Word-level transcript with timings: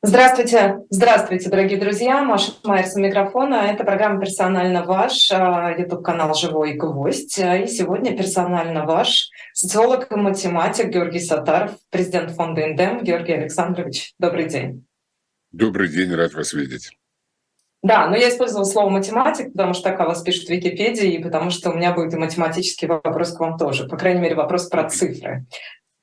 Здравствуйте, 0.00 0.78
здравствуйте, 0.90 1.50
дорогие 1.50 1.76
друзья. 1.76 2.22
Маша 2.22 2.52
Майерс 2.62 2.94
у 2.94 3.00
микрофона. 3.00 3.66
Это 3.68 3.82
программа 3.82 4.20
«Персонально 4.20 4.84
ваш», 4.84 5.28
YouTube-канал 5.28 6.34
«Живой 6.34 6.74
гвоздь». 6.74 7.36
И 7.36 7.66
сегодня 7.66 8.16
«Персонально 8.16 8.86
ваш» 8.86 9.28
социолог 9.52 10.12
и 10.12 10.14
математик 10.14 10.90
Георгий 10.90 11.18
Сатаров, 11.18 11.72
президент 11.90 12.30
фонда 12.30 12.60
«Индем». 12.60 13.02
Георгий 13.02 13.32
Александрович, 13.32 14.14
добрый 14.20 14.48
день. 14.48 14.86
Добрый 15.50 15.88
день, 15.88 16.14
рад 16.14 16.32
вас 16.32 16.52
видеть. 16.52 16.92
Да, 17.82 18.06
но 18.06 18.14
я 18.14 18.28
использовала 18.28 18.66
слово 18.66 18.90
математик, 18.90 19.50
потому 19.52 19.74
что 19.74 19.90
так 19.90 19.98
о 19.98 20.06
вас 20.06 20.22
пишут 20.22 20.46
в 20.46 20.50
Википедии, 20.50 21.14
и 21.14 21.22
потому 21.22 21.50
что 21.50 21.70
у 21.70 21.74
меня 21.74 21.92
будет 21.92 22.14
и 22.14 22.18
математический 22.18 22.86
вопрос 22.86 23.32
к 23.32 23.40
вам 23.40 23.58
тоже. 23.58 23.88
По 23.88 23.96
крайней 23.96 24.20
мере, 24.20 24.36
вопрос 24.36 24.68
про 24.68 24.88
цифры. 24.88 25.46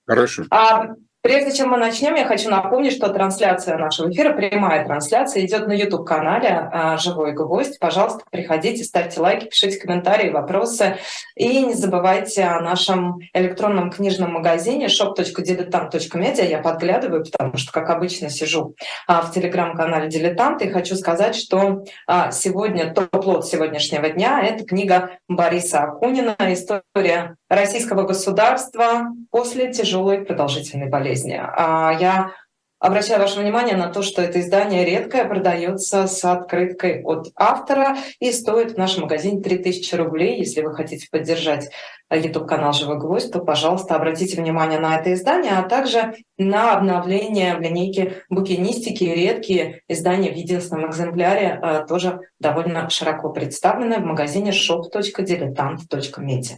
Хорошо. 0.05 0.43
А 0.52 0.89
Прежде 1.26 1.52
чем 1.57 1.70
мы 1.70 1.78
начнем, 1.78 2.14
я 2.14 2.26
хочу 2.26 2.52
напомнить, 2.52 2.94
что 2.94 3.08
трансляция 3.08 3.80
нашего 3.80 4.12
эфира, 4.12 4.34
прямая 4.34 4.86
трансляция, 4.86 5.44
идет 5.44 5.66
на 5.66 5.72
YouTube-канале 5.72 6.70
а, 6.72 6.98
«Живой 6.98 7.32
гвоздь». 7.32 7.80
Пожалуйста, 7.80 8.23
приходите, 8.30 8.84
ставьте 8.84 9.20
лайки, 9.20 9.46
пишите 9.46 9.80
комментарии, 9.80 10.30
вопросы. 10.30 10.98
И 11.35 11.66
не 11.66 11.73
забывайте 11.73 12.44
о 12.44 12.62
нашем 12.62 13.22
электронном 13.34 13.90
книжном 13.90 14.34
магазине 14.34 14.85
shop.diletant.media. 14.85 16.48
Я 16.48 16.59
подглядываю, 16.59 17.26
потому 17.26 17.57
что, 17.57 17.71
как 17.71 17.90
обычно, 17.90 18.30
сижу 18.30 18.76
а, 19.07 19.23
в 19.23 19.34
телеграм-канале 19.34 20.10
«Дилетант». 20.10 20.62
И 20.62 20.70
хочу 20.70 20.96
сказать, 20.96 21.35
что 21.35 21.85
а, 22.05 22.30
сегодня 22.30 22.94
топ-лот 22.94 23.48
сегодняшнего 23.48 24.10
дня– 24.10 24.44
это 24.44 24.63
книга 24.63 25.18
Бориса 25.27 25.85
Акунина 25.85 26.35
«История 26.40 27.35
российского 27.49 28.04
государства 28.04 29.07
после 29.32 29.73
тяжелой 29.73 30.20
продолжительной 30.20 30.88
болезни» 30.88 31.15
болезни. 31.16 31.42
А 31.42 31.92
я 32.00 32.32
обращаю 32.80 33.20
ваше 33.20 33.40
внимание 33.40 33.76
на 33.76 33.88
то, 33.88 34.04
что 34.04 34.22
это 34.22 34.40
издание 34.40 34.86
редкое, 34.86 35.26
продается 35.26 36.05
с 36.08 36.24
открыткой 36.24 37.02
от 37.04 37.32
автора 37.35 37.98
и 38.20 38.32
стоит 38.32 38.74
в 38.74 38.77
нашем 38.77 39.02
магазине 39.04 39.41
3000 39.41 39.96
рублей. 39.96 40.38
Если 40.38 40.62
вы 40.62 40.76
хотите 40.76 41.07
поддержать 41.10 41.72
YouTube-канал 42.12 42.74
«Живой 42.74 42.99
гвоздь», 42.99 43.32
то, 43.32 43.40
пожалуйста, 43.40 43.96
обратите 43.96 44.40
внимание 44.40 44.80
на 44.80 44.96
это 44.96 45.12
издание, 45.13 45.54
а 45.54 45.63
также 45.63 46.13
на 46.38 46.77
обновление 46.77 47.55
в 47.55 47.62
линейке 47.62 48.22
букинистики. 48.29 49.05
Редкие 49.05 49.82
издания 49.88 50.32
в 50.32 50.35
единственном 50.35 50.91
экземпляре 50.91 51.60
э, 51.62 51.85
тоже 51.88 52.20
довольно 52.40 52.91
широко 52.91 53.32
представлены 53.32 53.98
в 53.98 54.05
магазине 54.05 54.52
shop.diletant.media. 54.52 56.57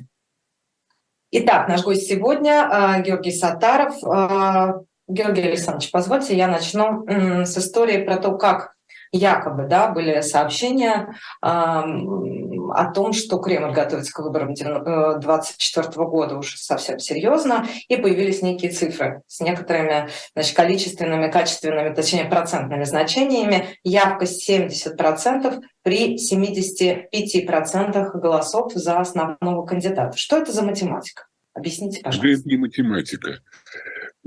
Итак, 1.30 1.68
наш 1.68 1.84
гость 1.84 2.08
сегодня 2.08 2.70
э, 2.72 3.02
Георгий 3.04 3.32
Сатаров. 3.32 3.96
Э, 4.02 4.80
Георгий 5.10 5.42
Александрович, 5.42 5.92
позвольте, 5.92 6.36
я 6.36 6.48
начну 6.48 7.06
с 7.08 7.58
истории 7.58 8.04
про 8.04 8.18
то, 8.18 8.38
как 8.38 8.77
якобы 9.12 9.68
да, 9.68 9.90
были 9.90 10.22
сообщения 10.22 11.16
э, 11.42 11.46
о 11.46 12.92
том, 12.94 13.14
что 13.14 13.38
Кремль 13.38 13.74
готовится 13.74 14.14
к 14.14 14.20
выборам 14.20 14.54
2024 14.54 16.06
года 16.06 16.38
уже 16.38 16.58
совсем 16.58 17.00
серьезно, 17.00 17.66
и 17.88 17.98
появились 17.98 18.42
некие 18.42 18.72
цифры 18.72 19.22
с 19.28 19.40
некоторыми 19.40 20.10
значит, 20.34 20.56
количественными, 20.56 21.32
качественными, 21.32 21.94
точнее 21.94 22.26
процентными 22.26 22.84
значениями. 22.84 23.78
Явка 23.84 24.26
70% 24.26 25.62
при 25.84 26.18
75% 26.18 28.20
голосов 28.20 28.74
за 28.74 29.00
основного 29.00 29.66
кандидата. 29.66 30.18
Что 30.18 30.38
это 30.38 30.52
за 30.52 30.64
математика? 30.64 31.28
Объясните, 31.54 32.02
пожалуйста. 32.02 32.28
Это 32.28 32.50
не 32.50 32.58
математика. 32.58 33.40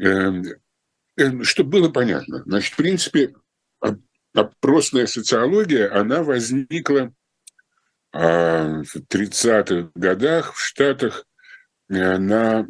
Эм, 0.01 0.45
эм, 1.17 1.45
чтобы 1.45 1.71
было 1.71 1.91
понятно, 1.91 2.43
значит, 2.47 2.73
в 2.73 2.77
принципе, 2.77 3.35
опросная 4.35 5.07
социология, 5.07 5.93
она 5.93 6.23
возникла 6.23 7.13
а, 8.13 8.83
в 8.83 8.97
30-х 8.97 9.91
годах 9.95 10.55
в 10.55 10.61
Штатах 10.61 11.27
э, 11.89 12.19
на, 12.19 12.67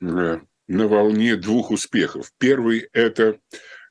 э, 0.00 0.40
на 0.68 0.88
волне 0.88 1.36
двух 1.36 1.70
успехов. 1.70 2.30
Первый– 2.38 2.88
это 2.92 3.38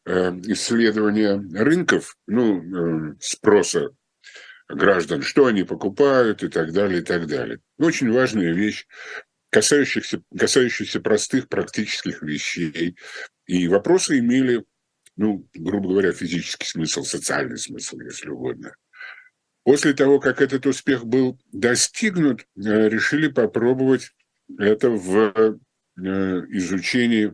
э, 0.06 0.30
исследование 0.48 1.36
рынков, 1.36 2.16
ну, 2.28 3.16
спроса 3.20 3.90
граждан, 4.70 5.22
что 5.22 5.48
они 5.48 5.64
покупают 5.64 6.44
и 6.44 6.48
так 6.48 6.72
далее, 6.72 7.02
и 7.02 7.04
так 7.04 7.28
далее. 7.28 7.60
Очень 7.78 8.12
важная 8.12 8.54
вещь, 8.54 8.88
касающихся, 9.50 10.22
касающихся 10.38 11.00
простых 11.00 11.50
практических 11.50 12.22
вещей. 12.22 12.96
И 13.46 13.68
вопросы 13.68 14.20
имели, 14.20 14.64
ну, 15.16 15.48
грубо 15.54 15.90
говоря, 15.90 16.12
физический 16.12 16.66
смысл, 16.66 17.04
социальный 17.04 17.58
смысл, 17.58 18.00
если 18.00 18.30
угодно. 18.30 18.76
После 19.64 19.94
того, 19.94 20.20
как 20.20 20.42
этот 20.42 20.66
успех 20.66 21.06
был 21.06 21.40
достигнут, 21.52 22.42
э, 22.42 22.90
решили 22.90 23.28
попробовать 23.28 24.12
это 24.58 24.90
в 24.90 25.16
э, 25.18 26.02
изучении 26.50 27.34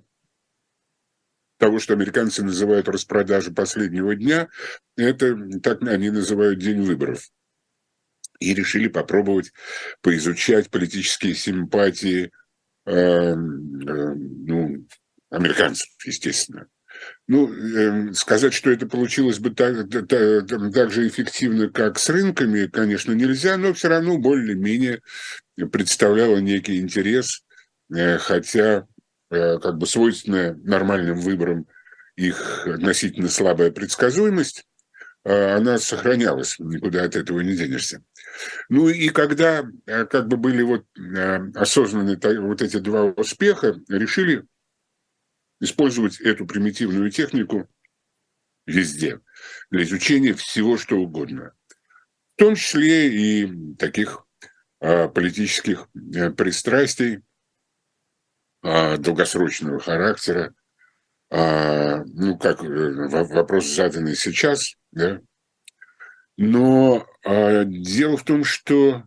того, 1.58 1.80
что 1.80 1.94
американцы 1.94 2.44
называют 2.44 2.88
распродажей 2.88 3.54
последнего 3.54 4.16
дня, 4.16 4.48
это 4.96 5.36
так 5.62 5.82
они 5.84 6.10
называют 6.10 6.60
день 6.60 6.82
выборов. 6.82 7.30
И 8.40 8.54
решили 8.54 8.88
попробовать 8.88 9.52
поизучать 10.02 10.70
политические 10.70 11.36
симпатии 11.36 12.32
э, 12.86 12.92
э, 12.92 13.34
ну, 13.36 14.88
американцев, 15.30 15.90
естественно. 16.06 16.68
Ну, 17.28 17.54
э, 17.54 18.14
сказать, 18.14 18.54
что 18.54 18.72
это 18.72 18.88
получилось 18.88 19.40
бы 19.40 19.52
так, 19.52 19.90
так, 19.90 20.10
так 20.10 20.92
же 20.92 21.08
эффективно, 21.08 21.70
как 21.70 22.00
с 22.00 22.10
рынками, 22.10 22.68
конечно, 22.68 23.14
нельзя, 23.14 23.58
но 23.58 23.74
все 23.74 23.90
равно 23.90 24.18
более-менее 24.18 25.02
представляло 25.72 26.38
некий 26.38 26.80
интерес, 26.80 27.44
э, 27.94 28.18
хотя 28.18 28.88
Э, 29.32 29.60
как 29.60 29.78
бы 29.78 29.86
свойственная 29.86 30.56
нормальным 30.56 31.20
выборам 31.20 31.68
их 32.16 32.66
относительно 32.66 33.30
слабая 33.30 33.70
предсказуемость, 33.70 34.66
э, 35.24 35.56
она 35.56 35.78
сохранялась, 35.78 36.56
никуда 36.58 37.04
от 37.04 37.16
этого 37.16 37.40
не 37.42 37.56
денешься. 37.56 38.02
Ну 38.70 38.90
и 38.90 39.10
когда 39.10 39.64
как 39.86 40.28
бы 40.28 40.38
были 40.38 40.64
вот 40.64 40.86
осознаны 41.56 42.18
вот 42.40 42.62
эти 42.62 42.78
два 42.78 43.04
успеха, 43.04 43.76
решили 43.88 44.46
использовать 45.60 46.20
эту 46.22 46.46
примитивную 46.46 47.12
технику 47.12 47.68
везде, 48.66 49.20
для 49.72 49.84
изучения 49.84 50.34
всего, 50.34 50.78
что 50.78 50.98
угодно. 50.98 51.54
В 52.36 52.40
том 52.40 52.56
числе 52.56 53.10
и 53.10 53.76
таких 53.76 54.26
политических 54.80 55.90
пристрастий, 56.38 57.24
а, 58.62 58.98
долгосрочного 58.98 59.80
характера. 59.80 60.54
А, 61.32 62.04
ну, 62.06 62.38
как 62.38 62.64
э, 62.64 63.08
вопрос 63.08 63.68
заданный 63.68 64.16
сейчас, 64.16 64.76
да. 64.92 65.22
Но 66.36 67.08
а, 67.24 67.64
дело 67.64 68.18
в 68.18 68.24
том, 68.24 68.44
что 68.44 69.04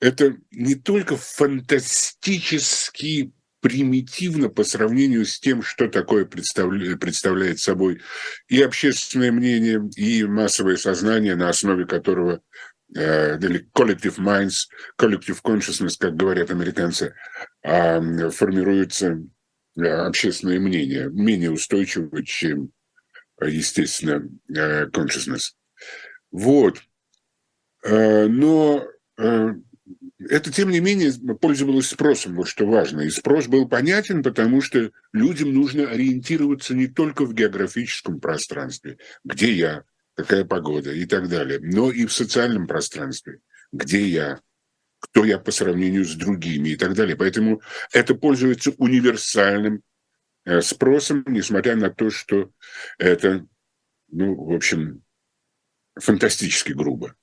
это 0.00 0.36
не 0.50 0.74
только 0.74 1.16
фантастически 1.16 3.32
примитивно 3.66 4.48
по 4.48 4.62
сравнению 4.62 5.26
с 5.26 5.40
тем, 5.40 5.60
что 5.62 5.88
такое 5.88 6.24
представляет, 6.24 7.00
представляет 7.00 7.58
собой 7.58 8.00
и 8.48 8.62
общественное 8.62 9.32
мнение, 9.32 9.82
и 9.96 10.22
массовое 10.22 10.76
сознание, 10.76 11.34
на 11.34 11.48
основе 11.48 11.84
которого 11.84 12.40
Э, 12.94 13.36
или 13.38 13.68
collective 13.74 14.18
minds, 14.18 14.68
collective 14.96 15.40
consciousness, 15.42 15.96
как 15.98 16.14
говорят 16.14 16.50
американцы, 16.50 17.14
а, 17.64 18.00
формируется 18.30 19.22
э, 19.76 19.82
общественное 19.82 20.60
мнение, 20.60 21.10
менее 21.10 21.50
устойчивое, 21.50 22.22
чем, 22.22 22.70
естественно, 23.42 24.28
э, 24.48 24.86
consciousness. 24.86 25.54
Вот. 26.30 26.80
Но 27.88 28.88
это, 30.18 30.50
тем 30.50 30.70
не 30.70 30.80
менее, 30.80 31.12
пользовалось 31.40 31.88
спросом, 31.88 32.36
вот 32.36 32.48
что 32.48 32.66
важно. 32.66 33.02
И 33.02 33.10
спрос 33.10 33.48
был 33.48 33.68
понятен, 33.68 34.22
потому 34.22 34.62
что 34.62 34.90
людям 35.12 35.52
нужно 35.52 35.90
ориентироваться 35.90 36.74
не 36.74 36.86
только 36.86 37.26
в 37.26 37.34
географическом 37.34 38.20
пространстве, 38.20 38.98
где 39.24 39.52
я, 39.52 39.84
какая 40.14 40.44
погода 40.44 40.92
и 40.92 41.04
так 41.04 41.28
далее, 41.28 41.60
но 41.62 41.90
и 41.90 42.06
в 42.06 42.12
социальном 42.12 42.66
пространстве, 42.66 43.40
где 43.72 44.06
я, 44.06 44.40
кто 45.00 45.24
я 45.24 45.38
по 45.38 45.50
сравнению 45.50 46.06
с 46.06 46.14
другими 46.14 46.70
и 46.70 46.76
так 46.76 46.94
далее. 46.94 47.16
Поэтому 47.16 47.60
это 47.92 48.14
пользуется 48.14 48.72
универсальным 48.78 49.82
э, 50.46 50.62
спросом, 50.62 51.24
несмотря 51.26 51.76
на 51.76 51.90
то, 51.90 52.08
что 52.08 52.50
это, 52.96 53.46
ну, 54.08 54.34
в 54.34 54.54
общем, 54.54 55.02
фантастически 55.94 56.72
грубо. 56.72 57.14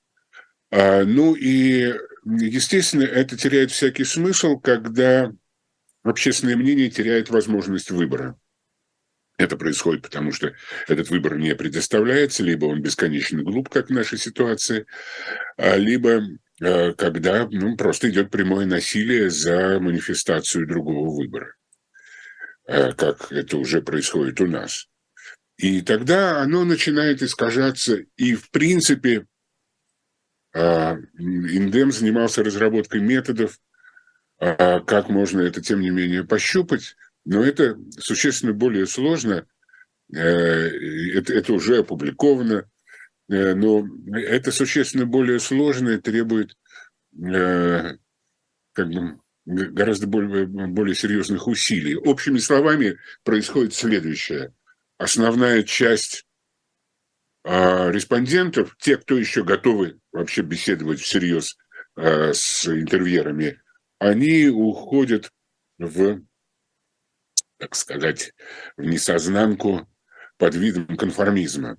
А, 0.69 1.03
ну 1.03 1.35
и, 1.35 1.93
естественно, 2.25 3.03
это 3.03 3.37
теряет 3.37 3.71
всякий 3.71 4.03
смысл, 4.03 4.59
когда 4.59 5.31
общественное 6.03 6.55
мнение 6.55 6.89
теряет 6.89 7.29
возможность 7.29 7.91
выбора. 7.91 8.37
Это 9.37 9.57
происходит 9.57 10.03
потому, 10.03 10.31
что 10.31 10.53
этот 10.87 11.09
выбор 11.09 11.37
не 11.37 11.55
предоставляется, 11.55 12.43
либо 12.43 12.65
он 12.65 12.81
бесконечно 12.81 13.41
глуп, 13.41 13.69
как 13.69 13.87
в 13.87 13.93
нашей 13.93 14.19
ситуации, 14.19 14.85
а 15.57 15.75
либо 15.75 16.21
э, 16.61 16.93
когда 16.93 17.47
ну, 17.49 17.75
просто 17.75 18.09
идет 18.11 18.29
прямое 18.29 18.67
насилие 18.67 19.31
за 19.31 19.79
манифестацию 19.79 20.67
другого 20.67 21.09
выбора, 21.09 21.55
э, 22.67 22.93
как 22.93 23.31
это 23.31 23.57
уже 23.57 23.81
происходит 23.81 24.39
у 24.39 24.45
нас. 24.45 24.87
И 25.57 25.81
тогда 25.81 26.41
оно 26.41 26.63
начинает 26.63 27.23
искажаться, 27.23 28.03
и 28.17 28.35
в 28.35 28.51
принципе 28.51 29.25
Индем 30.53 31.91
занимался 31.91 32.43
разработкой 32.43 33.01
методов, 33.01 33.59
а, 34.39 34.81
как 34.81 35.09
можно 35.09 35.41
это, 35.41 35.61
тем 35.61 35.79
не 35.79 35.89
менее, 35.89 36.23
пощупать, 36.23 36.95
но 37.25 37.43
это 37.43 37.77
существенно 37.97 38.53
более 38.53 38.85
сложно, 38.85 39.47
э, 40.13 40.19
это, 40.19 41.33
это 41.33 41.53
уже 41.53 41.77
опубликовано, 41.77 42.69
э, 43.29 43.55
но 43.55 43.87
это 44.13 44.51
существенно 44.51 45.05
более 45.05 45.39
сложно 45.39 45.91
и 45.91 46.01
требует 46.01 46.57
э, 47.17 47.97
как 48.73 48.89
бы, 48.89 49.19
гораздо 49.45 50.07
более, 50.07 50.45
более 50.45 50.95
серьезных 50.95 51.47
усилий. 51.47 51.95
Общими 51.95 52.39
словами 52.39 52.97
происходит 53.23 53.73
следующее. 53.73 54.53
Основная 54.97 55.63
часть 55.63 56.25
а, 57.43 57.89
респондентов, 57.89 58.75
те, 58.79 58.97
кто 58.97 59.17
еще 59.17 59.43
готовы 59.43 59.99
вообще 60.11 60.41
беседовать 60.41 60.99
всерьез 60.99 61.57
с 61.95 62.67
интервьюерами, 62.67 63.61
они 63.99 64.47
уходят 64.47 65.29
в 65.77 66.21
так 67.63 67.75
сказать, 67.75 68.33
в 68.75 68.83
несознанку 68.83 69.87
под 70.37 70.55
видом 70.55 70.97
конформизма. 70.97 71.77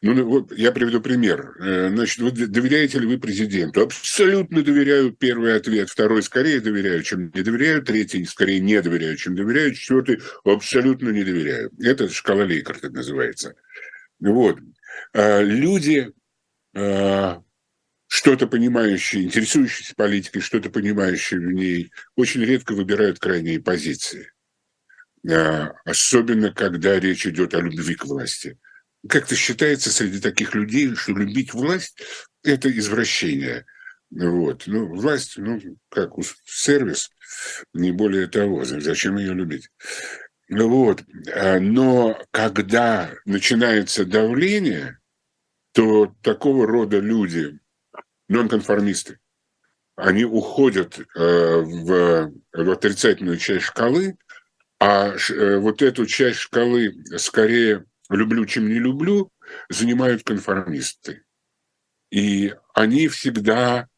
Ну, 0.00 0.14
ну, 0.14 0.24
вот 0.24 0.52
я 0.56 0.72
приведу 0.72 1.02
пример. 1.02 1.54
Э, 1.60 1.90
значит, 1.90 2.18
вы 2.20 2.30
доверяете 2.30 2.98
ли 2.98 3.06
вы 3.06 3.18
президенту? 3.18 3.82
Абсолютно 3.82 4.62
доверяю 4.62 5.12
первый 5.12 5.54
ответ. 5.54 5.90
Второй 5.90 6.22
скорее 6.22 6.60
доверяю, 6.60 7.02
чем 7.02 7.30
не 7.34 7.42
доверяю. 7.42 7.82
Третий 7.82 8.24
скорее 8.24 8.60
не 8.60 8.80
доверяю, 8.80 9.16
чем 9.18 9.36
доверяю. 9.36 9.74
Четвертый 9.74 10.22
абсолютно 10.44 11.10
не 11.10 11.24
доверяю. 11.24 11.70
Это 11.78 12.08
шкала 12.08 12.44
Лейкарта 12.44 12.88
называется. 12.88 13.54
Вот. 14.20 14.58
А 15.12 15.40
люди, 15.40 16.12
а, 16.74 17.42
что-то 18.08 18.46
понимающие, 18.46 19.24
интересующиеся 19.24 19.94
политикой, 19.94 20.40
что-то 20.40 20.70
понимающие 20.70 21.40
в 21.40 21.52
ней, 21.52 21.92
очень 22.16 22.44
редко 22.44 22.72
выбирают 22.72 23.18
крайние 23.18 23.60
позиции. 23.60 24.32
А, 25.30 25.72
особенно 25.84 26.52
когда 26.52 26.98
речь 26.98 27.26
идет 27.26 27.54
о 27.54 27.60
любви 27.60 27.94
к 27.94 28.04
власти. 28.04 28.58
Как-то 29.08 29.36
считается 29.36 29.90
среди 29.90 30.20
таких 30.20 30.54
людей, 30.54 30.94
что 30.94 31.12
любить 31.12 31.54
власть– 31.54 32.02
это 32.42 32.70
извращение. 32.70 33.64
Вот. 34.10 34.64
Ну, 34.66 34.86
власть, 34.94 35.34
ну, 35.36 35.60
как 35.90 36.12
сервис, 36.44 37.10
не 37.74 37.92
более 37.92 38.26
того. 38.26 38.64
Зачем 38.64 39.18
ее 39.18 39.34
любить? 39.34 39.70
Вот. 40.50 41.04
А, 41.34 41.58
но 41.60 42.18
когда 42.30 43.10
начинается 43.24 44.04
давление, 44.04 44.98
то 45.72 46.14
такого 46.22 46.66
рода 46.66 46.98
люди, 46.98 47.58
нонконформисты, 48.28 49.18
они 49.96 50.24
уходят 50.24 50.98
э, 50.98 51.04
в, 51.16 52.32
в 52.52 52.70
отрицательную 52.70 53.36
часть 53.36 53.64
шкалы– 53.64 54.16
а 54.80 55.14
э, 55.14 55.58
вот 55.58 55.82
эту 55.82 56.06
часть 56.06 56.38
шкалы 56.38 56.94
скорее 57.16 57.84
люблю, 58.10 58.46
чем 58.46 58.68
не 58.68 58.78
люблю, 58.78 59.30
занимают 59.68 60.22
конформисты. 60.22 61.24
И 62.10 62.54
они 62.74 63.08
всегда 63.08 63.88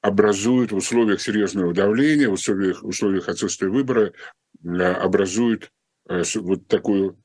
образуют 0.00 0.72
в 0.72 0.76
условиях 0.76 1.20
серьезного 1.20 1.74
давления, 1.74 2.28
в 2.28 2.32
условиях, 2.32 2.82
в 2.82 2.88
условиях 2.88 3.28
отсутствия 3.28 3.68
выбора, 3.68 4.12
э, 4.64 4.68
образуют 4.68 5.64
э, 5.64 5.68
вот 6.06 6.66
такую 6.68 7.18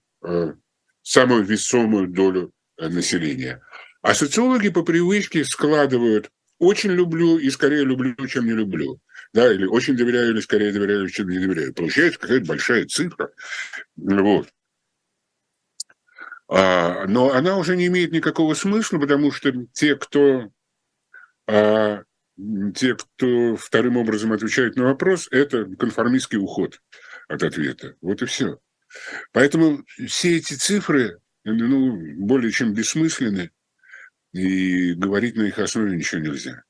самую 1.01 1.44
весомую 1.44 2.07
долю 2.07 2.51
населения. 2.77 3.62
А 4.01 4.13
социологи 4.13 4.69
по 4.69 4.83
привычке 4.83 5.44
складывают 5.44 6.31
«очень 6.59 6.91
люблю» 6.91 7.38
и 7.38 7.50
«скорее 7.50 7.83
люблю, 7.83 8.15
чем 8.27 8.45
не 8.45 8.53
люблю» 8.53 9.00
да, 9.33 9.53
или 9.53 9.65
очень 9.65 9.95
доверяю, 9.95 10.31
или 10.31 10.39
скорее 10.39 10.71
доверяю, 10.71 11.07
чем 11.09 11.29
не 11.29 11.39
доверяю. 11.39 11.74
Получается 11.74 12.19
какая-то 12.19 12.45
большая 12.45 12.85
цифра. 12.85 13.31
Вот. 13.95 14.50
А, 16.47 17.06
но 17.07 17.33
она 17.33 17.57
уже 17.57 17.75
не 17.75 17.88
имеет 17.88 18.12
никакого 18.12 18.53
смысла, 18.53 18.97
потому 19.00 19.31
что 19.31 19.51
те, 19.73 19.95
кто, 19.95 20.50
а, 21.45 22.03
те, 22.73 22.95
кто 22.95 23.56
вторым 23.57 23.97
образом 23.97 24.31
отвечает 24.31 24.75
на 24.75 24.85
вопрос, 24.85 25.27
это 25.31 25.65
конформистский 25.65 26.38
уход 26.38 26.81
от 27.27 27.44
ответа. 27.44 27.95
Вот 28.01 28.21
и 28.21 28.25
все. 28.25 28.59
Поэтому 29.31 29.83
все 30.07 30.38
эти 30.38 30.53
цифры 30.53 31.19
ну, 31.53 31.97
более 32.17 32.51
чем 32.51 32.73
бессмысленны, 32.73 33.51
и 34.33 34.94
говорить 34.94 35.35
на 35.35 35.44
их 35.44 35.57
основе 35.59 35.95
ничего 35.95 36.21
нельзя. 36.21 36.63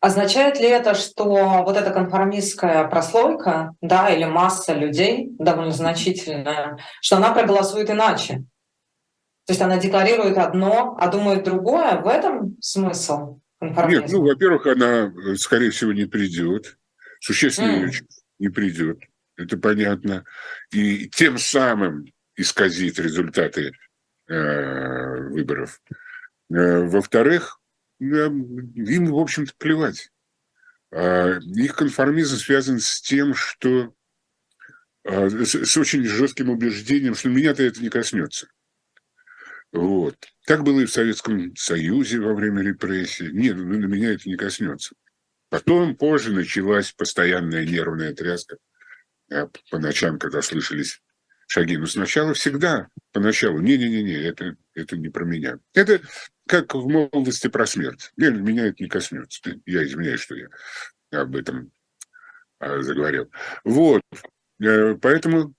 Означает 0.00 0.58
ли 0.60 0.68
это, 0.68 0.94
что 0.94 1.24
вот 1.64 1.76
эта 1.76 1.90
конформистская 1.90 2.86
прослойка, 2.88 3.74
да, 3.80 4.10
или 4.10 4.24
масса 4.24 4.74
людей, 4.74 5.28
довольно 5.38 5.72
значительная, 5.72 6.78
что 7.00 7.16
она 7.16 7.32
проголосует 7.32 7.90
иначе? 7.90 8.44
То 9.46 9.52
есть 9.52 9.62
она 9.62 9.78
декларирует 9.78 10.38
одно, 10.38 10.96
а 10.98 11.08
думает 11.08 11.44
другое? 11.44 12.00
В 12.00 12.08
этом 12.08 12.56
смысл 12.60 13.40
конформизма? 13.60 14.02
Нет, 14.02 14.12
ну, 14.12 14.22
во-первых, 14.22 14.66
она, 14.66 15.12
скорее 15.36 15.70
всего, 15.70 15.92
не 15.92 16.04
придет. 16.04 16.78
Существенно 17.20 17.86
mm. 17.86 17.92
не 18.38 18.48
придет. 18.48 18.98
Это 19.36 19.56
понятно. 19.56 20.24
И 20.70 21.08
тем 21.08 21.38
самым 21.38 22.06
исказит 22.36 22.98
результаты 22.98 23.72
э, 24.28 25.20
выборов. 25.28 25.80
Э, 26.50 26.80
во-вторых, 26.80 27.60
им, 27.98 29.06
в 29.06 29.18
общем-то, 29.18 29.52
плевать. 29.58 30.10
А, 30.92 31.38
их 31.38 31.76
конформизм 31.76 32.36
связан 32.36 32.80
с 32.80 33.00
тем, 33.00 33.34
что 33.34 33.94
а, 35.04 35.28
с 35.28 35.76
очень 35.76 36.04
жестким 36.04 36.50
убеждением, 36.50 37.14
что 37.14 37.28
меня-то 37.28 37.62
это 37.62 37.80
не 37.80 37.88
коснется. 37.88 38.48
Вот. 39.72 40.16
Так 40.46 40.62
было 40.62 40.80
и 40.80 40.86
в 40.86 40.92
Советском 40.92 41.54
Союзе 41.56 42.20
во 42.20 42.34
время 42.34 42.62
репрессий. 42.62 43.30
Нет, 43.32 43.56
ну, 43.56 43.78
на 43.78 43.86
меня 43.86 44.12
это 44.12 44.28
не 44.28 44.36
коснется. 44.36 44.94
Потом, 45.48 45.96
позже, 45.96 46.32
началась 46.32 46.92
постоянная 46.92 47.64
нервная 47.64 48.14
тряска. 48.14 48.56
По 49.28 49.78
ночам, 49.78 50.18
когда 50.18 50.42
слышались 50.42 51.00
шаги. 51.46 51.76
Но 51.76 51.86
сначала 51.86 52.34
всегда, 52.34 52.88
поначалу, 53.12 53.60
не-не-не, 53.60 54.14
это, 54.14 54.56
это 54.74 54.96
не 54.96 55.08
про 55.08 55.24
меня. 55.24 55.58
Это 55.74 56.00
как 56.46 56.74
в 56.74 56.88
молодости 56.88 57.48
про 57.48 57.66
смерть. 57.66 58.12
Меня 58.16 58.66
это 58.66 58.82
не 58.82 58.88
коснется. 58.88 59.40
Я 59.64 59.84
извиняюсь, 59.84 60.20
что 60.20 60.34
я 60.36 60.48
об 61.10 61.34
этом 61.36 61.72
а, 62.58 62.80
заговорил. 62.82 63.30
Вот. 63.64 64.02
Э, 64.62 64.94
поэтому 64.94 65.54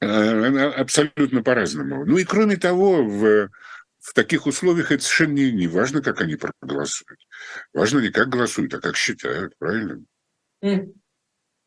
э, 0.00 0.06
абсолютно 0.06 1.42
по-разному. 1.42 2.04
Ну 2.04 2.18
и 2.18 2.24
кроме 2.24 2.56
того, 2.56 3.04
в, 3.04 3.48
в 3.98 4.14
таких 4.14 4.46
условиях 4.46 4.92
это 4.92 5.02
совершенно 5.02 5.32
не, 5.32 5.52
не 5.52 5.68
важно, 5.68 6.02
как 6.02 6.20
они 6.20 6.36
проголосуют. 6.36 7.20
Важно 7.72 8.00
не 8.00 8.10
как 8.10 8.28
голосуют, 8.28 8.74
а 8.74 8.80
как 8.80 8.96
считают, 8.96 9.56
правильно? 9.58 10.04
Mm. 10.62 10.92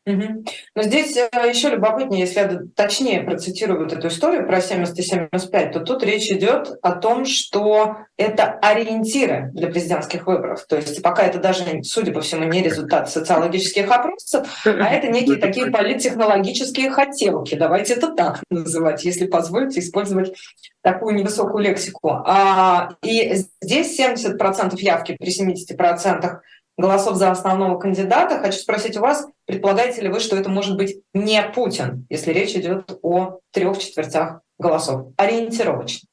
Угу. 0.06 0.44
Но 0.74 0.82
здесь 0.82 1.16
э, 1.16 1.30
еще 1.48 1.70
любопытнее, 1.70 2.20
если 2.20 2.40
я 2.40 2.60
точнее 2.76 3.22
процитирую 3.22 3.84
вот 3.84 3.92
эту 3.94 4.08
историю 4.08 4.46
про 4.46 4.60
70 4.60 4.98
и 4.98 5.02
75, 5.02 5.72
то 5.72 5.80
тут 5.80 6.02
речь 6.02 6.30
идет 6.30 6.78
о 6.82 6.92
том, 6.92 7.24
что 7.24 7.96
это 8.18 8.58
ориентиры 8.60 9.50
для 9.54 9.68
президентских 9.68 10.26
выборов. 10.26 10.66
То 10.68 10.76
есть 10.76 11.00
пока 11.02 11.22
это 11.22 11.38
даже, 11.38 11.82
судя 11.84 12.12
по 12.12 12.20
всему, 12.20 12.44
не 12.44 12.62
результат 12.62 13.08
социологических 13.08 13.90
опросов, 13.90 14.46
а 14.66 14.88
это 14.92 15.08
некие 15.08 15.38
такие 15.38 15.70
политтехнологические 15.70 16.90
хотелки. 16.90 17.54
Давайте 17.54 17.94
это 17.94 18.12
так 18.12 18.42
называть, 18.50 19.04
если 19.04 19.26
позволите 19.26 19.80
использовать 19.80 20.34
такую 20.82 21.14
невысокую 21.14 21.64
лексику. 21.64 22.10
А, 22.26 22.90
и 23.02 23.36
здесь 23.62 23.98
70% 23.98 24.76
явки 24.76 25.16
при 25.18 25.30
70% 25.30 26.40
голосов 26.76 27.16
за 27.16 27.30
основного 27.30 27.78
кандидата. 27.78 28.38
Хочу 28.38 28.58
спросить 28.58 28.96
у 28.96 29.00
вас, 29.00 29.26
предполагаете 29.46 30.02
ли 30.02 30.08
вы, 30.08 30.20
что 30.20 30.36
это 30.36 30.48
может 30.48 30.76
быть 30.76 31.02
не 31.12 31.42
Путин, 31.54 32.06
если 32.10 32.32
речь 32.32 32.54
идет 32.54 32.98
о 33.02 33.40
трех 33.52 33.78
четвертях 33.78 34.40
голосов? 34.58 35.12
Ориентировочно. 35.16 36.08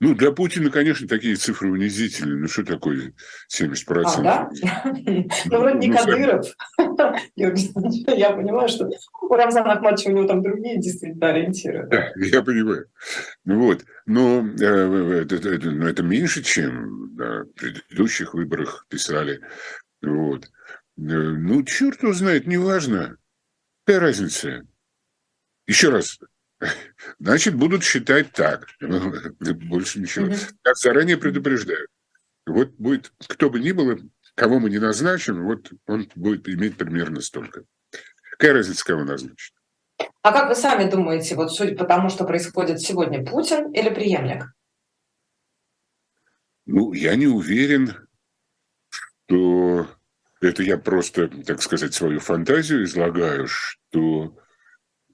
Ну, 0.00 0.14
для 0.14 0.30
Путина, 0.30 0.70
конечно, 0.70 1.08
такие 1.08 1.34
цифры 1.34 1.72
унизительные. 1.72 2.38
Ну, 2.38 2.46
что 2.46 2.64
такое 2.64 3.14
70%? 3.52 4.04
А, 4.04 4.22
да? 4.22 4.50
Ну, 5.46 5.58
вроде 5.58 5.78
не 5.78 5.88
ну, 5.88 5.96
Кадыров. 5.96 6.46
Я 7.36 8.30
понимаю, 8.30 8.68
что 8.68 8.88
у 9.22 9.34
Рамзана 9.34 9.72
Ахматовича 9.72 10.10
у 10.10 10.12
него 10.12 10.28
там 10.28 10.42
другие 10.42 10.78
действительно 10.78 11.30
ориентиры. 11.30 12.12
Я 12.16 12.42
понимаю. 12.42 12.86
Ну 13.44 13.60
вот, 13.60 13.84
но 14.06 14.46
э, 14.60 15.26
это 15.28 16.02
меньше, 16.04 16.44
чем 16.44 17.16
на 17.16 17.44
предыдущих 17.56 18.34
выборах 18.34 18.86
писали. 18.88 19.40
Вот. 20.02 20.46
Э, 20.46 20.50
ну, 20.96 21.62
черт 21.64 22.02
его 22.02 22.12
знает, 22.12 22.46
неважно. 22.46 23.16
Какая 23.84 24.00
разница? 24.00 24.66
Еще 25.66 25.90
раз, 25.90 26.18
Значит, 27.18 27.54
будут 27.54 27.84
считать 27.84 28.32
так. 28.32 28.66
Больше 28.80 30.00
ничего. 30.00 30.34
Как 30.62 30.76
заранее 30.76 31.16
предупреждают. 31.16 31.90
Вот 32.46 32.70
будет, 32.78 33.12
кто 33.26 33.50
бы 33.50 33.60
ни 33.60 33.72
было, 33.72 33.98
кого 34.34 34.58
мы 34.58 34.70
не 34.70 34.78
назначим, 34.78 35.44
вот 35.44 35.70
он 35.86 36.08
будет 36.14 36.48
иметь 36.48 36.76
примерно 36.76 37.20
столько. 37.20 37.64
Какая 38.32 38.54
разница, 38.54 38.84
кого 38.84 39.04
назначить? 39.04 39.52
А 40.22 40.32
как 40.32 40.48
вы 40.48 40.54
сами 40.54 40.90
думаете, 40.90 41.34
вот 41.34 41.52
судя 41.52 41.76
по 41.76 41.84
тому, 41.84 42.08
что 42.08 42.24
происходит 42.24 42.80
сегодня, 42.80 43.24
Путин 43.24 43.72
или 43.72 43.90
преемник? 43.90 44.46
Ну, 46.64 46.92
я 46.92 47.16
не 47.16 47.26
уверен, 47.26 48.07
что 49.28 49.86
это 50.40 50.62
я 50.62 50.78
просто, 50.78 51.28
так 51.28 51.62
сказать, 51.62 51.94
свою 51.94 52.20
фантазию 52.20 52.84
излагаю, 52.84 53.46
что 53.46 54.36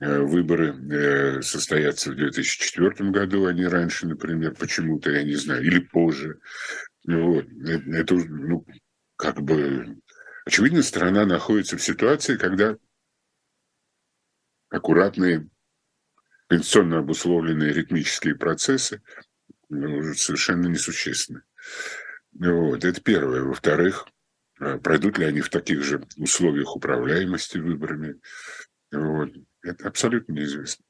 Э, 0.00 0.20
выборы 0.20 0.74
э, 0.92 1.42
состоятся 1.42 2.10
в 2.10 2.16
2004 2.16 3.10
году, 3.10 3.46
а 3.46 3.52
не 3.52 3.64
раньше, 3.64 4.06
например, 4.06 4.54
почему-то, 4.54 5.10
я 5.10 5.22
не 5.22 5.34
знаю, 5.34 5.64
или 5.64 5.78
позже. 5.78 6.40
Вот. 7.06 7.44
Э, 7.44 7.80
это, 7.92 8.14
ну, 8.14 8.66
как 9.16 9.40
бы, 9.40 9.96
очевидно, 10.44 10.82
страна 10.82 11.24
находится 11.24 11.78
в 11.78 11.82
ситуации, 11.82 12.36
когда 12.36 12.76
аккуратные, 14.68 15.48
конституционно 16.48 16.98
обусловленные 16.98 17.72
ритмические 17.72 18.34
процессы 18.34 19.00
ну, 19.68 20.12
совершенно 20.14 20.66
несущественны. 20.66 21.42
Вот, 22.38 22.84
это 22.84 23.00
первое. 23.00 23.42
Во-вторых, 23.42 24.06
пройдут 24.82 25.18
ли 25.18 25.26
они 25.26 25.40
в 25.40 25.50
таких 25.50 25.82
же 25.82 26.04
условиях 26.16 26.76
управляемости 26.76 27.58
выборами. 27.58 28.16
Вот. 28.92 29.30
Это 29.62 29.88
абсолютно 29.88 30.32
неизвестно. 30.32 30.84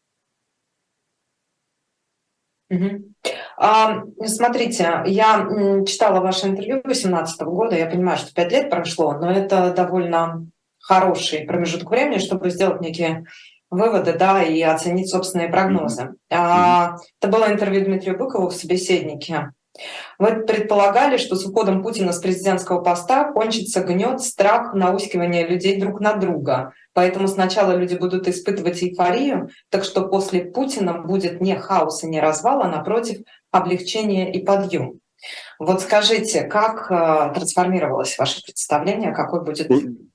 А, 3.56 4.02
смотрите, 4.24 5.02
я 5.06 5.48
читала 5.86 6.20
ваше 6.20 6.48
интервью 6.48 6.82
2018 6.82 7.40
года, 7.42 7.76
я 7.76 7.86
понимаю, 7.86 8.18
что 8.18 8.34
пять 8.34 8.50
лет 8.50 8.70
прошло, 8.70 9.12
но 9.12 9.30
это 9.30 9.72
довольно 9.72 10.46
хороший 10.80 11.44
промежуток 11.46 11.90
времени, 11.90 12.18
чтобы 12.18 12.50
сделать 12.50 12.80
некие 12.80 13.26
выводы, 13.70 14.14
да, 14.14 14.42
и 14.42 14.60
оценить 14.62 15.08
собственные 15.08 15.48
прогнозы. 15.48 16.14
Mm-hmm. 16.32 16.96
Это 17.20 17.28
было 17.28 17.50
интервью 17.50 17.84
Дмитрию 17.84 18.18
Быкову 18.18 18.48
в 18.48 18.54
собеседнике. 18.54 19.52
Вы 20.18 20.44
предполагали, 20.46 21.16
что 21.16 21.34
с 21.34 21.44
уходом 21.44 21.82
Путина 21.82 22.12
с 22.12 22.20
президентского 22.20 22.80
поста 22.80 23.32
кончится 23.32 23.80
гнет, 23.80 24.20
страх, 24.20 24.72
наускивание 24.72 25.46
людей 25.46 25.80
друг 25.80 26.00
на 26.00 26.14
друга. 26.14 26.72
Поэтому 26.92 27.26
сначала 27.26 27.76
люди 27.76 27.96
будут 27.96 28.28
испытывать 28.28 28.82
эйфорию, 28.82 29.50
так 29.70 29.84
что 29.84 30.06
после 30.06 30.44
Путина 30.44 31.00
будет 31.00 31.40
не 31.40 31.56
хаос 31.56 32.04
и 32.04 32.06
не 32.06 32.20
развал, 32.20 32.62
а 32.62 32.68
напротив 32.68 33.22
облегчение 33.50 34.32
и 34.32 34.44
подъем. 34.44 35.00
Вот 35.58 35.80
скажите, 35.80 36.44
как 36.44 36.90
э, 36.90 37.34
трансформировалось 37.34 38.18
ваше 38.18 38.42
представление, 38.42 39.12
какой 39.12 39.42
будет 39.42 39.70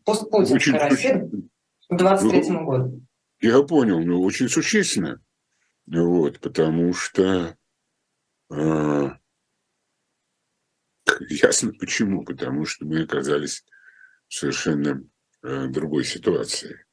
постпутинская 0.06 0.90
Россия 0.90 1.30
к 1.90 1.96
2023 1.96 2.50
ну, 2.50 2.66
году? 2.66 3.02
Я 3.42 3.64
понял, 3.64 4.00
но 4.00 4.22
очень 4.22 4.50
существенно. 4.50 5.20
Вот, 5.88 6.40
потому 6.40 6.94
что 6.94 7.56
э, 8.52 9.10
Ясно 11.30 11.74
почему. 11.74 12.24
Потому 12.24 12.66
что 12.66 12.86
мы 12.86 13.02
оказались 13.04 13.66
в 14.28 14.34
совершенно 14.34 15.04
э, 15.44 15.68
другой 15.68 16.06
ситуации. 16.06 16.86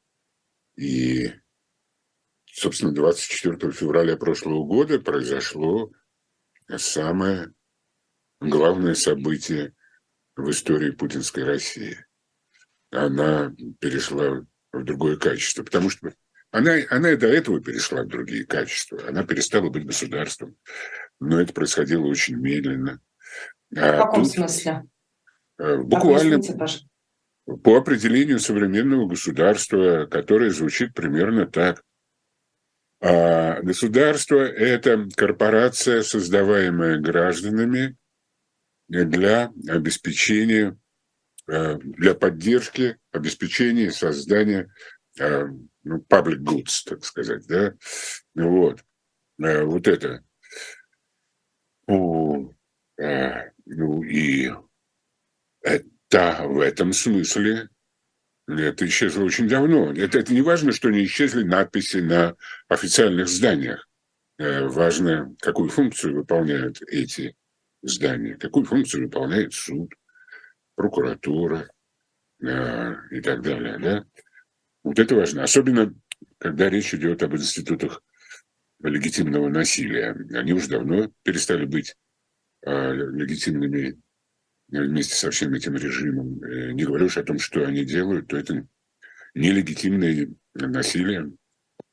И, 0.75 1.33
собственно, 2.45 2.93
24 2.93 3.71
февраля 3.71 4.17
прошлого 4.17 4.65
года 4.65 4.99
произошло 4.99 5.91
самое 6.77 7.53
главное 8.39 8.93
событие 8.93 9.73
в 10.35 10.49
истории 10.51 10.91
путинской 10.91 11.43
России. 11.43 12.05
Она 12.91 13.53
перешла 13.79 14.45
в 14.71 14.83
другое 14.83 15.17
качество, 15.17 15.63
потому 15.63 15.89
что 15.89 16.13
она, 16.51 16.77
она 16.89 17.11
и 17.11 17.17
до 17.17 17.27
этого 17.27 17.61
перешла 17.61 18.03
в 18.03 18.07
другие 18.07 18.45
качества. 18.45 19.05
Она 19.07 19.25
перестала 19.25 19.69
быть 19.69 19.85
государством, 19.85 20.55
но 21.19 21.41
это 21.41 21.53
происходило 21.53 22.05
очень 22.05 22.37
медленно. 22.37 23.01
А 23.75 23.93
в 23.93 23.97
каком 23.97 24.23
тут, 24.23 24.33
смысле? 24.33 24.83
Э, 25.59 25.77
буквально 25.77 26.41
по 27.63 27.77
определению 27.77 28.39
современного 28.39 29.07
государства, 29.07 30.05
которое 30.05 30.51
звучит 30.51 30.93
примерно 30.93 31.45
так. 31.45 31.83
А 32.99 33.61
государство– 33.61 34.35
это 34.35 35.07
корпорация, 35.15 36.01
создаваемая 36.01 36.99
гражданами 36.99 37.95
для 38.87 39.51
обеспечения, 39.67 40.77
э, 41.47 41.77
для 41.77 42.15
поддержки, 42.15 42.97
обеспечения 43.11 43.91
создания 43.91 44.69
э, 45.19 45.45
ну, 45.83 45.97
public 46.09 46.39
goods, 46.39 46.83
так 46.85 47.05
сказать, 47.05 47.45
да, 47.47 47.73
вот, 48.35 48.83
вот 49.37 49.87
это. 49.87 50.23
Ну 53.69 54.01
и 54.03 54.49
это 55.61 56.47
в 56.47 56.59
этом 56.59 56.93
смысле 56.93 57.69
это 58.47 58.87
исчезло 58.87 59.23
очень 59.23 59.47
давно. 59.47 59.91
Это, 59.91 60.19
это 60.19 60.33
не 60.33 60.41
важно, 60.41 60.71
что 60.71 60.89
не 60.89 61.03
исчезли 61.03 61.43
надписи 61.43 61.97
на 61.97 62.35
официальных 62.69 63.27
зданиях. 63.27 63.89
Э, 64.37 64.67
важно, 64.67 65.35
какую 65.41 65.69
функцию 65.69 66.15
выполняют 66.15 66.81
эти 66.83 67.35
здания, 67.81 68.35
какую 68.35 68.65
функцию 68.65 69.03
выполняет 69.03 69.53
суд, 69.53 69.93
прокуратура 70.75 71.69
э, 72.41 72.93
и 73.11 73.19
так 73.19 73.41
далее. 73.41 73.77
Да? 73.79 74.05
Вот 74.83 74.97
это 74.97 75.13
важно. 75.15 75.43
Особенно, 75.43 75.93
когда 76.37 76.69
речь 76.69 76.93
идет 76.93 77.21
об 77.21 77.35
институтах 77.35 78.01
легитимного 78.79 79.49
насилия. 79.49 80.15
Они 80.33 80.53
уже 80.53 80.69
давно 80.69 81.11
перестали 81.23 81.65
быть 81.65 81.95
легитимными 82.63 83.99
вместе 84.69 85.15
со 85.15 85.31
всем 85.31 85.53
этим 85.53 85.75
режимом. 85.75 86.43
Э, 86.43 86.71
не 86.71 86.83
говорю 86.83 87.05
уж 87.05 87.17
о 87.17 87.23
том, 87.23 87.39
что 87.39 87.65
они 87.65 87.85
делают, 87.85 88.27
то 88.27 88.37
это 88.37 88.67
нелегитимное 89.33 90.29
насилие 90.53 91.31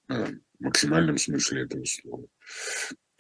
в 0.09 0.35
максимальном 0.59 1.19
смысле 1.19 1.63
этого 1.63 1.85
слова. 1.85 2.27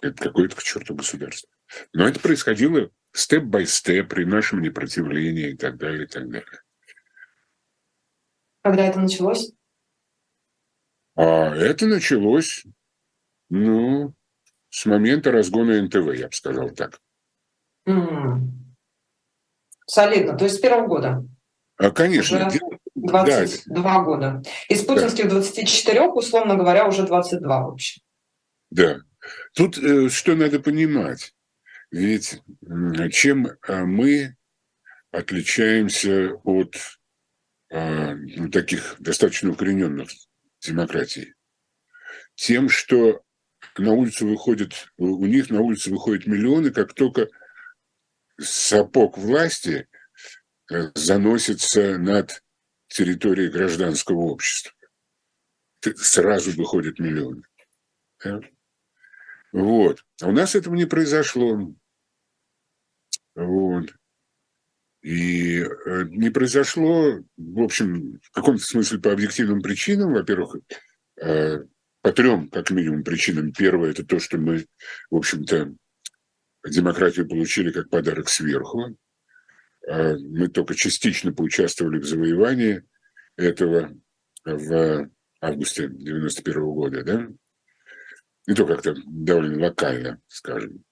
Это 0.01 0.25
какое-то 0.25 0.57
к 0.57 0.63
черту 0.63 0.95
государство. 0.95 1.51
Но 1.93 2.07
это 2.07 2.21
происходило 2.21 2.91
степ-бай-степ 3.13 4.09
при 4.09 4.25
нашем 4.25 4.61
непротивлении 4.61 5.51
и 5.51 5.57
так 5.57 5.77
далее, 5.77 6.05
и 6.05 6.09
так 6.09 6.29
далее. 6.29 6.63
Когда 8.63 8.87
это 8.87 9.01
началось? 9.01 9.53
А 11.17 11.55
это 11.55 11.87
началось, 11.87 12.65
ну, 13.49 14.15
с 14.71 14.85
момента 14.87 15.31
разгона 15.31 15.81
НТВ, 15.83 16.15
я 16.15 16.29
бы 16.29 16.33
сказал 16.33 16.71
так. 16.71 17.01
Солидно. 19.87 20.37
То 20.37 20.45
есть 20.45 20.57
с 20.57 20.61
первого 20.61 20.87
года? 20.87 21.26
А, 21.76 21.91
конечно. 21.91 22.47
Уже 22.47 22.61
22 22.95 23.83
да. 23.83 24.03
года. 24.03 24.43
Из 24.69 24.83
путинских 24.85 25.25
да. 25.25 25.31
24, 25.31 26.09
условно 26.09 26.57
говоря, 26.57 26.87
уже 26.87 27.05
22 27.05 27.61
вообще. 27.62 28.00
Да. 28.71 29.00
Тут 29.55 29.79
э, 29.79 30.09
что 30.09 30.35
надо 30.35 30.61
понимать. 30.61 31.35
Ведь 31.91 32.41
чем 33.12 33.47
э, 33.47 33.85
мы 33.85 34.37
отличаемся 35.11 36.35
от 36.45 36.76
э, 37.71 38.14
ну, 38.14 38.50
таких 38.50 38.97
достаточно 38.99 39.50
укорененных 39.50 40.11
демократий? 40.61 41.35
Тем, 42.35 42.69
что 42.69 43.23
на 43.79 43.93
улицу 43.93 44.26
выходят, 44.26 44.88
у 44.97 45.26
них 45.26 45.50
на 45.50 45.61
улицу 45.61 45.91
выходят 45.91 46.26
миллионы, 46.26 46.71
как 46.71 46.95
только 46.95 47.29
сапог 48.41 49.19
власти 49.19 49.88
э, 50.71 50.91
заносится 50.95 51.99
над 51.99 52.43
территорией 52.88 53.50
гражданского 53.50 54.21
общества. 54.21 54.73
Сразу 55.97 56.53
выходят 56.53 56.99
миллионы. 56.99 57.43
Вот. 59.53 60.05
А 60.21 60.29
у 60.29 60.33
нас 60.33 60.55
этого 60.55 60.75
не 60.75 60.87
произошло. 60.87 61.75
Вот. 63.35 63.95
И 65.03 65.61
э, 65.61 66.05
не 66.09 66.31
произошло, 66.31 67.21
в 67.37 67.61
общем, 67.61 68.21
в 68.23 68.31
каком-то 68.31 68.64
смысле 68.64 69.00
по 69.00 69.12
объективным 69.12 69.61
причинам. 69.61 70.14
Во-первых, 70.14 70.57
э, 71.21 71.64
по 72.00 72.12
трем, 72.12 72.49
как 72.49 72.71
минимум, 72.71 73.05
причинам. 73.05 73.53
Первое– 73.53 73.91
это 73.93 74.05
то, 74.05 74.19
что 74.19 74.38
мы, 74.38 74.67
в 75.11 75.17
общем-то, 75.17 75.75
демократию 76.64 77.28
получили 77.28 77.71
как 77.71 77.90
подарок 77.90 78.28
сверху. 78.28 78.97
А 79.87 80.16
мы 80.16 80.49
только 80.49 80.75
частично 80.75 81.33
поучаствовали 81.33 81.99
в 81.99 82.06
завоевании 82.06 82.83
этого 83.37 83.94
в 84.44 85.11
августе 85.40 85.88
91 85.88 86.62
года, 86.62 87.02
да? 87.04 87.28
И 88.47 88.54
то 88.54 88.66
как-то 88.66 88.94
довольно 89.06 89.66
локально, 89.66 90.21
скажем. 90.26 90.85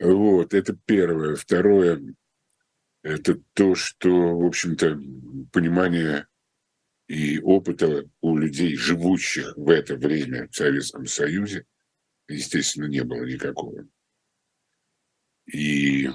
Вот, 0.00 0.54
это 0.54 0.76
первое. 0.86 1.36
Второе, 1.36 2.02
это 3.02 3.40
то, 3.54 3.74
что, 3.74 4.36
в 4.38 4.44
общем-то, 4.44 5.00
понимание 5.52 6.26
и 7.08 7.40
опыта 7.40 8.08
у 8.20 8.36
людей, 8.36 8.76
живущих 8.76 9.56
в 9.56 9.68
это 9.70 9.96
время 9.96 10.48
в 10.48 10.56
Советском 10.56 11.06
Союзе, 11.06 11.66
естественно, 12.28 12.86
не 12.86 13.02
было 13.04 13.24
никакого. 13.24 13.86
И 15.46 16.08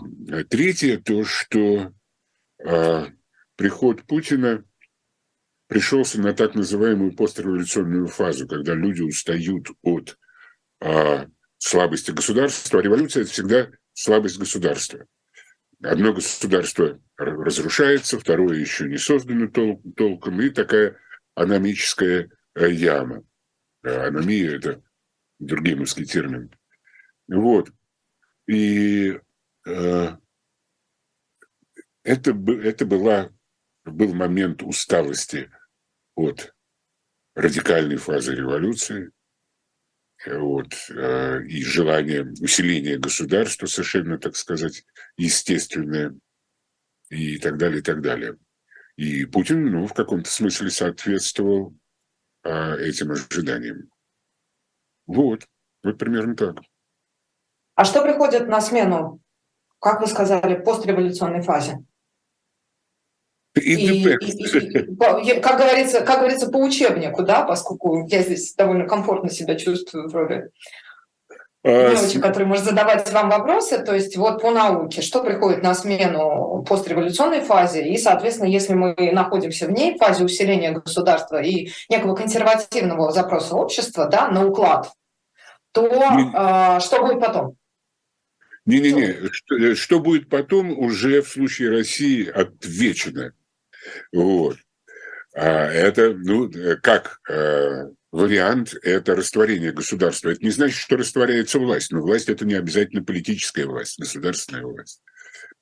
третье, 0.50 1.00
то, 1.00 1.24
что 1.26 1.94
а, 2.66 3.08
приход 3.56 4.04
Путина 4.04 4.64
пришелся 5.68 6.22
на 6.22 6.34
так 6.34 6.56
называемую 6.56 7.16
постреволюционную 7.16 8.08
фазу, 8.08 8.48
когда 8.48 8.74
люди 8.74 9.02
устают 9.02 9.68
от 9.82 10.18
а, 10.80 11.28
слабости 11.58 12.12
государства. 12.12 12.80
А 12.80 12.84
революция– 12.84 13.22
это 13.24 13.32
всегда 13.32 13.70
слабость 13.94 14.40
государства. 14.40 15.06
Одно 15.84 16.14
государство 16.14 17.00
разрушается, 17.18 18.20
второе 18.20 18.58
еще 18.58 18.88
не 18.88 18.98
создано 18.98 19.46
тол- 19.48 19.82
толком, 19.96 20.42
и 20.42 20.50
такая 20.50 20.98
аномическая 21.36 22.30
э, 22.56 22.72
яма. 22.72 23.24
Аномия– 23.84 24.56
это 24.58 24.82
другимовский 25.40 26.06
термин. 26.06 26.52
Вот. 27.28 27.70
И 28.48 29.20
э, 29.66 30.18
это, 32.04 32.32
это 32.64 32.86
была, 32.86 33.32
был 33.86 34.14
момент 34.14 34.64
усталости 34.64 35.52
от 36.16 36.54
радикальной 37.36 37.98
фазы 37.98 38.36
революции, 38.36 39.12
вот, 40.26 40.74
э, 40.90 41.44
и 41.46 41.64
желание 41.64 42.24
усиления 42.42 42.98
государства 42.98 43.68
совершенно, 43.68 44.18
так 44.18 44.36
сказать, 44.36 44.84
естественное, 45.18 46.18
и 47.10 47.38
так 47.38 47.58
далее, 47.58 47.80
и 47.80 47.84
так 47.84 48.02
далее. 48.02 48.38
И 48.96 49.26
Путин, 49.26 49.66
ну, 49.66 49.88
в 49.88 49.94
каком-то 49.94 50.30
смысле 50.30 50.70
соответствовал 50.72 51.78
а, 52.44 52.76
этим 52.78 53.12
ожиданиям. 53.12 53.90
Вот, 55.06 55.48
вот 55.84 55.98
примерно 55.98 56.36
так. 56.36 56.58
А 57.78 57.86
что 57.86 58.02
приходит 58.02 58.48
на 58.48 58.60
смену, 58.60 59.20
как 59.80 60.02
вы 60.02 60.08
сказали, 60.08 60.56
постреволюционной 60.56 61.44
фазе? 61.44 61.78
И, 63.54 63.76
и, 63.76 64.04
и, 64.04 65.40
как 65.40 65.60
говорится, 65.60 66.02
как 66.02 66.20
говорится, 66.20 66.50
по 66.50 66.58
учебнику, 66.58 67.22
да, 67.22 67.44
поскольку 67.44 68.08
я 68.08 68.24
здесь 68.24 68.56
довольно 68.56 68.88
комфортно 68.88 69.30
себя 69.30 69.56
чувствую 69.56 70.10
в 70.10 70.16
роли 70.16 70.50
а, 71.64 71.92
девочек, 71.92 72.24
который 72.24 72.48
может 72.48 72.66
задавать 72.66 73.12
вам 73.14 73.30
вопросы. 73.30 73.78
То 73.84 73.94
есть 73.94 74.18
вот 74.18 74.42
по 74.42 74.50
науке, 74.50 75.04
что 75.04 75.24
приходит 75.24 75.62
на 75.62 75.76
смену 75.76 76.66
постреволюционной 76.68 77.42
фазе, 77.42 77.88
и, 77.88 77.96
соответственно, 78.00 78.48
если 78.48 78.74
мы 78.74 78.96
находимся 79.12 79.68
в 79.68 79.72
ней, 79.72 79.94
в 79.94 80.00
фазе 80.00 80.24
усиления 80.24 80.72
государства 80.72 81.40
и 81.44 81.70
некого 81.90 82.16
консервативного 82.16 83.12
запроса 83.12 83.56
общества 83.56 84.08
да, 84.08 84.30
на 84.30 84.48
уклад, 84.48 84.92
то 85.74 85.88
а, 86.34 86.80
что 86.80 87.06
будет 87.06 87.20
потом? 87.20 87.56
Не-не-не, 88.68 89.32
что, 89.32 89.76
что 89.76 90.00
будет 90.00 90.30
потом, 90.30 90.78
уже 90.78 91.22
в 91.22 91.30
случае 91.30 91.70
России 91.70 92.28
отвечено. 92.28 93.34
Вот. 94.12 94.58
А 95.34 95.68
это, 95.68 96.14
ну, 96.14 96.52
как 96.84 97.20
э, 97.30 97.86
вариант, 98.12 98.76
это 98.82 99.16
растворение 99.16 99.72
государства. 99.72 100.32
Это 100.32 100.44
не 100.44 100.52
значит, 100.52 100.78
что 100.78 100.98
растворяется 100.98 101.60
власть, 101.60 101.92
но 101.92 102.02
власть– 102.02 102.28
это 102.30 102.46
не 102.46 102.56
обязательно 102.56 103.04
политическая 103.04 103.66
власть, 103.66 104.00
государственная 104.00 104.64
власть. 104.64 105.02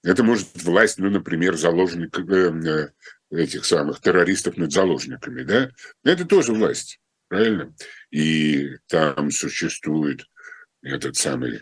Это 0.03 0.23
может 0.23 0.47
власть, 0.63 0.97
ну, 0.97 1.11
например, 1.11 1.57
заложник 1.57 2.17
э, 2.17 2.23
э, 2.23 2.89
этих 3.37 3.65
самых 3.65 4.01
террористов 4.01 4.57
над 4.57 4.71
заложниками, 4.71 5.43
да? 5.43 5.69
Это 6.03 6.25
тоже 6.25 6.53
власть, 6.53 6.99
правильно? 7.27 7.75
И 8.09 8.77
там 8.87 9.29
существует 9.29 10.25
этот 10.81 11.17
самый 11.17 11.59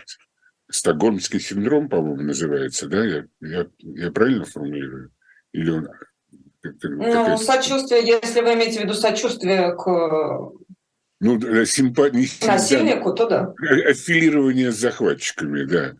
Стокгольмский 0.74 1.40
синдром, 1.40 1.88
по-моему, 1.88 2.24
называется, 2.24 2.88
да? 2.88 3.06
Я, 3.06 3.26
я, 3.42 3.68
я 3.78 4.12
правильно 4.12 4.44
формулирую? 4.44 5.12
Или 5.52 5.70
он 5.70 5.88
ну, 6.64 7.38
сочувствие, 7.38 8.04
если 8.04 8.42
вы 8.42 8.54
имеете 8.54 8.80
в 8.80 8.84
виду 8.84 8.96
сочувствие 8.96 9.76
к 9.76 9.86
ну, 11.20 11.40
э, 11.40 11.66
симпа... 11.66 12.10
насильнику, 12.10 13.14
то 13.14 13.28
да. 13.28 13.54
Аффилирование 13.88 14.72
с 14.72 14.78
захватчиками, 14.78 15.64
да. 15.64 15.94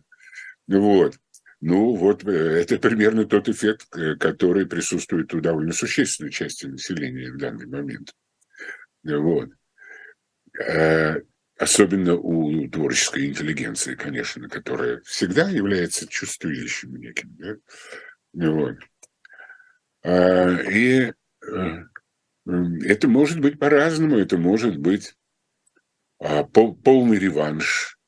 Вот. 0.66 1.18
Ну, 1.60 1.94
вот 1.94 2.24
э, 2.24 2.62
это 2.62 2.78
примерно 2.78 3.26
тот 3.26 3.48
эффект, 3.48 3.96
э, 3.96 4.16
который 4.16 4.66
присутствует 4.66 5.32
у 5.34 5.40
довольно 5.40 5.72
существенной 5.72 6.32
части 6.32 6.66
населения 6.66 7.30
в 7.30 7.38
данный 7.38 7.66
момент. 7.66 8.12
Вот. 9.04 9.50
Особенно 11.64 12.14
у 12.14 12.68
творческой 12.68 13.24
интеллигенции, 13.24 13.94
конечно, 13.94 14.50
которая 14.50 15.00
всегда 15.06 15.48
является 15.48 16.06
чувствующим 16.06 16.94
неким. 16.96 17.34
Да? 17.38 17.56
Вот. 18.34 18.76
А, 20.02 20.60
и 20.60 21.10
э, 21.10 21.84
это 22.44 23.08
может 23.08 23.40
быть 23.40 23.58
по-разному, 23.58 24.18
это 24.18 24.36
может 24.36 24.76
быть 24.76 25.14
а, 26.20 26.44
полный 26.44 27.18
реванш, 27.18 27.98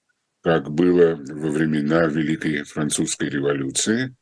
как 0.43 0.71
было 0.71 1.17
во 1.17 1.51
времена 1.51 2.05
Великой 2.09 2.63
Французской 2.65 3.31
революции, 3.31 4.15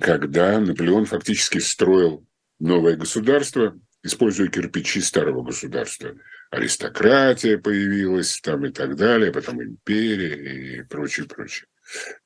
когда 0.00 0.58
Наполеон 0.58 1.04
фактически 1.04 1.58
строил 1.58 2.26
новое 2.58 2.96
государство, 2.96 3.78
используя 4.02 4.48
кирпичи 4.48 5.02
старого 5.02 5.42
государства. 5.42 6.14
Аристократия 6.54 7.58
появилась 7.58 8.40
там 8.40 8.64
и 8.66 8.70
так 8.70 8.96
далее, 8.96 9.32
потом 9.32 9.62
империя 9.62 10.78
и 10.78 10.82
прочее, 10.82 11.26
прочее. 11.26 11.66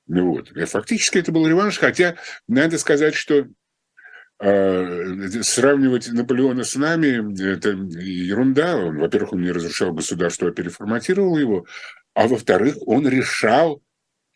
Ну 0.07 0.33
вот. 0.33 0.51
И 0.53 0.65
фактически 0.65 1.19
это 1.19 1.33
был 1.33 1.47
реванш, 1.47 1.79
хотя 1.79 2.17
надо 2.47 2.79
сказать, 2.79 3.15
что 3.15 3.47
а, 4.39 5.43
сравнивать 5.43 6.09
Наполеона 6.09 6.65
с 6.65 6.77
нами– 6.77 7.35
это 7.55 7.71
ерунда. 7.71 8.77
Он, 8.77 8.99
во-первых, 8.99 9.33
он 9.33 9.43
не 9.43 9.51
разрушал 9.51 9.93
государство, 9.93 10.49
а 10.49 10.53
переформатировал 10.53 11.39
его. 11.39 11.67
А 12.15 12.29
во-вторых, 12.29 12.77
он 12.87 13.09
решал, 13.09 13.83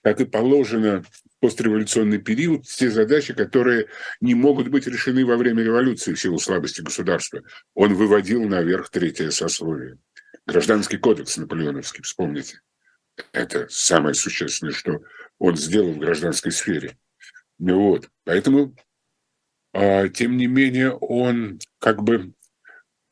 как 0.03 0.21
и 0.21 0.25
положено 0.25 1.05
постреволюционный 1.43 2.19
период, 2.19 2.63
те 2.69 2.89
задачи, 2.89 3.35
которые 3.35 3.89
не 4.21 4.33
могут 4.33 4.69
быть 4.69 4.87
решены 4.87 5.27
во 5.27 5.37
время 5.37 5.65
революции 5.65 6.15
в 6.15 6.21
силу 6.21 6.39
слабости 6.39 6.83
государства. 6.83 7.43
Он 7.75 7.95
выводил 7.95 8.45
наверх 8.45 8.91
третье 8.91 9.29
сословие. 9.31 9.99
Гражданский 10.47 10.99
кодекс 10.99 11.37
наполеоновский, 11.37 12.05
вспомните. 12.05 12.61
Это 13.33 13.67
самое 13.69 14.15
существенное, 14.15 14.73
что 14.73 15.03
он 15.41 15.57
сделал 15.57 15.91
в 15.93 15.99
гражданской 15.99 16.53
сфере. 16.53 16.97
Вот. 17.59 18.09
Поэтому 18.23 18.77
а, 19.73 20.09
тем 20.09 20.37
не 20.37 20.47
менее 20.47 20.93
он 20.93 21.59
как 21.81 22.05
бы 22.05 22.35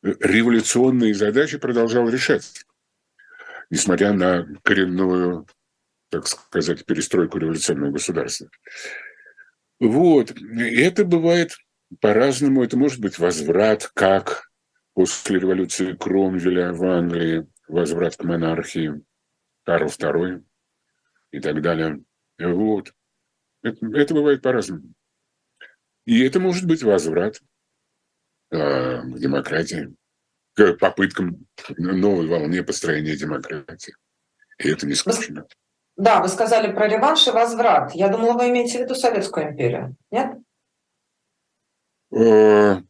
революционные 0.01 1.13
задачи 1.13 1.57
продолжал 1.57 2.07
решать, 2.07 2.65
несмотря 3.69 4.13
на 4.13 4.47
коренную, 4.63 5.47
так 6.11 6.27
сказать, 6.27 6.85
перестройку 6.85 7.37
революционного 7.37 7.93
государства. 7.93 8.49
Вот. 9.79 10.33
Это 10.59 11.05
бывает 11.05 11.57
по-разному. 12.01 12.63
Это 12.63 12.77
может 12.77 12.99
быть 12.99 13.17
возврат, 13.17 13.89
как 13.93 14.51
после 14.93 15.39
революции 15.39 15.93
Кромвеля 15.93 16.73
в 16.73 16.83
Англии, 16.83 17.47
возврат 17.67 18.17
к 18.17 18.23
монархии, 18.23 19.01
Карл 19.63 19.87
II 19.87 20.43
и 21.31 21.39
так 21.39 21.61
далее. 21.61 22.03
Вот. 22.37 22.93
Это, 23.63 23.85
это 23.93 24.13
бывает 24.13 24.41
по-разному. 24.41 24.93
И 26.05 26.21
это 26.23 26.41
может 26.41 26.67
быть 26.67 26.83
возврат 26.83 27.39
э, 28.51 29.01
к 29.01 29.17
демократии, 29.17 29.95
к 30.55 30.73
попыткам 30.73 31.47
новой 31.77 32.27
волне 32.27 32.63
построения 32.63 33.15
демократии. 33.15 33.95
И 34.57 34.69
это 34.69 34.85
не 34.85 34.95
скучно. 34.95 35.47
Да, 36.01 36.19
вы 36.19 36.29
сказали 36.29 36.73
про 36.73 36.87
реванш 36.87 37.27
и 37.27 37.31
возврат. 37.31 37.93
Я 37.93 38.07
думала, 38.09 38.33
вы 38.33 38.49
имеете 38.49 38.79
в 38.79 38.81
виду 38.81 38.95
Советскую 38.95 39.51
империю. 39.51 39.95
Нет? 40.09 40.35
Э, 42.11 42.81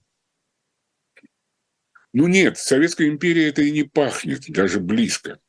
ну 2.13 2.27
нет, 2.27 2.57
Советская 2.57 3.09
империя 3.09 3.49
это 3.49 3.63
и 3.63 3.71
не 3.71 3.83
пахнет, 3.83 4.43
даже 4.47 4.79
близко. 4.79 5.41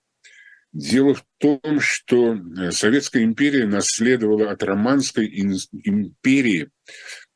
Дело 0.72 1.14
в 1.14 1.24
том, 1.38 1.78
что 1.78 2.34
э, 2.34 2.72
Советская 2.72 3.22
империя 3.22 3.64
наследовала 3.64 4.50
от 4.50 4.60
Романской 4.64 5.28
империи 5.28 6.68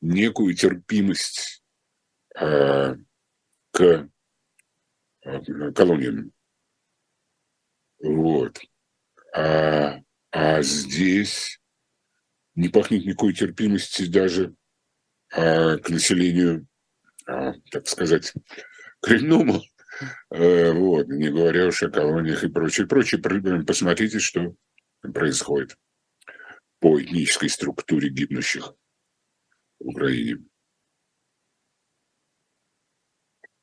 некую 0.01 0.55
терпимость 0.55 1.63
э, 2.37 2.95
к 3.71 4.09
колониям. 5.73 6.33
Вот. 8.03 8.59
А, 9.33 10.01
а 10.31 10.61
здесь 10.61 11.59
не 12.55 12.69
пахнет 12.69 13.05
никакой 13.05 13.33
терпимости 13.33 14.05
даже 14.05 14.55
а, 15.31 15.77
к 15.77 15.89
населению, 15.89 16.67
а, 17.27 17.53
так 17.71 17.87
сказать, 17.87 18.33
коренному. 19.01 19.61
Э, 20.29 20.73
вот, 20.73 21.07
не 21.07 21.29
говоря 21.29 21.67
уж 21.67 21.81
о 21.83 21.89
колониях 21.89 22.43
и 22.43 22.49
прочее, 22.49 22.87
прочее. 22.87 23.21
Посмотрите, 23.65 24.19
что 24.19 24.55
происходит 25.01 25.77
по 26.79 27.01
этнической 27.01 27.49
структуре 27.49 28.09
гибнущих 28.09 28.73
в 29.79 29.87
Украине. 29.87 30.39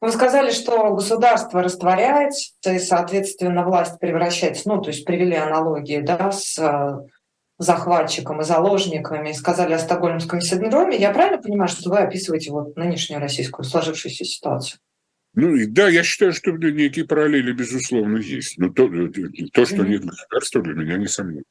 Вы 0.04 0.12
сказали, 0.12 0.50
что 0.50 0.92
государство 0.94 1.62
растворяется, 1.62 2.52
и, 2.66 2.78
соответственно, 2.78 3.64
власть 3.64 3.98
превращается, 3.98 4.68
ну, 4.68 4.82
то 4.82 4.90
есть 4.90 5.06
привели 5.06 5.34
аналогии, 5.34 6.02
да, 6.02 6.30
с 6.30 6.58
э, 6.58 7.08
захватчиком 7.56 8.42
и 8.42 8.44
заложниками, 8.44 9.32
сказали 9.32 9.72
о 9.72 9.78
стокгольмском 9.78 10.42
синдроме. 10.42 10.98
Я 10.98 11.10
правильно 11.10 11.40
понимаю, 11.40 11.68
что 11.68 11.88
вы 11.88 12.00
описываете 12.00 12.50
вот 12.50 12.76
нынешнюю 12.76 13.18
российскую 13.18 13.64
сложившуюся 13.64 14.26
ситуацию? 14.26 14.78
Ну, 15.32 15.54
да, 15.68 15.88
я 15.88 16.02
считаю, 16.02 16.34
что 16.34 16.50
некие 16.50 17.06
параллели, 17.06 17.52
безусловно, 17.52 18.18
есть. 18.18 18.58
Но 18.58 18.68
то, 18.68 18.86
то 19.54 19.64
что 19.64 19.84
нет 19.84 20.04
государства, 20.04 20.60
для 20.60 20.74
меня 20.74 20.98
несомненно. 20.98 21.44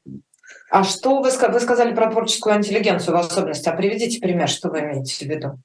А 0.70 0.84
что 0.84 1.20
вы, 1.20 1.30
вы 1.30 1.60
сказали 1.60 1.92
про 1.92 2.08
творческую 2.08 2.54
интеллигенцию 2.54 3.16
в 3.16 3.18
особенности? 3.18 3.68
А 3.68 3.72
приведите 3.72 4.20
пример, 4.20 4.48
что 4.48 4.70
вы 4.70 4.78
имеете 4.78 5.26
в 5.26 5.28
виду? 5.28 5.58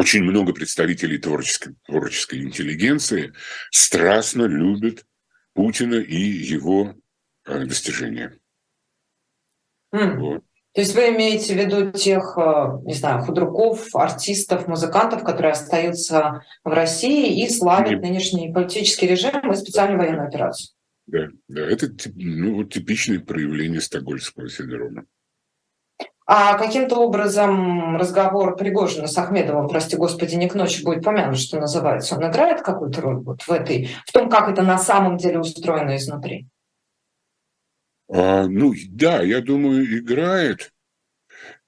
Очень 0.00 0.22
много 0.22 0.54
представителей 0.54 1.18
творческой, 1.18 1.74
творческой 1.86 2.40
интеллигенции 2.40 3.34
страстно 3.70 4.44
любят 4.44 5.04
Путина 5.52 5.96
и 5.96 6.16
его 6.16 6.94
э, 7.46 7.66
достижения. 7.66 8.38
Mm. 9.94 10.16
Вот. 10.16 10.44
То 10.72 10.80
есть 10.80 10.94
вы 10.94 11.10
имеете 11.10 11.52
в 11.52 11.58
виду 11.58 11.92
тех, 11.92 12.38
э, 12.38 12.78
не 12.86 12.94
знаю, 12.94 13.22
худруков, 13.24 13.94
артистов, 13.94 14.66
музыкантов, 14.68 15.22
которые 15.22 15.52
остаются 15.52 16.44
в 16.64 16.70
России 16.70 17.44
и 17.44 17.50
славят 17.50 17.90
Нет. 17.90 18.00
нынешний 18.00 18.50
политический 18.50 19.06
режим 19.06 19.52
и 19.52 19.56
специальную 19.56 19.98
военную 19.98 20.28
операцию? 20.28 20.70
Да, 21.08 21.28
да, 21.48 21.60
это 21.60 21.90
ну, 22.14 22.64
типичное 22.64 23.20
проявление 23.20 23.82
стокгольмского 23.82 24.48
синдрома. 24.48 25.04
А 26.26 26.56
каким-то 26.56 26.96
образом 26.96 27.96
разговор 27.96 28.56
Пригожина 28.56 29.08
с 29.08 29.18
Ахмедовым, 29.18 29.68
прости 29.68 29.96
господи, 29.96 30.36
не 30.36 30.48
к 30.48 30.54
ночи 30.54 30.82
будет 30.82 31.04
помянут, 31.04 31.38
что 31.38 31.58
называется, 31.58 32.16
он 32.16 32.30
играет 32.30 32.62
какую-то 32.62 33.00
роль 33.00 33.16
вот 33.16 33.42
в 33.42 33.50
этой, 33.50 33.90
в 34.06 34.12
том, 34.12 34.28
как 34.30 34.48
это 34.48 34.62
на 34.62 34.78
самом 34.78 35.16
деле 35.16 35.40
устроено 35.40 35.96
изнутри? 35.96 36.46
А, 38.12 38.46
ну, 38.46 38.72
да, 38.90 39.22
я 39.22 39.40
думаю, 39.40 39.98
играет. 39.98 40.72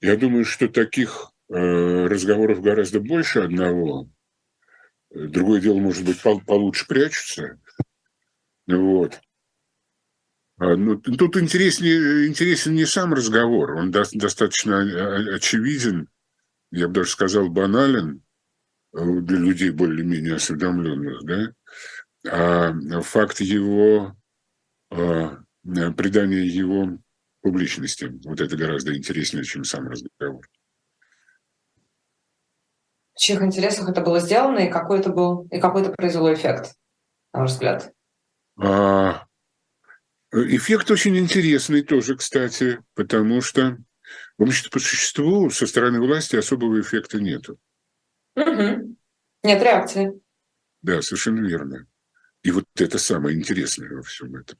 Я 0.01 0.17
думаю, 0.17 0.45
что 0.45 0.67
таких 0.67 1.31
э, 1.49 1.55
разговоров 1.55 2.61
гораздо 2.61 2.99
больше 2.99 3.39
одного. 3.39 4.07
Другое 5.09 5.61
дело, 5.61 5.79
может 5.79 6.05
быть, 6.05 6.21
получше 6.21 6.87
прячутся. 6.87 7.59
Вот. 8.67 9.21
А, 10.63 10.75
ну, 10.75 10.97
тут 10.97 11.37
интереснее, 11.37 12.27
интересен 12.27 12.73
не 12.73 12.85
сам 12.85 13.13
разговор, 13.13 13.75
он 13.75 13.91
до, 13.91 14.03
достаточно 14.13 14.79
очевиден, 15.35 16.09
я 16.71 16.87
бы 16.87 16.93
даже 16.93 17.09
сказал, 17.09 17.49
банален 17.49 18.23
э, 18.93 19.03
для 19.21 19.37
людей 19.37 19.71
более-менее 19.71 20.35
осведомленных, 20.35 21.23
да, 21.23 21.53
а 22.25 23.01
факт 23.01 23.41
его 23.41 24.15
Э, 24.95 25.37
придание 25.97 26.47
его 26.47 26.99
публичности. 27.41 28.11
Вот 28.25 28.41
это 28.41 28.55
гораздо 28.55 28.95
интереснее, 28.95 29.43
чем 29.43 29.63
сам 29.63 29.87
разговор. 29.87 30.47
В 33.13 33.19
чьих 33.19 33.41
интересах 33.41 33.89
это 33.89 34.01
было 34.01 34.19
сделано 34.19 34.59
и 34.59 34.71
какой 34.71 34.99
это 34.99 35.09
был, 35.09 35.47
и 35.51 35.59
какой 35.59 35.83
это 35.83 35.91
произвело 35.91 36.33
эффект, 36.33 36.75
на 37.31 37.41
ваш 37.41 37.51
взгляд? 37.51 37.93
А, 38.59 39.25
эффект 40.33 40.89
очень 40.91 41.17
интересный 41.17 41.83
тоже, 41.83 42.15
кстати, 42.17 42.79
потому 42.95 43.41
что, 43.41 43.77
в 44.37 44.43
общем 44.43 44.69
по 44.71 44.79
существу 44.79 45.49
со 45.49 45.67
стороны 45.67 45.99
власти 45.99 46.35
особого 46.35 46.81
эффекта 46.81 47.19
нету. 47.19 47.59
Угу. 48.35 48.97
Нет 49.43 49.63
реакции. 49.63 50.19
Да, 50.81 51.01
совершенно 51.01 51.45
верно. 51.45 51.87
И 52.41 52.51
вот 52.51 52.65
это 52.75 52.97
самое 52.97 53.37
интересное 53.37 53.89
во 53.89 54.01
всем 54.01 54.35
этом. 54.35 54.57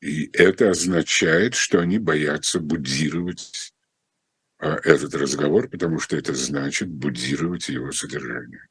И 0.00 0.30
это 0.32 0.70
означает, 0.70 1.54
что 1.54 1.78
они 1.78 1.98
боятся 1.98 2.58
будировать 2.58 3.74
а, 4.58 4.76
этот 4.82 5.14
разговор, 5.14 5.68
потому 5.68 6.00
что 6.00 6.16
это 6.16 6.34
значит 6.34 6.88
будировать 6.88 7.68
его 7.68 7.92
содержание. 7.92 8.66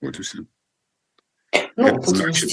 Вот 0.00 0.18
и 0.18 0.22
все. 0.22 0.44
Ну, 1.76 1.86
это 1.86 2.10
значит... 2.10 2.50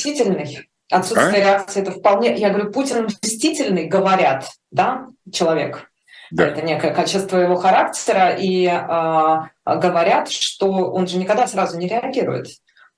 Отсутствие 0.91 1.43
а? 1.43 1.45
реакции 1.45 1.81
это 1.81 1.91
вполне... 1.91 2.35
Я 2.35 2.49
говорю, 2.49 2.71
Путин 2.71 3.05
мстительный, 3.05 3.85
говорят, 3.85 4.47
да, 4.71 5.07
человек. 5.31 5.89
Да. 6.31 6.47
Это 6.47 6.61
некое 6.61 6.93
качество 6.93 7.37
его 7.37 7.55
характера, 7.55 8.35
и 8.37 8.65
э, 8.65 9.39
говорят, 9.65 10.29
что 10.29 10.91
он 10.91 11.07
же 11.07 11.17
никогда 11.17 11.47
сразу 11.47 11.77
не 11.77 11.87
реагирует. 11.87 12.47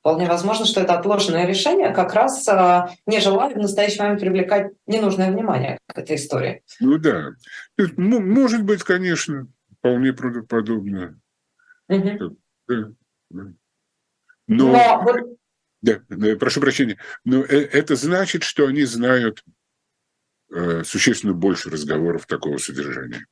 Вполне 0.06 0.28
возможно, 0.28 0.66
что 0.66 0.82
это 0.82 0.94
отложенное 0.94 1.48
решение 1.48 1.92
как 1.92 2.14
раз 2.14 2.48
а, 2.48 2.92
не 3.08 3.20
желает 3.20 3.58
в 3.58 3.60
настоящий 3.60 4.00
момент 4.00 4.22
привлекать 4.22 4.72
ненужное 4.86 5.32
внимание 5.32 5.80
к 5.88 5.98
этой 5.98 6.18
истории. 6.18 6.62
Ну 6.80 7.00
да. 7.00 7.32
Может 7.98 8.64
быть, 8.64 8.84
конечно, 8.84 9.48
вполне 9.80 10.14
правдоподобно. 10.14 11.20
Угу. 11.90 12.36
Да, 12.68 12.76
да. 13.32 13.54
Но, 14.48 14.68
Но 14.68 15.02
вот... 15.02 15.16
да, 15.82 16.02
прошу 16.40 16.62
прощения, 16.62 16.98
но 17.24 17.44
э, 17.44 17.62
это 17.72 17.96
значит, 17.96 18.44
что 18.44 18.68
они 18.68 18.84
знают 18.84 19.44
э, 20.54 20.84
существенно 20.84 21.34
больше 21.34 21.70
разговоров 21.70 22.26
такого 22.26 22.58
содержания. 22.58 23.26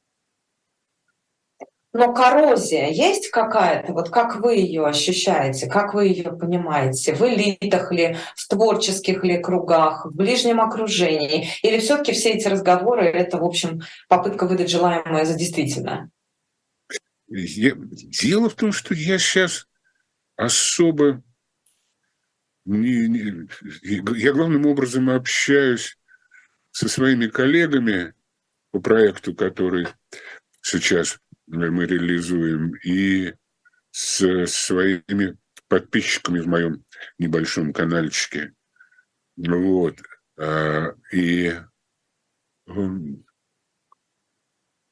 Но 1.94 2.12
коррозия 2.12 2.90
есть 2.90 3.30
какая-то? 3.30 3.94
Вот 3.94 4.10
как 4.10 4.38
вы 4.38 4.56
ее 4.56 4.88
ощущаете? 4.88 5.68
Как 5.68 5.94
вы 5.94 6.08
ее 6.08 6.32
понимаете? 6.32 7.14
В 7.14 7.22
элитах 7.22 7.92
ли, 7.92 8.18
в 8.36 8.48
творческих 8.48 9.24
ли 9.24 9.38
кругах, 9.38 10.08
в 10.08 10.16
ближнем 10.16 10.60
окружении? 10.60 11.50
Или 11.62 11.80
все 11.80 11.98
таки 11.98 12.14
все 12.14 12.32
эти 12.32 12.48
разговоры— 12.48 13.06
это, 13.06 13.38
в 13.38 13.44
общем, 13.44 13.84
попытка 14.10 14.48
выдать 14.48 14.72
желаемое 14.72 15.26
за 15.26 15.36
действительное? 15.36 16.10
Я... 17.28 17.74
Дело 17.76 18.50
в 18.50 18.56
том, 18.56 18.72
что 18.72 18.96
я 18.96 19.20
сейчас 19.20 19.68
особо... 20.36 21.22
Не, 22.66 23.08
не... 23.08 23.48
Я 23.82 24.34
главным 24.34 24.66
образом 24.66 25.10
общаюсь 25.10 25.98
со 26.72 26.88
своими 26.88 27.28
коллегами 27.28 28.14
по 28.72 28.80
проекту, 28.80 29.36
который 29.36 29.88
сейчас 30.62 31.20
мы 31.48 31.86
реализуем, 31.86 32.74
и 32.84 33.34
с 33.92 34.48
своими 34.48 35.38
подписчиками 35.68 36.40
в 36.40 36.48
моем 36.48 36.84
небольшом 37.20 37.74
каналчике. 37.74 38.54
Вот. 39.36 39.98
А, 40.38 40.96
и 41.12 41.60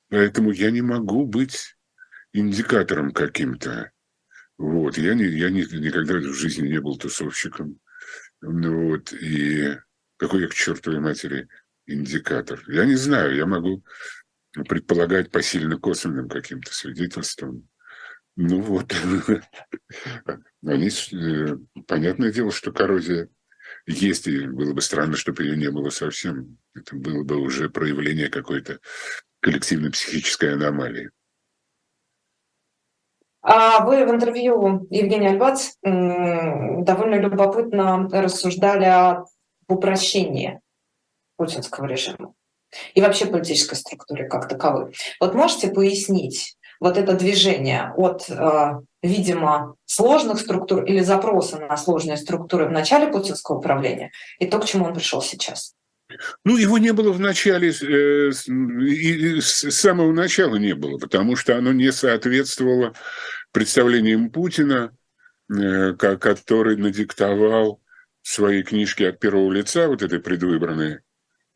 поэтому 0.09 0.51
я 0.51 0.71
не 0.71 0.81
могу 0.81 1.25
быть 1.25 1.77
индикатором 2.33 3.11
каким-то. 3.11 3.91
Вот. 4.61 4.95
Я, 4.99 5.15
не, 5.15 5.25
я 5.25 5.49
не, 5.49 5.61
никогда 5.63 6.13
в 6.13 6.33
жизни 6.35 6.67
не 6.67 6.79
был 6.79 6.95
тусовщиком. 6.95 7.79
Вот. 8.41 9.11
И 9.11 9.75
какой 10.17 10.41
я 10.41 10.47
к 10.47 10.53
чертовой 10.53 10.99
матери 10.99 11.47
индикатор? 11.87 12.63
Я 12.67 12.85
не 12.85 12.95
знаю, 12.95 13.35
я 13.35 13.47
могу 13.47 13.83
предполагать 14.69 15.31
по 15.31 15.41
сильно 15.41 15.77
косвенным 15.77 16.29
каким-то 16.29 16.71
свидетельствам. 16.73 17.67
Ну 18.35 18.61
вот, 18.61 18.93
они, 20.63 20.89
э, 21.11 21.57
понятное 21.87 22.31
дело, 22.31 22.51
что 22.51 22.71
коррозия 22.71 23.29
есть, 23.87 24.27
и 24.27 24.45
было 24.45 24.73
бы 24.73 24.81
странно, 24.81 25.15
чтобы 25.15 25.43
ее 25.43 25.57
не 25.57 25.71
было 25.71 25.89
совсем. 25.89 26.59
Это 26.75 26.95
было 26.95 27.23
бы 27.23 27.37
уже 27.37 27.67
проявление 27.67 28.29
какой-то 28.29 28.79
коллективной 29.39 29.91
психической 29.91 30.53
аномалии. 30.53 31.09
А 33.41 33.83
вы 33.83 34.05
в 34.05 34.11
интервью 34.11 34.87
Евгения 34.89 35.29
Альбац 35.29 35.71
довольно 35.81 37.15
любопытно 37.15 38.07
рассуждали 38.11 38.85
об 38.85 39.25
упрощении 39.67 40.59
путинского 41.37 41.85
режима 41.85 42.33
и 42.93 43.01
вообще 43.01 43.25
политической 43.25 43.75
структуры 43.75 44.27
как 44.27 44.47
таковой. 44.47 44.93
Вот 45.19 45.33
можете 45.33 45.69
пояснить 45.69 46.55
вот 46.79 46.97
это 46.97 47.13
движение 47.13 47.93
от, 47.95 48.29
э, 48.29 48.79
видимо, 49.03 49.75
сложных 49.85 50.39
структур 50.39 50.83
или 50.83 50.99
запроса 50.99 51.59
на 51.59 51.77
сложные 51.77 52.17
структуры 52.17 52.65
в 52.65 52.71
начале 52.71 53.07
путинского 53.07 53.57
управления 53.57 54.11
и 54.39 54.47
то, 54.47 54.59
к 54.59 54.65
чему 54.65 54.85
он 54.85 54.93
пришел 54.93 55.21
сейчас? 55.21 55.75
Ну, 56.43 56.57
его 56.57 56.77
не 56.77 56.93
было 56.93 57.11
в 57.11 57.19
начале, 57.19 57.69
э, 57.69 58.31
и 58.31 59.41
с 59.41 59.71
самого 59.71 60.11
начала 60.13 60.55
не 60.55 60.75
было, 60.75 60.97
потому 60.97 61.35
что 61.35 61.57
оно 61.57 61.71
не 61.71 61.91
соответствовало 61.91 62.93
представлениям 63.51 64.29
Путина, 64.29 64.95
э, 65.49 65.93
который 65.93 66.77
надиктовал 66.77 67.81
в 68.21 68.29
своей 68.29 68.63
книжке 68.63 69.09
от 69.09 69.19
первого 69.19 69.51
лица, 69.51 69.87
вот 69.87 70.01
этой 70.01 70.19
предвыборной, 70.19 70.99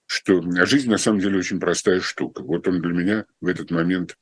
что 0.05 0.41
жизнь 0.65 0.89
на 0.89 0.97
самом 0.97 1.19
деле 1.19 1.39
очень 1.39 1.59
простая 1.59 1.99
штука. 1.99 2.43
Вот 2.43 2.67
он 2.67 2.81
для 2.81 2.93
меня 2.93 3.25
в 3.41 3.47
этот 3.47 3.71
момент, 3.71 4.17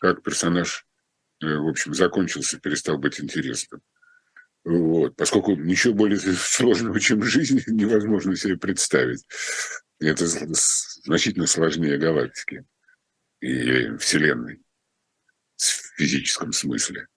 как 0.00 0.22
персонаж, 0.22 0.86
э, 1.42 1.46
в 1.46 1.68
общем, 1.68 1.94
закончился, 1.94 2.60
перестал 2.60 2.98
быть 2.98 3.20
интересным. 3.20 3.80
Вот. 4.68 5.16
Поскольку 5.16 5.54
ничего 5.54 5.94
более 5.94 6.18
сложного, 6.36 7.00
чем 7.00 7.22
жизнь, 7.22 7.62
невозможно 7.66 8.36
себе 8.36 8.56
представить. 8.56 9.26
Это 10.00 10.26
значительно 10.26 11.46
сложнее 11.46 11.98
галактики 11.98 12.64
и 13.40 13.96
Вселенной 13.96 14.62
в 15.56 15.62
физическом 15.96 16.52
смысле. 16.52 17.08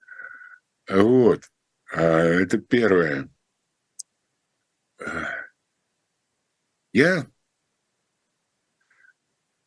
Вот. 0.88 1.44
А 1.92 2.22
это 2.22 2.58
первое. 2.58 3.28
Я 6.92 7.26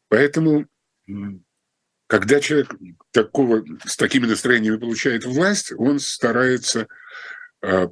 Поэтому, 0.08 0.68
когда 2.08 2.40
человек 2.40 2.74
такого, 3.12 3.66
с 3.86 3.98
такими 3.98 4.26
настроениями 4.26 4.78
получает 4.78 5.26
власть, 5.26 5.74
он 5.78 6.00
старается 6.00 6.88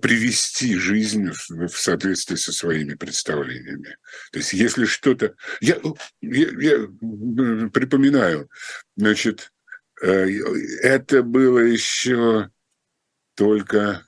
привести 0.02 0.76
жизнь 0.76 1.32
в, 1.32 1.70
соответствии 1.70 2.36
со 2.36 2.52
своими 2.52 2.96
представлениями. 2.96 3.98
То 4.32 4.40
есть 4.40 4.54
если 4.54 4.86
что-то... 4.86 5.36
Я, 5.62 5.80
я, 6.22 6.50
я 6.60 6.88
припоминаю, 7.70 8.50
значит, 8.96 9.52
э, 10.02 10.28
это 10.82 11.24
было 11.24 11.60
еще 11.60 12.50
только 13.36 14.06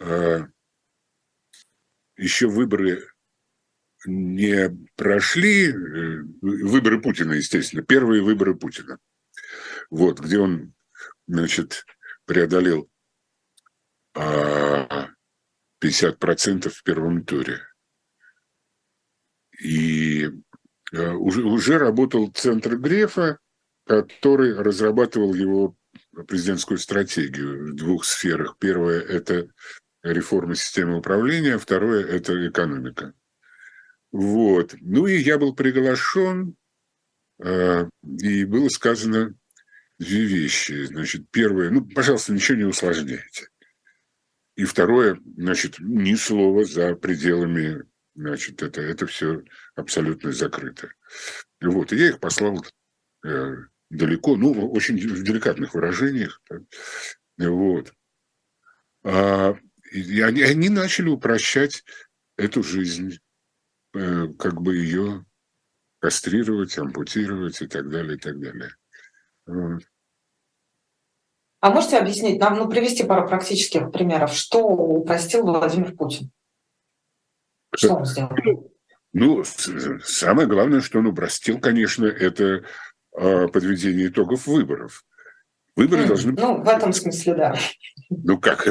а, 0.00 0.46
еще 2.16 2.48
выборы 2.48 3.06
не 4.06 4.70
прошли 4.96 5.68
э, 5.68 6.22
выборы 6.40 7.00
Путина, 7.00 7.32
естественно, 7.32 7.82
первые 7.82 8.22
выборы 8.22 8.54
Путина, 8.54 8.98
вот, 9.90 10.20
где 10.20 10.38
он, 10.38 10.74
значит, 11.26 11.84
преодолел 12.24 12.89
50% 14.14 14.68
в 16.68 16.82
первом 16.82 17.24
туре. 17.24 17.60
И 19.60 20.30
э, 20.92 21.10
уже, 21.12 21.42
уже 21.42 21.78
работал 21.78 22.30
центр 22.32 22.76
Грефа, 22.76 23.38
который 23.86 24.54
разрабатывал 24.54 25.34
его 25.34 25.76
президентскую 26.26 26.78
стратегию 26.78 27.72
в 27.72 27.76
двух 27.76 28.04
сферах. 28.04 28.56
Первое– 28.58 29.00
это 29.02 29.48
реформа 30.02 30.54
системы 30.54 30.98
управления, 30.98 31.58
второе– 31.58 32.06
это 32.08 32.48
экономика. 32.48 33.12
Вот. 34.12 34.74
Ну 34.80 35.06
и 35.06 35.18
я 35.18 35.38
был 35.38 35.54
приглашен, 35.54 36.56
э, 37.42 37.88
и 38.02 38.44
было 38.44 38.68
сказано 38.68 39.34
две 39.98 40.24
вещи. 40.24 40.84
Значит, 40.84 41.30
первое, 41.30 41.70
ну, 41.70 41.84
пожалуйста, 41.84 42.32
ничего 42.32 42.58
не 42.58 42.64
усложняйте. 42.64 43.49
И 44.60 44.64
второе, 44.64 45.20
значит, 45.36 45.76
ни 45.78 46.14
слова 46.14 46.64
за 46.64 46.94
пределами, 46.94 47.84
значит, 48.14 48.62
это, 48.62 48.80
это 48.80 49.06
все 49.06 49.42
абсолютно 49.74 50.32
закрыто. 50.32 50.90
Вот, 51.60 51.92
и 51.92 51.96
я 51.96 52.08
их 52.08 52.20
послал 52.20 52.64
э, 53.24 53.56
далеко, 53.88 54.36
ну, 54.36 54.70
очень 54.70 54.96
в 54.96 55.22
деликатных 55.22 55.74
выражениях. 55.74 56.40
Так. 56.48 56.62
Вот. 57.38 57.92
А, 59.04 59.56
и 59.92 60.20
они, 60.20 60.42
они 60.42 60.68
начали 60.68 61.08
упрощать 61.08 61.84
эту 62.36 62.62
жизнь 62.62 63.18
Э, 63.92 64.28
как 64.38 64.60
бы 64.60 64.76
ее 64.76 65.26
кастрировать, 65.98 66.78
ампутировать 66.78 67.60
и 67.60 67.66
так 67.66 67.88
далее, 67.90 68.16
и 68.16 68.20
так 68.20 68.38
далее. 68.38 68.76
Вот. 69.46 69.82
А 71.60 71.70
можете 71.70 71.98
объяснить 71.98 72.40
нам, 72.40 72.56
ну, 72.56 72.68
привести 72.68 73.04
пару 73.04 73.28
практических 73.28 73.90
примеров, 73.92 74.32
что 74.32 74.60
упростил 74.60 75.42
Владимир 75.42 75.94
Путин? 75.94 76.30
Что 77.74 77.94
он 77.94 78.04
сделал? 78.06 78.30
Ну, 79.12 79.44
самое 80.02 80.48
главное, 80.48 80.80
что 80.80 81.00
он 81.00 81.06
упростил, 81.06 81.60
конечно, 81.60 82.06
это 82.06 82.64
а, 83.12 83.48
подведение 83.48 84.06
итогов 84.06 84.46
выборов. 84.46 85.04
Выборы 85.76 86.02
mm, 86.04 86.06
должны 86.06 86.32
быть... 86.32 86.40
Ну, 86.40 86.62
в 86.62 86.68
этом 86.68 86.92
смысле, 86.92 87.34
да. 87.34 87.54
Ну 88.08 88.38
как? 88.38 88.64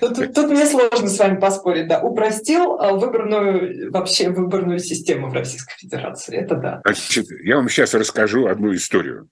Тут, 0.00 0.34
тут 0.34 0.50
мне 0.50 0.66
сложно 0.66 1.08
с 1.08 1.18
вами 1.18 1.38
поспорить, 1.38 1.88
да. 1.88 2.00
Упростил 2.00 2.78
а, 2.80 2.94
выборную, 2.94 3.90
вообще 3.92 4.30
выборную 4.30 4.78
систему 4.80 5.28
в 5.28 5.32
Российской 5.32 5.76
Федерации, 5.78 6.36
это 6.36 6.56
да. 6.56 6.80
Значит, 6.84 7.26
я 7.42 7.56
вам 7.56 7.68
сейчас 7.68 7.94
расскажу 7.94 8.46
одну 8.46 8.74
историю. 8.74 9.28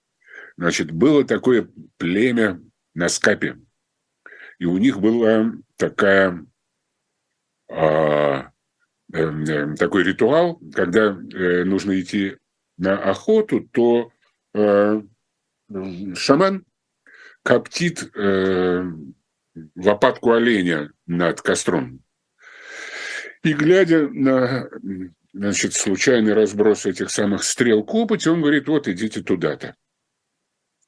Значит, 0.56 0.90
было 0.90 1.24
такое 1.24 1.68
племя 1.98 2.60
на 2.94 3.08
Скапе, 3.08 3.58
и 4.58 4.64
у 4.64 4.78
них 4.78 5.00
была 5.00 5.52
такая 5.76 6.44
а, 7.70 8.50
э, 9.12 9.18
э, 9.18 9.74
такой 9.76 10.04
ритуал, 10.04 10.60
когда 10.74 11.06
э, 11.06 11.64
нужно 11.64 12.00
идти 12.00 12.36
на 12.76 12.98
охоту, 12.98 13.60
то 13.60 14.10
э, 14.54 15.02
шаман 16.14 16.64
коптит 17.42 18.10
э, 18.16 18.84
лопатку 19.76 20.32
оленя 20.32 20.90
над 21.06 21.40
костром. 21.40 22.02
И 23.42 23.52
глядя 23.52 24.08
на 24.08 24.68
значит, 25.32 25.74
случайный 25.74 26.32
разброс 26.32 26.86
этих 26.86 27.10
самых 27.10 27.44
стрел 27.44 27.84
копоти, 27.84 28.28
он 28.28 28.40
говорит, 28.40 28.68
вот 28.68 28.88
идите 28.88 29.22
туда-то. 29.22 29.76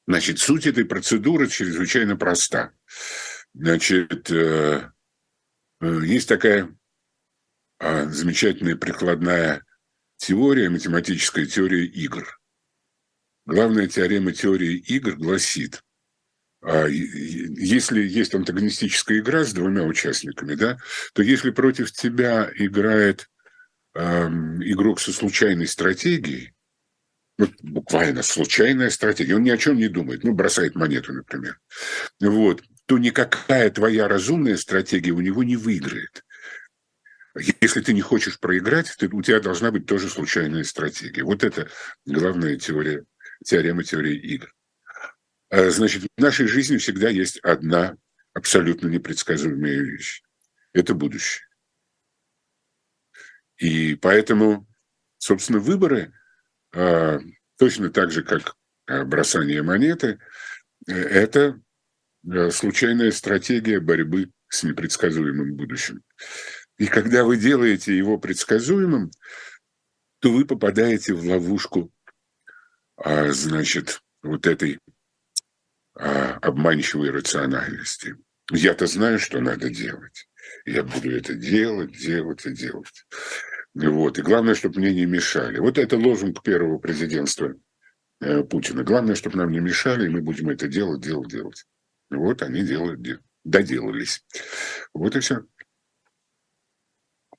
Значит, 0.06 0.38
суть 0.38 0.66
этой 0.66 0.84
процедуры 0.84 1.48
чрезвычайно 1.48 2.16
проста. 2.16 2.72
Значит, 3.54 4.30
э, 4.30 4.90
э, 5.80 6.00
есть 6.04 6.28
такая 6.28 6.76
э, 7.80 8.06
замечательная 8.06 8.76
прикладная 8.76 9.64
теория, 10.16 10.68
математическая 10.68 11.46
теория 11.46 11.84
игр. 11.84 12.40
Главная 13.46 13.88
теорема 13.88 14.32
теории 14.32 14.76
игр 14.76 15.16
гласит, 15.16 15.82
а, 16.62 16.86
если 16.86 18.02
есть 18.02 18.34
антагонистическая 18.34 19.18
игра 19.18 19.44
с 19.44 19.54
двумя 19.54 19.82
участниками, 19.82 20.54
да, 20.54 20.78
то 21.14 21.22
если 21.22 21.50
против 21.50 21.90
тебя 21.90 22.50
играет 22.54 23.28
игрок 23.94 25.00
со 25.00 25.12
случайной 25.12 25.66
стратегией, 25.66 26.54
ну, 27.40 27.48
буквально 27.62 28.22
случайная 28.22 28.90
стратегия, 28.90 29.34
он 29.34 29.42
ни 29.42 29.50
о 29.50 29.56
чем 29.56 29.76
не 29.76 29.88
думает, 29.88 30.24
ну, 30.24 30.34
бросает 30.34 30.74
монету, 30.74 31.14
например, 31.14 31.58
вот, 32.20 32.62
то 32.84 32.98
никакая 32.98 33.70
твоя 33.70 34.08
разумная 34.08 34.58
стратегия 34.58 35.12
у 35.12 35.22
него 35.22 35.42
не 35.42 35.56
выиграет. 35.56 36.22
Если 37.34 37.80
ты 37.80 37.94
не 37.94 38.02
хочешь 38.02 38.38
проиграть, 38.38 38.94
ты, 38.98 39.08
у 39.08 39.22
тебя 39.22 39.40
должна 39.40 39.70
быть 39.70 39.86
тоже 39.86 40.10
случайная 40.10 40.64
стратегия. 40.64 41.22
Вот 41.22 41.42
это 41.42 41.70
главная 42.04 42.58
теория, 42.58 43.04
теорема 43.42 43.84
теории 43.84 44.18
игр. 44.18 44.52
Э, 45.48 45.70
значит, 45.70 46.02
в 46.02 46.20
нашей 46.20 46.46
жизни 46.46 46.76
всегда 46.76 47.08
есть 47.08 47.38
одна 47.38 47.96
абсолютно 48.34 48.88
непредсказуемая 48.88 49.78
вещь. 49.78 50.22
Это 50.74 50.92
будущее. 50.92 51.46
И 53.56 53.94
поэтому, 53.94 54.66
собственно, 55.16 55.58
выборы 55.58 56.12
точно 56.72 57.90
так 57.90 58.10
же, 58.10 58.22
как 58.22 58.54
э, 58.86 59.04
бросание 59.04 59.62
монеты, 59.62 60.18
это 60.86 61.60
случайная 62.50 63.10
стратегия 63.12 63.80
борьбы 63.80 64.30
с 64.48 64.62
непредсказуемым 64.62 65.54
будущим. 65.54 66.02
И 66.78 66.86
когда 66.86 67.24
вы 67.24 67.36
делаете 67.36 67.96
его 67.96 68.18
предсказуемым, 68.18 69.10
то 70.20 70.30
вы 70.30 70.44
попадаете 70.44 71.14
в 71.14 71.24
ловушку, 71.26 71.92
а, 72.96 73.32
значит, 73.32 74.02
вот 74.22 74.46
этой 74.46 74.78
а, 75.94 76.38
обманчивой 76.42 77.10
рациональности. 77.10 78.16
Я-то 78.50 78.86
знаю, 78.86 79.18
что 79.18 79.40
надо 79.40 79.70
делать. 79.70 80.28
Я 80.64 80.82
буду 80.82 81.10
это 81.10 81.34
делать, 81.34 81.92
делать 81.92 82.44
и 82.46 82.52
делать. 82.52 83.06
Вот. 83.74 84.18
И 84.18 84.22
главное, 84.22 84.54
чтобы 84.54 84.80
мне 84.80 84.92
не 84.92 85.06
мешали. 85.06 85.58
Вот 85.58 85.78
это 85.78 85.96
лозунг 85.96 86.42
первого 86.42 86.78
президентства 86.78 87.54
э, 88.20 88.42
Путина. 88.42 88.82
Главное, 88.82 89.14
чтобы 89.14 89.38
нам 89.38 89.50
не 89.50 89.60
мешали, 89.60 90.06
и 90.06 90.10
мы 90.10 90.22
будем 90.22 90.48
это 90.50 90.68
делать, 90.68 91.00
делать, 91.00 91.28
делать. 91.28 91.64
Вот 92.10 92.42
они 92.42 92.62
делают, 92.62 93.00
доделались. 93.44 94.24
Вот 94.92 95.14
и 95.16 95.20
все. 95.20 95.44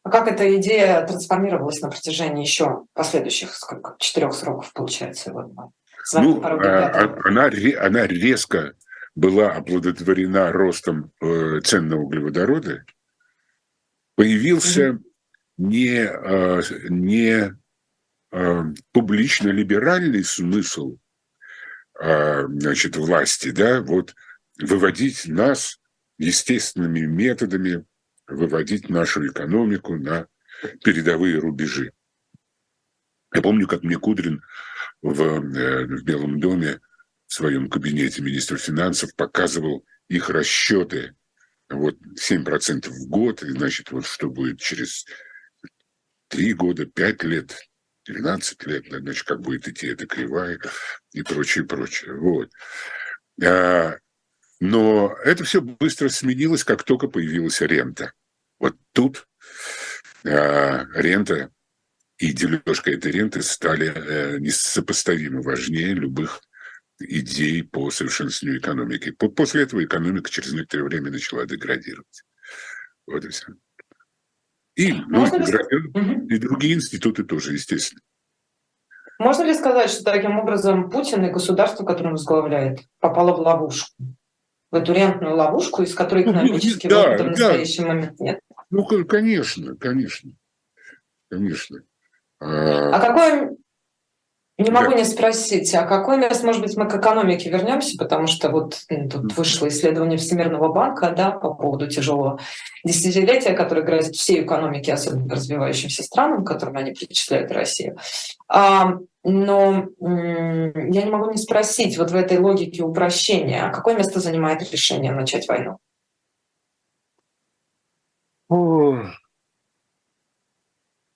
А 0.03 0.09
как 0.09 0.27
эта 0.27 0.55
идея 0.57 1.05
трансформировалась 1.05 1.81
на 1.81 1.89
протяжении 1.89 2.43
еще 2.43 2.85
последующих 2.93 3.53
сколько, 3.53 3.95
четырех 3.99 4.33
сроков, 4.33 4.73
получается? 4.73 5.31
Вот, 5.31 5.51
ну, 6.13 6.41
а, 6.43 6.55
а, 6.55 7.19
она, 7.25 7.51
она 7.79 8.07
резко 8.07 8.73
была 9.13 9.51
оплодотворена 9.51 10.51
ростом 10.51 11.11
э, 11.21 11.59
цен 11.63 11.87
на 11.87 11.97
углеводороды, 11.97 12.85
появился 14.15 14.81
mm-hmm. 14.81 15.03
Не, 15.57 16.05
э, 16.05 16.61
не 16.89 17.55
э, 18.31 18.63
публично-либеральный 18.93 20.23
смысл 20.23 20.97
э, 21.99 22.47
значит, 22.47 22.95
власти, 22.97 23.51
да, 23.51 23.81
вот 23.81 24.15
выводить 24.59 25.27
нас 25.27 25.79
естественными 26.17 27.01
методами, 27.01 27.85
выводить 28.27 28.89
нашу 28.89 29.27
экономику 29.27 29.95
на 29.95 30.27
передовые 30.83 31.39
рубежи. 31.39 31.91
Я 33.33 33.41
помню, 33.41 33.67
как 33.67 33.83
мне 33.83 33.97
Кудрин 33.97 34.43
в, 35.01 35.21
э, 35.21 35.85
в 35.85 36.03
Белом 36.03 36.39
доме 36.39 36.79
в 37.27 37.33
своем 37.33 37.69
кабинете 37.69 38.21
министра 38.21 38.57
финансов 38.57 39.15
показывал 39.15 39.85
их 40.09 40.29
расчеты. 40.29 41.15
Вот 41.69 41.95
7% 42.17 42.89
в 42.89 43.07
год, 43.07 43.39
значит, 43.39 43.91
вот 43.91 44.05
что 44.05 44.29
будет 44.29 44.59
через 44.59 45.05
3 46.31 46.53
года, 46.53 46.85
5 46.85 47.23
лет, 47.23 47.57
12 48.05 48.65
лет, 48.65 48.85
значит, 48.89 49.27
как 49.27 49.41
будет 49.41 49.67
идти 49.67 49.87
эта 49.87 50.07
кривая 50.07 50.59
и 51.13 51.21
прочее, 51.21 51.65
прочее. 51.65 52.15
Вот. 52.15 52.49
А, 53.43 53.97
но 54.59 55.15
это 55.23 55.43
все 55.43 55.61
быстро 55.61 56.09
сменилось, 56.09 56.63
как 56.63 56.83
только 56.83 57.07
появилась 57.07 57.61
рента. 57.61 58.13
Вот 58.59 58.75
тут 58.93 59.27
а, 60.23 60.85
рента 60.93 61.51
и 62.17 62.33
дележка 62.33 62.91
этой 62.91 63.11
ренты 63.11 63.41
стали 63.41 63.91
э, 63.93 64.37
несопоставимо 64.37 65.41
важнее 65.41 65.95
любых 65.95 66.41
идей 66.99 67.63
по 67.63 67.89
совершенствованию 67.89 68.61
экономики. 68.61 69.09
После 69.11 69.63
этого 69.63 69.83
экономика 69.83 70.29
через 70.29 70.53
некоторое 70.53 70.83
время 70.83 71.09
начала 71.09 71.47
деградировать. 71.47 72.23
Вот 73.07 73.25
и 73.25 73.29
все. 73.29 73.47
И, 74.75 74.93
ну, 74.93 75.25
и 75.25 76.37
другие 76.37 76.75
институты 76.75 77.23
тоже, 77.23 77.53
естественно. 77.53 78.01
Можно 79.19 79.43
ли 79.43 79.53
сказать, 79.53 79.89
что 79.91 80.03
таким 80.03 80.39
образом 80.39 80.89
Путин 80.89 81.23
и 81.25 81.29
государство, 81.29 81.85
которое 81.85 82.07
он 82.07 82.13
возглавляет, 82.13 82.79
попало 82.99 83.33
в 83.33 83.39
ловушку? 83.39 83.93
В 84.71 84.75
эту 84.75 84.93
рентную 84.93 85.35
ловушку, 85.35 85.83
из 85.83 85.93
которой 85.93 86.23
ну, 86.25 86.31
экономически 86.31 86.87
ну, 86.87 86.93
да, 86.93 87.17
в 87.17 87.27
настоящий 87.27 87.81
да. 87.81 87.87
момент 87.87 88.19
нет? 88.19 88.39
Ну, 88.69 88.85
конечно, 89.05 89.75
конечно, 89.75 90.31
конечно. 91.29 91.81
А 92.39 92.99
какой, 92.99 93.57
не 94.61 94.71
могу 94.71 94.91
да. 94.91 94.97
не 94.97 95.03
спросить, 95.05 95.73
а 95.75 95.83
какое 95.83 96.17
место, 96.17 96.45
может 96.45 96.61
быть, 96.61 96.75
мы 96.75 96.87
к 96.87 96.95
экономике 96.95 97.49
вернемся, 97.49 97.97
потому 97.97 98.27
что 98.27 98.49
вот 98.49 98.77
тут 98.87 99.37
вышло 99.37 99.67
исследование 99.67 100.17
Всемирного 100.17 100.71
банка 100.71 101.13
да, 101.15 101.31
по 101.31 101.53
поводу 101.53 101.87
тяжелого 101.87 102.39
десятилетия, 102.83 103.53
которое 103.53 103.81
грозит 103.81 104.15
всей 104.15 104.43
экономике, 104.43 104.93
особенно 104.93 105.33
развивающимся 105.33 106.03
странам, 106.03 106.45
которым 106.45 106.77
они 106.77 106.91
причисляют 106.91 107.51
Россию. 107.51 107.97
А, 108.47 108.97
но 109.23 109.87
я 109.99 111.01
не 111.03 111.09
могу 111.09 111.31
не 111.31 111.37
спросить, 111.37 111.97
вот 111.97 112.11
в 112.11 112.15
этой 112.15 112.37
логике 112.37 112.83
упрощения, 112.83 113.65
а 113.65 113.69
какое 113.69 113.95
место 113.95 114.19
занимает 114.19 114.61
решение 114.71 115.11
начать 115.11 115.47
войну? 115.47 115.77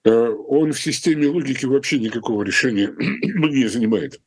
Э, 0.06 0.10
он 0.10 0.72
в 0.72 0.80
системе 0.80 1.28
логики 1.28 1.66
вообще 1.66 1.98
никакого 1.98 2.44
решения 2.44 2.94
не 2.98 3.68
занимает. 3.68 4.22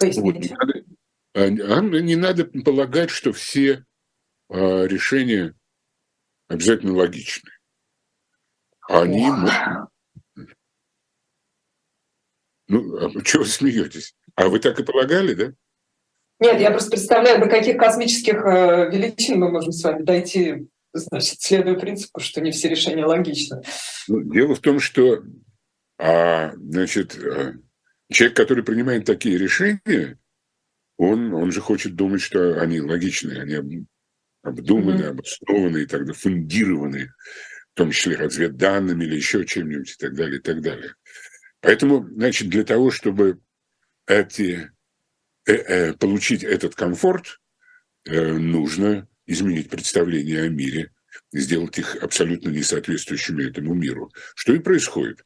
Вот, 0.00 0.36
не, 0.36 0.48
надо, 0.48 0.84
а, 1.34 1.40
а, 1.42 1.80
не 2.00 2.16
надо 2.16 2.44
полагать, 2.44 3.10
что 3.10 3.32
все 3.32 3.84
а, 4.48 4.84
решения 4.84 5.54
обязательно 6.48 6.94
логичны. 6.94 7.50
Они 8.88 9.28
Ну, 12.68 12.96
а 12.96 13.22
чего 13.24 13.42
вы 13.42 13.48
смеетесь? 13.48 14.14
А 14.36 14.48
вы 14.48 14.60
так 14.60 14.78
и 14.78 14.84
полагали, 14.84 15.34
да? 15.34 15.52
Нет, 16.38 16.60
я 16.60 16.70
просто 16.70 16.90
представляю, 16.90 17.40
до 17.40 17.48
каких 17.48 17.76
космических 17.76 18.36
э, 18.46 18.90
величин 18.90 19.40
мы 19.40 19.50
можем 19.50 19.72
с 19.72 19.82
вами 19.82 20.02
дойти 20.02 20.68
значит, 20.92 21.40
следуя 21.40 21.74
принципу, 21.74 22.20
что 22.20 22.40
не 22.40 22.50
все 22.50 22.68
решения 22.68 23.04
логичны. 23.04 23.62
Ну, 24.08 24.22
дело 24.22 24.54
в 24.54 24.60
том, 24.60 24.80
что 24.80 25.22
а, 25.98 26.52
значит, 26.56 27.16
э, 27.16 27.54
человек, 28.10 28.36
который 28.36 28.64
принимает 28.64 29.04
такие 29.04 29.38
решения, 29.38 30.18
он, 30.96 31.32
он 31.34 31.52
же 31.52 31.60
хочет 31.60 31.94
думать, 31.94 32.20
что 32.20 32.60
они 32.60 32.80
логичны, 32.80 33.38
они 33.38 33.86
обдуманы, 34.42 35.02
mm-hmm. 35.02 35.86
так 35.86 36.00
далее, 36.00 36.14
фундированы, 36.14 37.12
в 37.72 37.74
том 37.74 37.90
числе 37.90 38.16
разведданными 38.16 39.04
или 39.04 39.16
еще 39.16 39.44
чем-нибудь 39.44 39.92
и 39.92 39.96
так 39.98 40.14
далее, 40.14 40.38
и 40.38 40.42
так 40.42 40.60
далее. 40.60 40.94
Поэтому, 41.60 42.08
значит, 42.08 42.48
для 42.48 42.64
того, 42.64 42.90
чтобы 42.90 43.38
эти, 44.06 44.70
э, 45.46 45.52
э, 45.52 45.92
получить 45.94 46.42
этот 46.42 46.74
комфорт, 46.74 47.40
э, 48.06 48.32
нужно 48.32 49.06
изменить 49.30 49.70
представление 49.70 50.42
о 50.42 50.48
мире, 50.48 50.90
сделать 51.32 51.78
их 51.78 51.96
абсолютно 52.02 52.48
несоответствующими 52.48 53.48
этому 53.48 53.74
миру, 53.74 54.10
что 54.34 54.52
и 54.52 54.58
происходит. 54.58 55.24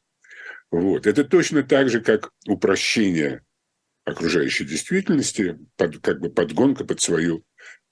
Вот. 0.69 1.07
Это 1.07 1.23
точно 1.23 1.63
так 1.63 1.89
же, 1.89 2.01
как 2.01 2.31
упрощение 2.47 3.43
окружающей 4.03 4.65
действительности, 4.65 5.57
под, 5.77 5.99
как 5.99 6.19
бы 6.19 6.29
подгонка 6.29 6.85
под 6.85 7.01
свою 7.01 7.43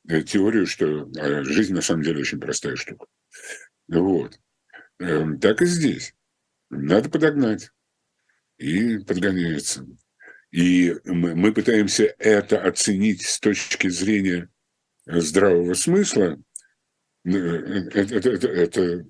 э, 0.08 0.22
теорию, 0.22 0.68
что 0.68 1.10
э, 1.18 1.44
жизнь 1.44 1.74
на 1.74 1.82
самом 1.82 2.04
деле 2.04 2.22
очень 2.22 2.40
простая 2.40 2.76
штука. 2.76 3.08
Вот. 3.88 4.40
Э, 5.00 5.26
так 5.42 5.64
и 5.64 5.66
здесь. 5.66 6.14
Надо 6.70 7.10
подогнать. 7.10 7.72
И 8.58 9.00
подгоняется. 9.00 9.88
И 10.52 10.96
мы, 11.06 11.34
мы 11.34 11.52
пытаемся 11.52 12.14
это 12.20 12.62
оценить 12.62 13.24
с 13.24 13.40
точки 13.40 13.90
зрения 13.90 14.50
здравого 15.06 15.74
смысла, 15.74 16.38
это, 17.26 18.00
это, 18.00 18.30
это, 18.30 18.48
это 18.48 19.06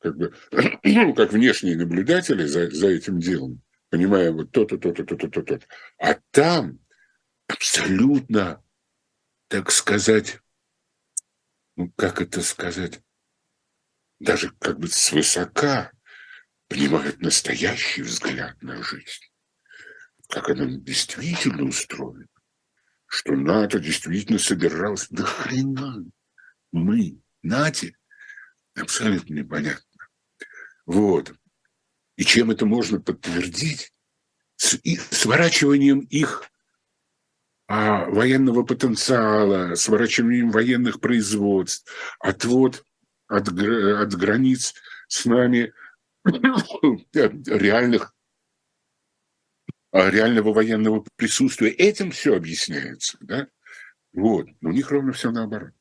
как 0.00 0.16
бы 0.16 0.34
как 1.14 1.32
внешние 1.32 1.76
наблюдатели 1.76 2.44
за, 2.44 2.70
за 2.70 2.88
этим 2.88 3.18
делом, 3.18 3.62
понимая 3.90 4.30
вот 4.32 4.50
то-то, 4.52 4.78
то-то, 4.78 5.04
то-то, 5.04 5.28
то-то. 5.28 5.60
А 5.98 6.18
там 6.30 6.78
абсолютно, 7.48 8.62
так 9.48 9.70
сказать, 9.70 10.40
ну 11.76 11.92
как 11.96 12.20
это 12.20 12.42
сказать, 12.42 13.00
даже 14.18 14.50
как 14.58 14.78
бы 14.78 14.88
свысока 14.88 15.92
понимают 16.68 17.20
настоящий 17.20 18.02
взгляд 18.02 18.62
на 18.62 18.82
жизнь, 18.82 19.24
как 20.28 20.50
она 20.50 20.66
действительно 20.66 21.64
устроена 21.64 22.29
что 23.10 23.34
НАТО 23.34 23.80
действительно 23.80 24.38
собиралось. 24.38 25.08
Да 25.10 25.24
хрена 25.24 26.04
мы, 26.70 27.20
НАТО, 27.42 27.88
абсолютно 28.76 29.34
непонятно. 29.34 30.08
Вот. 30.86 31.34
И 32.16 32.24
чем 32.24 32.52
это 32.52 32.66
можно 32.66 33.00
подтвердить? 33.00 33.92
С 34.54 34.78
и, 34.84 34.96
сворачиванием 34.96 36.00
их 36.00 36.44
а, 37.66 38.04
военного 38.04 38.62
потенциала, 38.62 39.74
сворачиванием 39.74 40.50
военных 40.52 41.00
производств, 41.00 41.90
отвод 42.20 42.84
от, 43.26 43.48
от 43.48 44.14
границ 44.14 44.74
с 45.08 45.24
нами 45.24 45.72
реальных 47.12 48.14
реального 49.92 50.52
военного 50.52 51.04
присутствия. 51.16 51.70
Этим 51.70 52.10
все 52.10 52.36
объясняется. 52.36 53.18
Да? 53.20 53.48
Вот. 54.12 54.48
Но 54.60 54.70
у 54.70 54.72
них 54.72 54.90
ровно 54.90 55.12
все 55.12 55.30
наоборот. 55.30 55.72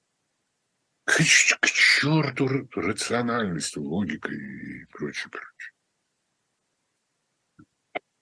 к, 1.05 1.17
к 1.59 1.65
черту 1.67 2.47
рациональность, 2.75 3.77
логика 3.77 4.31
и 4.31 4.85
прочее, 4.91 5.29
прочее. 5.31 5.73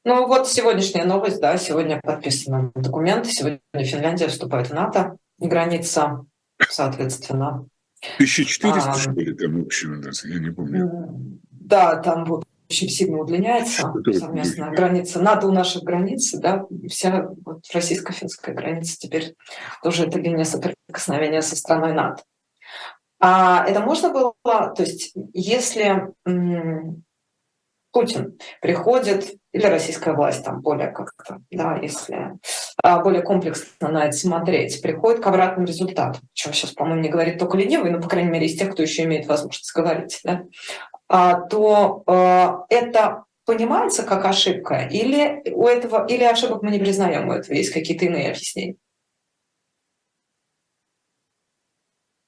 Ну 0.03 0.25
вот 0.25 0.47
сегодняшняя 0.47 1.03
новость, 1.03 1.41
да, 1.41 1.57
сегодня 1.57 1.99
подписаны 2.01 2.71
документы, 2.75 3.29
сегодня 3.29 3.59
Финляндия 3.73 4.29
вступает 4.29 4.69
в 4.69 4.73
НАТО, 4.73 5.17
граница, 5.37 6.25
соответственно. 6.69 7.67
1400, 8.15 8.69
а, 8.69 8.93
что 8.93 9.11
ли, 9.11 9.33
там 9.33 9.61
общем, 9.61 10.01
я 10.01 10.39
не 10.39 10.51
помню. 10.51 11.41
Да, 11.49 11.97
там 11.97 12.41
общем 12.67 12.89
сильно 12.89 13.19
удлиняется 13.19 13.93
совместная 14.13 14.71
граница. 14.71 15.21
НАТО 15.21 15.47
у 15.47 15.51
наших 15.51 15.83
границ, 15.83 16.33
да, 16.33 16.65
вся 16.89 17.29
вот 17.45 17.63
российско-финская 17.73 18.53
граница 18.53 18.97
теперь 18.97 19.35
тоже 19.83 20.07
это 20.07 20.19
линия 20.19 20.43
соприкосновения 20.43 21.41
со 21.41 21.55
страной 21.55 21.93
НАТО. 21.93 22.23
А 23.19 23.65
это 23.65 23.79
можно 23.79 24.09
было, 24.09 24.33
то 24.43 24.83
есть 24.83 25.13
если 25.33 26.13
Путин 27.91 28.37
приходит, 28.61 29.37
или 29.53 29.65
российская 29.65 30.13
власть 30.13 30.43
там 30.43 30.61
более 30.61 30.91
как-то, 30.91 31.41
да, 31.49 31.77
если 31.77 32.33
а, 32.83 33.01
более 33.01 33.23
комплексно 33.23 33.89
на 33.89 34.05
это 34.05 34.15
смотреть, 34.15 34.81
приходит 34.83 35.23
к 35.23 35.27
обратным 35.27 35.65
результатам, 35.65 36.21
чем 36.33 36.53
сейчас, 36.53 36.73
по-моему, 36.73 37.01
не 37.01 37.09
говорит 37.09 37.39
только 37.39 37.57
ленивый, 37.57 37.89
но, 37.89 37.99
по 37.99 38.07
крайней 38.07 38.29
мере, 38.29 38.45
из 38.45 38.59
тех, 38.59 38.71
кто 38.71 38.83
еще 38.83 39.05
имеет 39.05 39.25
возможность 39.25 39.73
говорить, 39.73 40.19
да, 40.23 40.43
то 41.07 42.03
а, 42.05 42.65
это 42.69 43.25
понимается 43.45 44.03
как 44.03 44.25
ошибка, 44.25 44.87
или 44.91 45.41
у 45.51 45.67
этого, 45.67 46.05
или 46.07 46.23
ошибок 46.23 46.63
мы 46.63 46.71
не 46.71 46.79
признаем, 46.79 47.29
у 47.29 47.33
этого 47.33 47.55
есть 47.55 47.73
какие-то 47.73 48.05
иные 48.05 48.31
объяснения? 48.31 48.75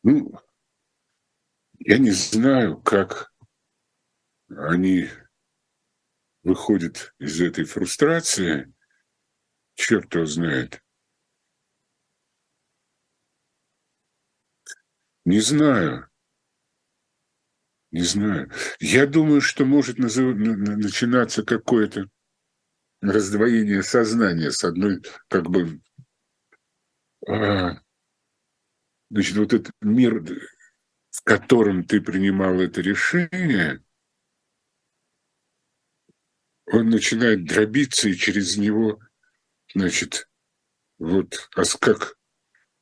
Ну, 0.04 0.32
я 1.80 1.98
не 1.98 2.12
знаю, 2.12 2.82
как 2.82 3.34
они 4.50 5.10
выходит 6.44 7.14
из 7.20 7.42
этой 7.42 7.66
фрустрации, 7.66 8.74
черт 9.76 10.14
его 10.16 10.26
знает. 10.26 10.82
Не 15.26 15.42
знаю. 15.42 16.09
Не 17.92 18.04
знаю. 18.04 18.52
Я 18.80 19.08
думаю, 19.08 19.42
что 19.42 19.66
может 19.66 19.98
начинаться 19.98 21.44
какое-то 21.44 22.08
раздвоение 23.02 23.82
сознания 23.82 24.52
с 24.52 24.64
одной, 24.64 25.02
как 25.28 25.50
бы, 25.50 25.82
а, 27.28 27.80
значит, 29.10 29.38
вот 29.38 29.54
этот 29.54 29.74
мир, 29.82 30.24
в 31.12 31.24
котором 31.24 31.84
ты 31.84 32.02
принимал 32.02 32.60
это 32.60 32.82
решение, 32.82 33.84
он 36.72 36.90
начинает 36.90 37.46
дробиться, 37.46 38.10
и 38.10 38.14
через 38.14 38.58
него, 38.58 39.00
значит, 39.74 40.30
вот 41.00 41.50
как 41.80 42.16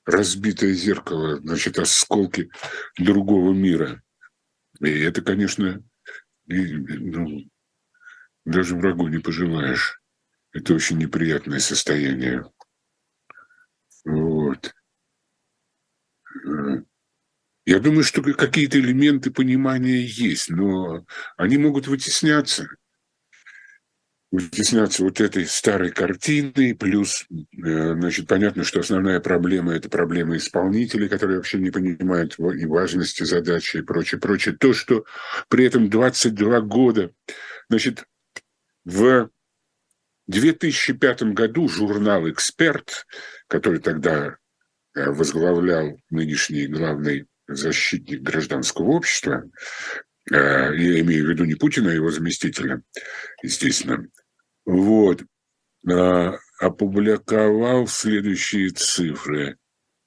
разбитое 0.05 0.73
зеркало, 0.73 1.37
значит, 1.37 1.79
осколки 1.79 2.49
другого 2.97 3.53
мира. 3.53 4.03
И 4.81 4.99
это, 4.99 5.21
конечно, 5.21 5.83
ну, 6.45 7.49
даже 8.45 8.75
врагу 8.75 9.07
не 9.07 9.19
пожелаешь. 9.19 10.01
Это 10.53 10.73
очень 10.73 10.97
неприятное 10.97 11.59
состояние. 11.59 12.45
Вот. 14.05 14.73
Я 17.65 17.79
думаю, 17.79 18.03
что 18.03 18.21
какие-то 18.21 18.79
элементы 18.79 19.29
понимания 19.31 20.05
есть, 20.05 20.49
но 20.49 21.05
они 21.35 21.57
могут 21.57 21.87
вытесняться– 21.87 22.67
вытесняться 24.31 25.03
вот 25.03 25.21
этой 25.21 25.45
старой 25.45 25.91
картиной, 25.91 26.75
плюс, 26.75 27.25
э, 27.31 27.93
значит, 27.93 28.27
понятно, 28.27 28.63
что 28.63 28.81
основная 28.81 29.19
проблема– 29.19 29.73
это 29.75 29.89
проблема 29.89 30.35
исполнителей, 30.35 31.07
которые 31.07 31.37
вообще 31.37 31.59
не 31.59 31.71
понимают 31.71 32.37
и 32.37 32.65
важности 32.65 33.23
задачи 33.23 33.77
и 33.77 33.81
прочее, 33.81 34.19
прочее. 34.19 34.57
То, 34.57 34.73
что 34.73 35.05
при 35.47 35.65
этом 35.65 35.89
22 35.89 36.61
года, 36.61 37.11
значит, 37.69 38.03
в 38.83 39.29
2005 40.27 41.33
году 41.33 41.69
журнал 41.69 42.29
«Эксперт», 42.29 43.05
который 43.47 43.79
тогда 43.79 44.37
э, 44.93 45.09
возглавлял 45.09 45.97
нынешний 46.09 46.67
главный 46.67 47.27
защитник 47.47 48.21
гражданского 48.21 48.87
общества, 48.87 49.49
я 50.29 50.99
имею 51.01 51.25
в 51.25 51.29
виду 51.29 51.45
не 51.45 51.55
Путина, 51.55 51.91
а 51.91 51.93
его 51.93 52.11
заместителя, 52.11 52.81
естественно, 53.41 54.07
вот, 54.65 55.23
э, 55.89 56.31
опубликовал 56.59 57.87
следующие 57.87 58.69
цифры, 58.69 59.57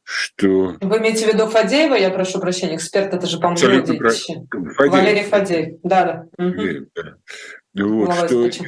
что... 0.02 0.76
Вы 0.80 0.98
имеете 0.98 1.26
в 1.26 1.34
виду 1.34 1.46
Фадеева, 1.46 1.94
я 1.94 2.10
прошу 2.10 2.40
прощения, 2.40 2.76
эксперт, 2.76 3.14
это 3.14 3.26
же, 3.26 3.38
по-моему, 3.38 3.98
про... 3.98 4.10
Фадеев. 4.10 4.78
Валерий 4.78 5.24
Фадеев, 5.24 5.80
да, 5.82 6.04
да. 6.04 6.26
Фадеев, 6.36 6.88
да. 6.94 7.16
Вот, 7.74 8.12
что 8.14 8.46
из, 8.46 8.60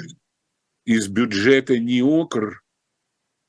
из 0.85 1.09
бюджета 1.09 1.79
НИОКР 1.79 2.55
а, 2.55 2.62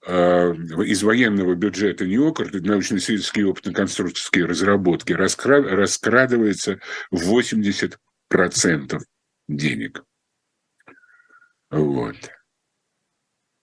из 0.06 1.04
военного 1.04 1.56
бюджета 1.56 2.06
НИОКР, 2.06 2.62
научно-исследовательские 2.62 3.48
опытно-конструкторские 3.48 4.46
разработки, 4.46 5.14
раскрадывается 5.14 6.80
80% 7.14 7.98
денег. 9.48 10.04
Вот. 11.70 12.18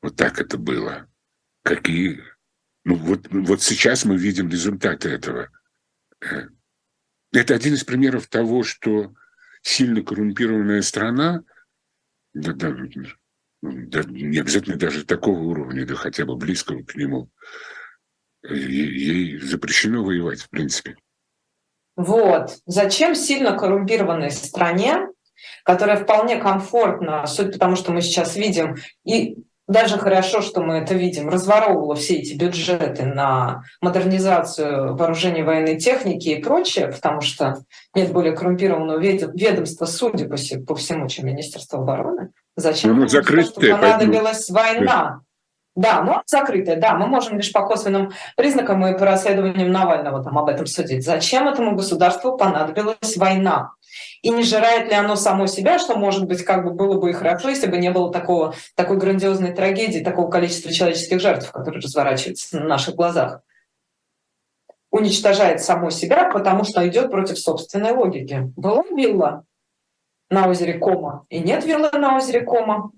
Вот 0.02 0.16
так 0.16 0.40
это 0.40 0.56
было. 0.56 1.06
Какие... 1.62 2.24
Ну, 2.84 2.94
вот, 2.94 3.28
вот 3.30 3.60
сейчас 3.60 4.06
мы 4.06 4.16
видим 4.16 4.48
результаты 4.48 5.10
этого. 5.10 5.50
Э, 6.22 6.48
это 7.32 7.54
один 7.54 7.74
из 7.74 7.84
примеров 7.84 8.26
того, 8.28 8.62
что 8.62 9.14
сильно 9.60 10.02
коррумпированная 10.02 10.80
страна, 10.80 11.42
да, 12.32 12.54
да, 12.54 12.74
не 13.62 14.38
обязательно 14.38 14.76
даже 14.76 15.04
такого 15.04 15.38
уровня, 15.38 15.86
да 15.86 15.94
хотя 15.94 16.24
бы 16.24 16.36
близкого 16.36 16.82
к 16.82 16.94
нему, 16.94 17.28
ей 18.42 19.38
запрещено 19.38 20.02
воевать, 20.02 20.40
в 20.40 20.50
принципе. 20.50 20.96
Вот. 21.96 22.56
Зачем 22.66 23.14
сильно 23.14 23.56
коррумпированной 23.56 24.30
стране, 24.30 25.08
которая 25.64 26.02
вполне 26.02 26.36
комфортно, 26.36 27.26
суть 27.26 27.52
потому, 27.52 27.76
что 27.76 27.92
мы 27.92 28.00
сейчас 28.00 28.36
видим, 28.36 28.76
и 29.04 29.36
даже 29.66 29.98
хорошо, 29.98 30.40
что 30.40 30.62
мы 30.62 30.78
это 30.78 30.94
видим, 30.94 31.28
разворовывала 31.28 31.94
все 31.94 32.16
эти 32.16 32.34
бюджеты 32.34 33.04
на 33.04 33.62
модернизацию 33.80 34.96
вооружений 34.96 35.42
военной 35.42 35.78
техники 35.78 36.30
и 36.30 36.42
прочее, 36.42 36.88
потому 36.88 37.20
что 37.20 37.58
нет 37.94 38.10
более 38.12 38.34
коррумпированного 38.34 38.98
ведомства, 38.98 39.84
судя 39.84 40.28
по 40.28 40.74
всему, 40.74 41.08
чем 41.08 41.26
Министерство 41.26 41.78
обороны. 41.78 42.30
Зачем? 42.56 42.98
Ну, 42.98 43.08
закрытая, 43.08 43.76
понадобилась 43.76 44.48
поэтому... 44.48 44.86
война. 44.86 45.20
Да, 45.76 46.02
ну, 46.02 46.20
закрытая, 46.26 46.76
да, 46.76 46.94
мы 46.94 47.06
можем 47.06 47.36
лишь 47.36 47.52
по 47.52 47.64
косвенным 47.64 48.12
признакам 48.36 48.84
и 48.86 48.98
по 48.98 49.04
расследованиям 49.04 49.70
Навального 49.70 50.22
там 50.22 50.36
об 50.36 50.48
этом 50.48 50.66
судить. 50.66 51.04
Зачем 51.04 51.46
этому 51.46 51.76
государству 51.76 52.36
понадобилась 52.36 53.16
война? 53.16 53.72
И 54.22 54.30
не 54.30 54.42
жирает 54.42 54.88
ли 54.88 54.94
оно 54.94 55.16
само 55.16 55.46
себя, 55.46 55.78
что, 55.78 55.96
может 55.96 56.26
быть, 56.26 56.44
как 56.44 56.64
бы 56.64 56.72
было 56.72 57.00
бы 57.00 57.10
и 57.10 57.14
хорошо, 57.14 57.48
если 57.48 57.68
бы 57.68 57.78
не 57.78 57.90
было 57.90 58.12
такого, 58.12 58.54
такой 58.74 58.98
грандиозной 58.98 59.52
трагедии, 59.52 60.00
такого 60.00 60.30
количества 60.30 60.72
человеческих 60.72 61.20
жертв, 61.20 61.50
которые 61.50 61.80
разворачиваются 61.80 62.58
на 62.58 62.66
наших 62.66 62.96
глазах? 62.96 63.40
Уничтожает 64.90 65.62
само 65.62 65.90
себя, 65.90 66.30
потому 66.30 66.64
что 66.64 66.86
идет 66.86 67.12
против 67.12 67.38
собственной 67.38 67.92
логики. 67.92 68.52
Была 68.56 68.82
вилла, 68.90 69.44
на 70.30 70.48
озере 70.48 70.78
Кома 70.78 71.26
и 71.28 71.40
нет 71.40 71.64
виллы 71.64 71.90
на 71.92 72.16
озере 72.16 72.42
Кома. 72.42 72.92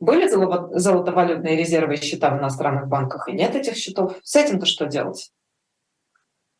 Были 0.00 0.28
золотовалютные 0.28 1.56
резервы 1.56 1.94
и 1.94 2.00
счета 2.00 2.34
в 2.34 2.38
иностранных 2.38 2.86
банках 2.86 3.28
и 3.28 3.32
нет 3.32 3.56
этих 3.56 3.74
счетов. 3.74 4.16
С 4.22 4.36
этим-то 4.36 4.64
что 4.64 4.86
делать? 4.86 5.32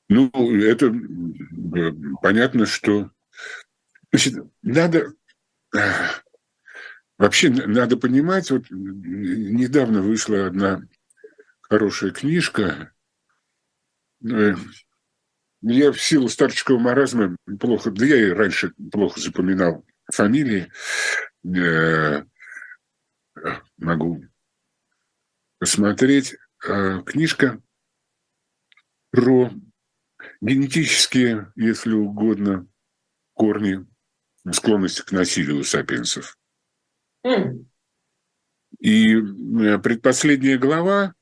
Ну, 0.08 0.28
это 0.34 0.86
э, 0.86 1.92
понятно, 2.20 2.66
что 2.66 3.10
значит, 4.10 4.42
надо 4.62 5.12
вообще 7.18 7.50
надо 7.50 7.96
понимать, 7.96 8.50
вот 8.50 8.64
недавно 8.70 10.02
вышла 10.02 10.46
одна 10.46 10.82
хорошая 11.60 12.10
книжка. 12.10 12.92
Э, 14.28 14.54
я 15.60 15.92
в 15.92 16.00
силу 16.00 16.28
старческого 16.28 16.78
маразма 16.78 17.36
плохо, 17.60 17.90
да 17.92 18.04
я 18.04 18.16
и 18.16 18.30
раньше 18.30 18.72
плохо 18.90 19.20
запоминал 19.20 19.84
фамилии 20.12 20.70
э, 21.44 22.24
могу 23.76 24.24
посмотреть. 25.58 26.36
Э, 26.66 27.02
книжка 27.02 27.62
про 29.10 29.50
генетические, 30.40 31.52
если 31.56 31.92
угодно, 31.92 32.66
корни 33.34 33.86
склонности 34.52 35.02
к 35.02 35.12
насилию 35.12 35.60
у 35.60 35.64
сапиенсов. 35.64 36.38
Mm. 37.24 37.66
И 38.78 39.14
э, 39.14 39.78
предпоследняя 39.78 40.58
глава 40.58 41.14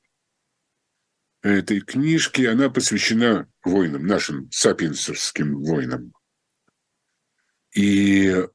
этой 1.41 1.81
книжки, 1.81 2.43
она 2.43 2.69
посвящена 2.69 3.49
войнам, 3.63 4.05
нашим 4.05 4.51
сапиенсовским 4.51 5.61
войнам. 5.63 6.13
И 7.75 8.47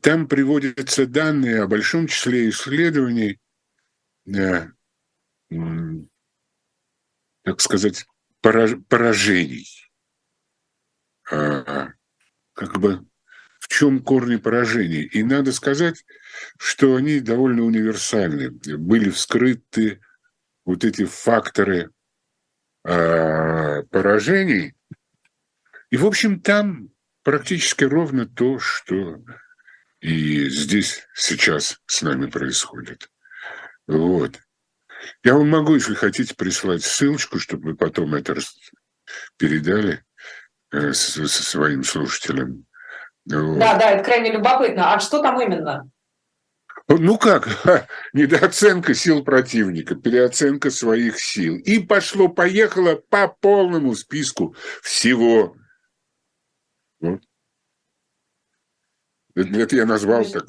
там 0.00 0.28
приводятся 0.28 1.06
данные 1.06 1.62
о 1.62 1.66
большом 1.66 2.06
числе 2.06 2.48
исследований, 2.48 3.40
э, 4.26 4.68
так 7.42 7.60
сказать, 7.60 8.06
поражений. 8.40 9.66
А, 11.30 11.92
как 12.54 12.78
бы 12.78 13.04
в 13.58 13.68
чем 13.68 14.02
корни 14.02 14.36
поражений. 14.36 15.04
И 15.04 15.22
надо 15.22 15.52
сказать, 15.52 16.04
что 16.58 16.96
они 16.96 17.20
довольно 17.20 17.62
универсальны. 17.62 18.50
Были 18.50 19.10
вскрыты 19.10 20.00
вот 20.64 20.84
эти 20.84 21.04
факторы 21.04 21.90
э, 22.84 23.82
поражений. 23.84 24.74
И, 25.90 25.96
в 25.96 26.06
общем, 26.06 26.40
там 26.40 26.90
практически 27.22 27.84
ровно 27.84 28.26
то, 28.26 28.58
что 28.58 29.22
и 30.02 30.48
здесь 30.50 31.06
сейчас 31.14 31.80
с 31.86 32.02
нами 32.02 32.26
происходит. 32.26 33.08
Вот. 33.86 34.40
Я 35.22 35.34
вам 35.34 35.48
могу, 35.48 35.74
если 35.74 35.94
хотите, 35.94 36.34
прислать 36.34 36.82
ссылочку, 36.82 37.38
чтобы 37.38 37.70
вы 37.70 37.76
потом 37.76 38.14
это 38.14 38.36
передали 39.36 40.04
э, 40.72 40.92
со, 40.92 41.28
со 41.28 41.42
своим 41.44 41.84
слушателям. 41.84 42.66
Вот. 43.30 43.60
Да, 43.60 43.78
да, 43.78 43.92
это 43.92 44.04
крайне 44.04 44.32
любопытно. 44.32 44.92
А 44.92 44.98
что 44.98 45.22
там 45.22 45.40
именно? 45.40 45.88
Ну 46.88 47.16
как, 47.16 47.48
недооценка 48.12 48.94
сил 48.94 49.22
противника, 49.22 49.94
переоценка 49.94 50.70
своих 50.70 51.20
сил. 51.20 51.58
И 51.58 51.78
пошло-поехало 51.78 52.96
по 52.96 53.28
полному 53.28 53.94
списку 53.94 54.56
всего. 54.82 55.54
Вот. 56.98 57.20
Это 59.34 59.76
я 59.76 59.86
назвал 59.86 60.24
так. 60.24 60.46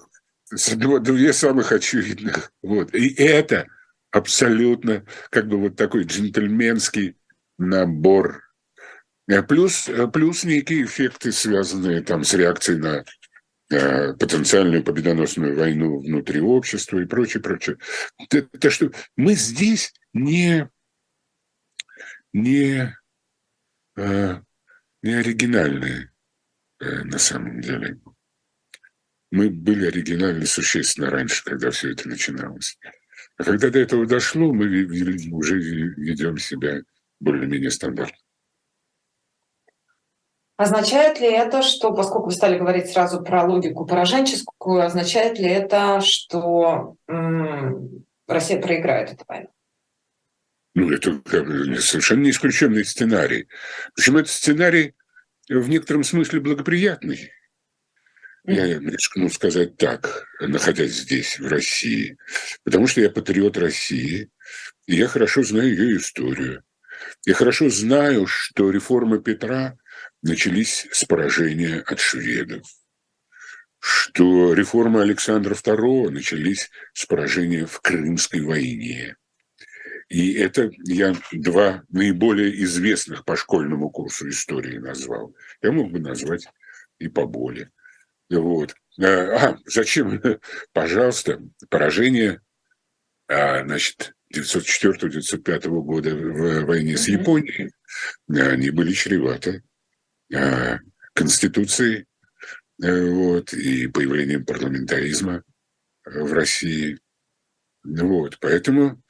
Две 0.52 1.34
самых 1.34 1.72
очевидных. 1.72 2.52
Вот. 2.62 2.94
И 2.94 3.14
это 3.16 3.68
абсолютно 4.12 5.06
как 5.32 5.48
бы 5.48 5.58
вот 5.58 5.76
такой 5.76 6.04
джентльменский 6.04 7.18
набор. 7.58 8.44
А 9.30 9.42
плюс, 9.42 9.90
плюс 10.14 10.44
некие 10.44 10.84
эффекты, 10.84 11.32
связанные 11.32 12.02
там 12.02 12.24
с 12.24 12.34
реакцией 12.34 12.78
на 12.80 13.06
э, 13.72 14.14
потенциальную 14.14 14.84
победоносную 14.84 15.58
войну 15.58 16.00
внутри 16.00 16.42
общества 16.42 17.00
и 17.00 17.06
прочее, 17.06 17.42
прочее. 17.42 17.78
То, 18.30 18.70
что 18.70 18.92
мы 19.16 19.34
здесь 19.34 19.94
не, 20.14 20.70
не, 22.34 22.96
э, 23.96 24.42
не 25.02 25.14
оригинальные 25.14 26.12
э, 26.80 27.04
на 27.04 27.18
самом 27.18 27.62
деле. 27.62 28.00
Мы 29.34 29.50
были 29.50 29.88
оригинальны 29.88 30.46
существенно 30.46 31.10
раньше, 31.10 31.44
когда 31.44 31.72
все 31.72 31.92
это 31.94 32.08
начиналось. 32.08 32.78
А 33.36 33.44
когда 33.44 33.72
до 33.72 33.80
этого 33.80 34.06
дошло, 34.06 34.54
мы 34.54 34.68
уже 35.32 35.58
ведем 35.58 36.38
себя 36.38 36.82
более-менее 37.20 37.72
стандартно. 37.72 38.16
Означает 40.56 41.20
ли 41.20 41.26
это, 41.26 41.64
что, 41.64 41.96
поскольку 41.96 42.28
вы 42.28 42.32
стали 42.32 42.60
говорить 42.60 42.92
сразу 42.92 43.24
про 43.24 43.44
логику 43.44 43.88
пораженческую, 43.88 44.86
означает 44.86 45.40
ли 45.40 45.48
это, 45.48 46.00
что 46.02 46.96
м- 47.08 48.06
Россия 48.28 48.62
проиграет 48.62 49.14
эту 49.14 49.26
войну? 49.28 49.50
Ну, 50.76 50.92
это 50.92 51.20
совершенно 51.82 52.22
не 52.22 52.30
исключенный 52.30 52.86
сценарий. 52.86 53.48
Причем 53.96 54.18
это 54.18 54.30
сценарий 54.30 54.94
в 55.50 55.68
некотором 55.70 56.04
смысле 56.04 56.40
благоприятный. 56.40 57.32
Я 58.46 58.78
рискну 58.78 59.30
сказать 59.30 59.78
так, 59.78 60.28
находясь 60.42 60.92
здесь, 60.92 61.40
в 61.40 61.48
России, 61.48 62.18
потому 62.66 62.88
что 62.88 63.00
я 63.00 63.10
патриот 63.10 63.58
России, 63.58 64.30
и 64.86 64.96
я 64.96 65.08
хорошо 65.08 65.44
знаю 65.44 65.70
ее 65.70 65.98
историю. 65.98 66.62
Я 67.26 67.36
хорошо 67.36 67.70
знаю, 67.70 68.28
что 68.28 68.70
реформы 68.70 69.22
Петра 69.22 69.78
начались 70.22 70.88
с 70.92 71.06
поражения 71.06 71.80
от 71.80 72.02
шведов, 72.02 72.68
что 73.80 74.54
реформы 74.54 75.02
Александра 75.02 75.56
II 75.56 76.10
начались 76.10 76.70
с 76.94 77.06
поражения 77.06 77.66
в 77.66 77.80
Крымской 77.80 78.42
войне. 78.42 79.16
И 80.10 80.34
это 80.34 80.70
я 80.84 81.16
два 81.32 81.84
наиболее 81.88 82.62
известных 82.64 83.24
по 83.24 83.38
школьному 83.38 83.90
курсу 83.90 84.28
истории 84.28 84.80
назвал. 84.80 85.34
Я 85.62 85.72
мог 85.72 85.92
бы 85.92 86.00
назвать 86.00 86.46
и 87.00 87.08
поболее. 87.08 87.72
Вот. 88.30 88.76
А, 89.00 89.06
а 89.06 89.58
зачем? 89.66 90.22
Пожалуйста, 90.74 91.42
поражение, 91.70 92.42
а, 93.28 93.64
значит, 93.64 94.14
1904-1905 94.34 95.68
года 95.82 96.16
в 96.16 96.66
войне 96.66 96.98
с 96.98 97.08
Японией, 97.08 97.72
они 98.30 98.70
были 98.72 98.94
чреваты 98.94 99.64
а, 100.34 100.80
Конституцией 101.14 102.06
вот, 102.80 103.54
и 103.54 103.88
появлением 103.88 104.46
парламентаризма 104.46 105.44
в 106.06 106.34
России. 106.34 107.00
Вот, 107.84 108.40
поэтому 108.40 109.02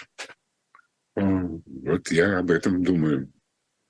вот 1.16 2.12
я 2.12 2.40
об 2.40 2.52
этом 2.52 2.84
думаю. 2.84 3.32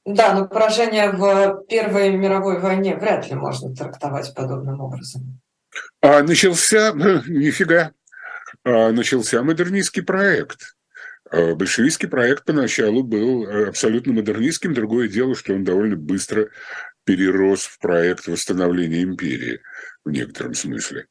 Да, 0.06 0.34
но 0.34 0.48
поражение 0.48 1.12
в 1.12 1.64
Первой 1.70 2.12
мировой 2.18 2.60
войне 2.60 2.96
вряд 2.98 3.30
ли 3.30 3.36
можно 3.36 3.74
трактовать 3.74 4.34
подобным 4.36 4.82
образом. 4.82 5.40
А 6.02 6.22
начался, 6.22 6.92
нифига, 7.28 7.94
а 8.64 8.92
начался 8.92 9.42
модернистский 9.44 10.04
проект. 10.04 10.76
А 11.32 11.56
большевистский 11.56 12.10
проект 12.10 12.44
поначалу 12.46 13.04
был 13.04 13.48
абсолютно 13.70 14.14
модернистским. 14.14 14.74
Другое 14.74 15.08
дело, 15.08 15.36
что 15.36 15.54
он 15.54 15.64
довольно 15.64 15.96
быстро 15.96 16.50
перерос 17.06 17.64
в 17.64 17.80
проект 17.80 18.28
восстановления 18.28 19.04
империи 19.04 19.62
в 20.04 20.12
некотором 20.12 20.54
смысле. 20.54 21.08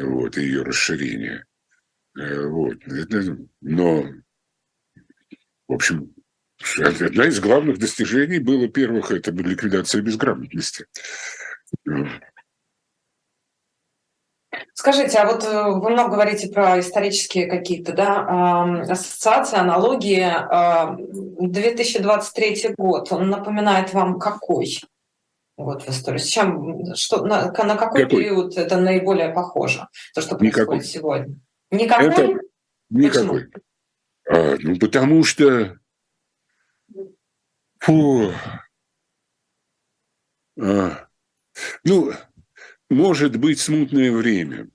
Вот, 0.00 0.38
и 0.38 0.42
ее 0.42 0.62
расширения. 0.62 1.46
Э, 2.18 2.46
вот. 2.46 2.78
Но, 3.60 4.06
в 5.68 5.72
общем, 5.72 6.14
Одна 6.78 7.26
из 7.26 7.40
главных 7.40 7.78
достижений 7.78 8.38
было 8.38 8.68
первых– 8.68 9.10
это 9.12 9.30
ликвидация 9.30 10.02
безграмотности. 10.02 10.86
Скажите, 14.74 15.18
а 15.18 15.26
вот 15.26 15.44
э, 15.44 15.70
вы 15.70 15.90
много 15.90 16.12
говорите 16.12 16.48
про 16.48 16.80
исторические 16.80 17.46
какие-то 17.46 17.92
да, 17.92 18.82
ассоциации, 18.82 19.56
аналогии. 19.58 20.26
2023 21.40 22.74
год, 22.76 23.12
он 23.12 23.30
напоминает 23.30 23.92
вам 23.94 24.18
какой? 24.18 24.80
Вот 25.56 25.82
в 25.82 25.88
истории. 25.88 26.18
С 26.18 26.26
чем, 26.26 26.94
что, 26.94 27.24
на, 27.24 27.46
на 27.46 27.52
какой, 27.52 28.02
какой 28.02 28.06
период 28.06 28.56
это 28.56 28.78
наиболее 28.78 29.30
похоже? 29.30 29.88
То, 30.14 30.20
что 30.20 30.36
происходит 30.36 30.68
Никакой. 30.68 30.84
сегодня? 30.84 31.36
Никакой? 31.70 32.08
Это... 32.08 32.40
Никакой. 32.90 33.50
А, 34.28 34.56
ну, 34.60 34.78
потому 34.78 35.24
что 35.24 35.78
Фу. 37.82 38.32
А. 40.60 41.08
Ну, 41.82 42.12
может 42.88 43.36
быть, 43.38 43.58
смутное 43.58 44.12
время, 44.12 44.68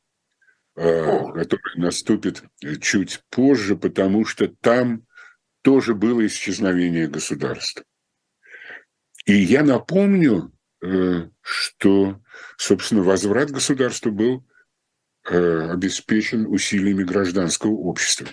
а, 0.75 1.31
которое 1.31 1.77
наступит 1.77 2.43
чуть 2.81 3.23
позже, 3.29 3.77
потому 3.77 4.25
что 4.25 4.49
там 4.49 5.07
тоже 5.61 5.95
было 5.95 6.25
исчезновение 6.27 7.07
государства. 7.07 7.85
И 9.25 9.35
я 9.35 9.63
напомню, 9.63 10.51
э, 10.83 11.29
что, 11.41 12.21
собственно, 12.57 13.03
возврат 13.03 13.51
государства 13.51 14.09
был 14.09 14.45
э, 15.29 15.71
обеспечен 15.71 16.45
усилиями 16.47 17.03
гражданского 17.03 17.71
общества. 17.71 18.27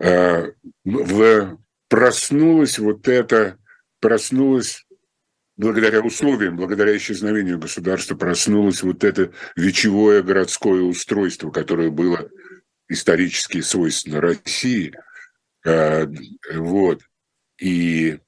А, 0.00 0.46
в 0.84 1.58
проснулось 1.88 2.78
вот 2.78 3.08
это, 3.08 3.58
проснулось 4.00 4.86
благодаря 5.56 6.00
условиям, 6.00 6.56
благодаря 6.56 6.96
исчезновению 6.96 7.58
государства, 7.58 8.16
проснулось 8.16 8.82
вот 8.82 9.04
это 9.04 9.32
вечевое 9.56 10.22
городское 10.22 10.80
устройство, 10.82 11.50
которое 11.50 11.90
было 11.90 12.30
исторически 12.88 13.60
свойственно 13.60 14.20
России. 14.20 14.94
А, 15.66 16.06
вот. 16.54 17.02
И 17.60 18.18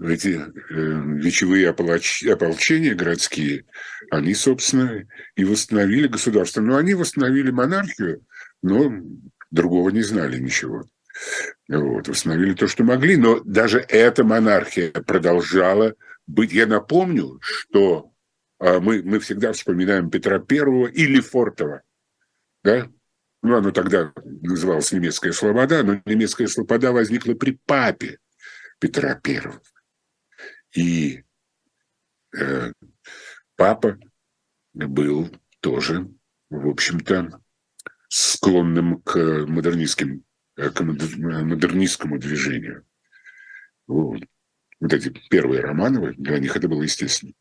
эти 0.00 0.28
э, 0.28 0.42
вечевые 0.70 1.68
ополч... 1.68 2.24
ополчения 2.24 2.94
городские, 2.94 3.66
они, 4.10 4.34
собственно, 4.34 5.04
и 5.36 5.44
восстановили 5.44 6.06
государство. 6.06 6.60
Но 6.60 6.76
они 6.76 6.94
восстановили 6.94 7.50
монархию, 7.50 8.24
но 8.62 8.92
другого 9.50 9.90
не 9.90 10.02
знали 10.02 10.38
ничего. 10.38 10.84
Вот, 11.68 12.08
восстановили 12.08 12.54
то, 12.54 12.66
что 12.68 12.84
могли, 12.84 13.16
но 13.16 13.40
даже 13.40 13.80
эта 13.80 14.24
монархия 14.24 14.90
продолжала 14.90 15.94
быть. 16.26 16.52
Я 16.52 16.66
напомню, 16.66 17.38
что 17.40 18.12
а, 18.58 18.80
мы, 18.80 19.02
мы 19.02 19.18
всегда 19.18 19.52
вспоминаем 19.52 20.10
Петра 20.10 20.38
Первого 20.38 20.86
или 20.86 21.20
Фортова, 21.20 21.82
да? 22.62 22.90
Ну, 23.42 23.56
оно 23.56 23.70
тогда 23.70 24.12
называлось 24.24 24.92
немецкая 24.92 25.32
слобода, 25.32 25.84
но 25.84 26.02
немецкая 26.06 26.48
слобода 26.48 26.90
возникла 26.90 27.34
при 27.34 27.58
папе 27.66 28.18
Петра 28.80 29.14
Первого. 29.14 29.60
И 30.74 31.22
э, 32.36 32.72
папа 33.54 33.98
был 34.74 35.30
тоже, 35.60 36.08
в 36.50 36.68
общем-то, 36.68 37.40
склонным 38.08 39.00
к 39.02 39.46
модернистским, 39.46 40.24
к 40.58 40.80
модернистскому 40.80 42.18
движению. 42.18 42.84
Вот. 43.86 44.20
вот 44.80 44.92
эти 44.92 45.08
первые 45.30 45.62
Романовы, 45.62 46.14
для 46.18 46.38
них 46.38 46.56
это 46.56 46.68
было 46.68 46.82
естественно. 46.82 47.32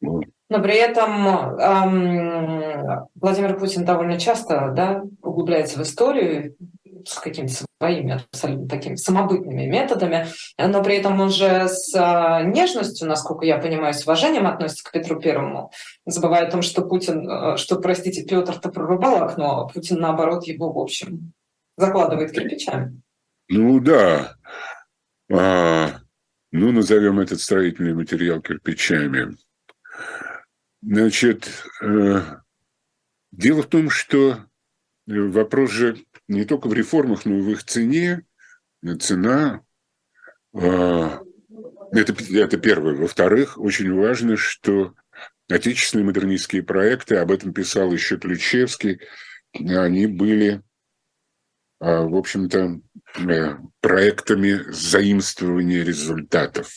Вот. 0.00 0.24
Но 0.48 0.62
при 0.62 0.74
этом 0.74 1.28
эм, 1.58 3.08
Владимир 3.14 3.58
Путин 3.58 3.84
довольно 3.84 4.18
часто 4.18 4.72
да, 4.74 5.02
углубляется 5.20 5.78
в 5.78 5.82
историю, 5.82 6.56
с 7.06 7.18
какими-то 7.18 7.64
своими 7.80 8.22
абсолютно 8.30 8.68
такими 8.68 8.96
самобытными 8.96 9.66
методами, 9.66 10.26
но 10.58 10.82
при 10.82 10.96
этом 10.96 11.20
он 11.20 11.30
же 11.30 11.66
с 11.68 11.94
а, 11.94 12.42
нежностью, 12.42 13.08
насколько 13.08 13.46
я 13.46 13.58
понимаю, 13.58 13.94
с 13.94 14.04
уважением 14.04 14.46
относится 14.46 14.84
к 14.84 14.92
Петру 14.92 15.18
Первому, 15.18 15.72
забывая 16.04 16.46
о 16.46 16.50
том, 16.50 16.62
что 16.62 16.82
Путин, 16.82 17.28
а, 17.28 17.56
что, 17.56 17.80
простите, 17.80 18.24
Петр-то 18.24 18.68
прорубал 18.70 19.22
окно, 19.22 19.60
а 19.60 19.68
Путин, 19.68 19.98
наоборот, 19.98 20.46
его, 20.46 20.72
в 20.72 20.78
общем, 20.78 21.32
закладывает 21.76 22.32
кирпичами. 22.32 23.00
Ну 23.48 23.80
да. 23.80 24.34
А, 25.32 26.00
ну, 26.52 26.72
назовем 26.72 27.20
этот 27.20 27.40
строительный 27.40 27.94
материал 27.94 28.40
кирпичами. 28.40 29.36
Значит, 30.82 31.48
э, 31.82 32.20
дело 33.32 33.62
в 33.62 33.66
том, 33.66 33.90
что 33.90 34.38
вопрос 35.06 35.70
же 35.70 35.98
не 36.30 36.44
только 36.44 36.68
в 36.68 36.74
реформах, 36.74 37.24
но 37.24 37.38
и 37.38 37.40
в 37.42 37.50
их 37.50 37.64
цене. 37.64 38.22
Цена 39.00 39.62
а, 40.54 41.20
это, 41.92 42.14
это 42.34 42.56
первое. 42.56 42.94
Во-вторых, 42.94 43.58
очень 43.58 43.92
важно, 43.92 44.36
что 44.36 44.94
отечественные 45.48 46.06
модернистские 46.06 46.62
проекты, 46.62 47.16
об 47.16 47.32
этом 47.32 47.52
писал 47.52 47.92
еще 47.92 48.16
Ключевский, 48.16 49.00
они 49.52 50.06
были, 50.06 50.62
а, 51.80 52.02
в 52.02 52.14
общем-то, 52.14 52.80
э, 53.28 53.56
проектами 53.80 54.70
заимствования 54.70 55.82
результатов, 55.82 56.72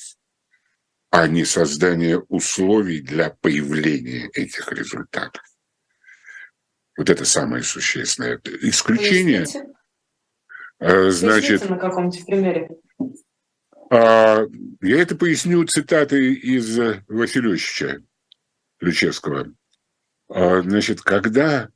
а 1.12 1.28
не 1.28 1.46
создания 1.46 2.18
условий 2.18 3.02
для 3.02 3.30
появления 3.30 4.30
этих 4.34 4.72
результатов. 4.72 5.44
Вот 6.98 7.10
это 7.10 7.26
самое 7.26 7.64
существенное. 7.64 8.40
Исключение. 8.62 9.46
Поясните. 9.46 11.12
Значит, 11.12 11.70
на 11.70 11.78
каком-нибудь 11.78 12.26
примере. 12.26 12.70
А, 13.90 14.46
я 14.82 15.02
это 15.02 15.16
поясню 15.16 15.64
цитатой 15.66 16.34
из 16.34 16.78
Васильевича 17.08 18.02
Ключевского. 18.80 19.54
А, 20.30 20.62
значит, 20.62 21.02
когда 21.02 21.70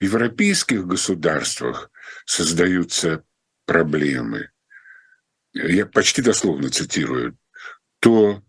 в 0.00 0.04
европейских 0.04 0.86
государствах 0.86 1.90
создаются 2.24 3.24
проблемы, 3.66 4.50
я 5.54 5.86
почти 5.86 6.22
дословно 6.22 6.70
цитирую, 6.70 7.36
то 8.00 8.42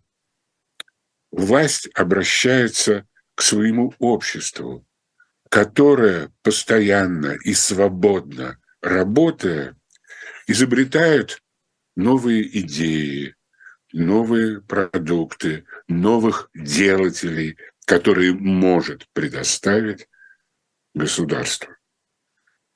власть 1.32 1.90
обращается 1.94 3.08
к 3.36 3.42
своему 3.42 3.94
обществу, 4.00 4.86
которая 5.54 6.32
постоянно 6.42 7.38
и 7.44 7.54
свободно 7.54 8.58
работая, 8.82 9.78
изобретает 10.48 11.44
новые 11.96 12.42
идеи, 12.62 13.36
новые 13.92 14.62
продукты, 14.62 15.68
новых 15.88 16.50
делателей, 16.56 17.60
которые 17.86 18.34
может 18.34 19.08
предоставить 19.14 20.10
государство, 20.96 21.78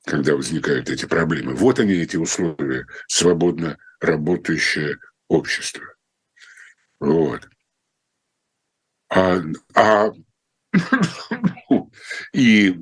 когда 0.06 0.36
возникают 0.36 0.92
эти 0.92 1.08
проблемы. 1.08 1.56
Вот 1.56 1.80
они, 1.80 1.94
эти 1.94 2.18
условия, 2.18 2.86
свободно 3.08 3.80
работающее 4.00 5.00
общество. 5.28 5.84
Вот. 7.00 7.50
А, 9.10 9.42
а 9.74 10.12
и 12.34 12.76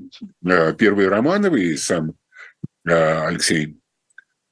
э, 0.45 0.73
первые 0.73 1.09
Романовы, 1.09 1.63
и 1.63 1.77
сам 1.77 2.13
э, 2.87 3.27
Алексей, 3.27 3.77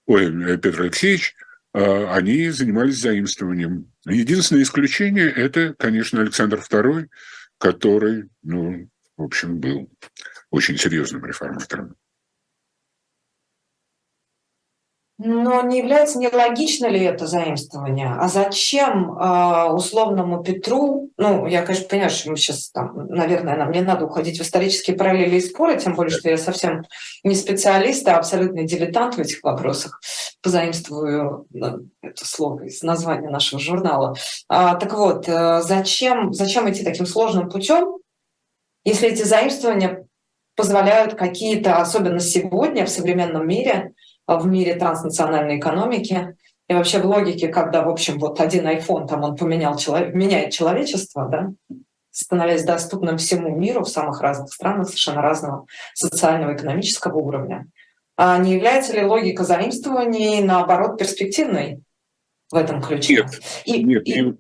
ой, 0.05 0.57
Петр 0.57 0.81
Алексеевич, 0.81 1.35
э, 1.73 2.05
они 2.07 2.49
занимались 2.49 2.99
заимствованием. 2.99 3.91
Единственное 4.05 4.63
исключение– 4.63 5.29
это, 5.35 5.73
конечно, 5.77 6.21
Александр 6.21 6.59
II, 6.59 7.07
который, 7.57 8.29
ну, 8.41 8.89
в 9.17 9.23
общем, 9.23 9.59
был 9.59 9.89
очень 10.49 10.77
серьезным 10.77 11.25
реформатором. 11.25 11.95
Но 15.19 15.61
не 15.61 15.77
является 15.77 16.17
нелогично 16.17 16.87
ли 16.87 17.01
это 17.01 17.27
заимствование? 17.27 18.15
А 18.19 18.27
зачем 18.27 19.11
э, 19.13 19.65
условному 19.71 20.43
Петру, 20.43 21.11
ну, 21.17 21.45
я, 21.45 21.61
конечно, 21.61 21.87
понимаю, 21.87 22.09
что 22.09 22.31
мы 22.31 22.37
сейчас, 22.37 22.71
там, 22.71 23.07
наверное, 23.09 23.55
нам 23.55 23.71
не 23.71 23.81
надо 23.81 24.05
уходить 24.05 24.39
в 24.39 24.41
исторические 24.41 24.97
параллели 24.97 25.35
и 25.35 25.41
споры, 25.41 25.79
тем 25.79 25.93
более, 25.93 26.11
что 26.11 26.29
я 26.29 26.37
совсем 26.37 26.83
не 27.23 27.35
специалист, 27.35 28.07
а 28.07 28.17
абсолютный 28.17 28.65
дилетант 28.65 29.15
в 29.15 29.19
этих 29.19 29.43
вопросах. 29.43 30.01
Позаимствую 30.41 31.45
ну, 31.51 31.87
это 32.01 32.25
слово 32.25 32.63
из 32.63 32.81
названия 32.81 33.29
нашего 33.29 33.61
журнала. 33.61 34.15
А, 34.49 34.75
так 34.75 34.93
вот, 34.93 35.29
э, 35.29 35.61
зачем, 35.61 36.33
зачем 36.33 36.69
идти 36.71 36.83
таким 36.83 37.05
сложным 37.05 37.49
путем, 37.49 37.99
если 38.83 39.09
эти 39.09 39.21
заимствования 39.21 40.07
позволяют 40.55 41.13
какие-то, 41.13 41.77
особенно 41.77 42.19
сегодня 42.19 42.85
в 42.85 42.89
современном 42.89 43.47
мире, 43.47 43.93
в 44.27 44.47
мире 44.47 44.75
транснациональной 44.75 45.59
экономики. 45.59 46.35
И 46.69 46.73
вообще 46.73 46.99
в 46.99 47.05
логике, 47.05 47.49
когда, 47.49 47.83
в 47.83 47.89
общем, 47.89 48.19
вот 48.19 48.39
один 48.39 48.65
iPhone, 48.67 49.07
там 49.07 49.23
он 49.23 49.35
поменял, 49.35 49.77
человек, 49.77 50.13
меняет 50.13 50.53
человечество, 50.53 51.27
да, 51.27 51.51
становясь 52.11 52.63
доступным 52.63 53.17
всему 53.17 53.55
миру 53.57 53.83
в 53.83 53.89
самых 53.89 54.21
разных 54.21 54.53
странах, 54.53 54.87
совершенно 54.87 55.21
разного 55.21 55.65
социального 55.93 56.55
экономического 56.55 57.17
уровня. 57.17 57.67
А 58.15 58.37
не 58.37 58.53
является 58.53 58.93
ли 58.93 59.01
логика 59.01 59.43
заимствований, 59.43 60.41
наоборот, 60.41 60.97
перспективной 60.97 61.81
в 62.51 62.55
этом 62.55 62.81
ключе? 62.81 63.15
Нет, 63.15 63.41
и, 63.65 63.83
нет, 63.83 64.07
и, 64.07 64.35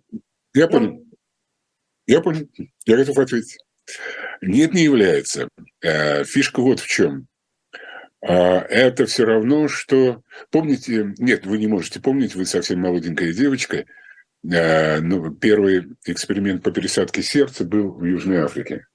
я 0.53 0.67
понял. 0.67 0.91
Ну, 0.91 1.05
я 2.05 2.21
понял, 2.21 2.47
я 2.85 2.97
готов 2.97 3.17
ответить. 3.17 3.57
Нет, 4.41 4.73
не 4.73 4.83
является. 4.83 5.49
Э, 5.81 6.23
фишка 6.23 6.61
вот 6.61 6.79
в 6.79 6.87
чем. 6.87 7.27
А 8.25 8.61
это 8.61 9.05
все 9.05 9.25
равно, 9.25 9.67
что... 9.67 10.23
Помните... 10.49 11.13
Нет, 11.17 11.45
вы 11.45 11.57
не 11.57 11.67
можете 11.67 11.99
помнить, 11.99 12.35
вы 12.35 12.45
совсем 12.45 12.79
молоденькая 12.79 13.33
девочка. 13.33 13.85
А, 14.49 15.01
ну, 15.01 15.33
первый 15.35 15.97
эксперимент 16.05 16.63
по 16.63 16.71
пересадке 16.71 17.21
сердца 17.21 17.65
был 17.65 17.91
в 17.91 18.05
Южной 18.05 18.37
Африке. 18.37 18.87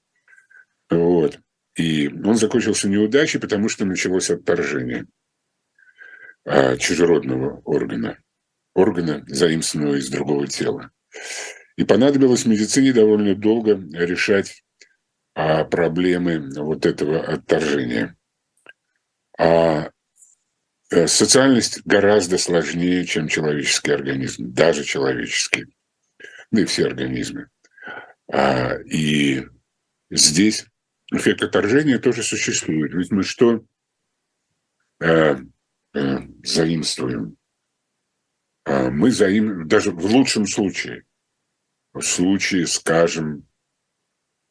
Вот. 0.88 1.40
И 1.76 2.08
он 2.08 2.36
закончился 2.36 2.88
неудачей, 2.88 3.38
потому 3.38 3.68
что 3.68 3.84
началось 3.84 4.30
отторжение 4.30 5.06
а, 6.46 6.78
чужеродного 6.78 7.60
органа. 7.66 8.18
Органа, 8.74 9.24
заимствованного 9.26 9.96
из 9.96 10.08
другого 10.08 10.46
тела. 10.46 10.90
И 11.76 11.84
понадобилось 11.84 12.46
медицине 12.46 12.94
довольно 12.94 13.34
долго 13.34 13.74
решать 13.92 14.64
проблемы 15.34 16.50
вот 16.56 16.86
этого 16.86 17.20
отторжения. 17.20 18.17
А 19.38 19.90
э, 20.90 21.06
социальность 21.06 21.80
гораздо 21.84 22.38
сложнее, 22.38 23.04
чем 23.04 23.28
человеческий 23.28 23.92
организм, 23.92 24.52
даже 24.52 24.84
человеческий, 24.84 25.66
ну 26.50 26.60
и 26.60 26.64
все 26.64 26.86
организмы. 26.86 27.48
А, 28.30 28.74
и 28.84 29.46
здесь 30.10 30.66
эффект 31.12 31.42
отторжения 31.42 31.98
тоже 31.98 32.22
существует. 32.22 32.92
Ведь 32.92 33.12
мы 33.12 33.22
что 33.22 33.64
э, 35.00 35.36
э, 35.94 36.18
заимствуем? 36.42 37.38
а, 38.68 38.90
мы 38.90 39.10
заим... 39.10 39.66
даже 39.66 39.92
в 39.92 40.04
лучшем 40.04 40.46
случае, 40.46 41.04
в 41.92 42.02
случае, 42.02 42.66
скажем, 42.66 43.46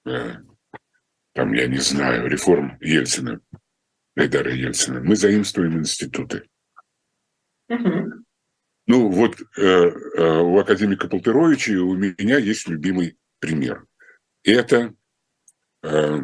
там, 0.03 1.53
я 1.53 1.67
не 1.67 1.77
знаю, 1.77 2.27
реформ 2.27 2.77
Ельцина, 2.81 3.41
Эдара 4.17 4.51
Ельцина, 4.51 4.99
мы 4.99 5.15
заимствуем 5.15 5.77
институты. 5.77 6.49
Угу. 7.69 8.13
Ну, 8.87 9.09
вот 9.11 9.39
э, 9.57 9.61
э, 9.61 10.39
у 10.39 10.57
академика 10.57 11.07
Полтеровича 11.07 11.73
и 11.73 11.75
у 11.75 11.93
меня 11.95 12.37
есть 12.37 12.67
любимый 12.67 13.17
пример. 13.39 13.85
Это 14.43 14.93
э, 15.83 16.19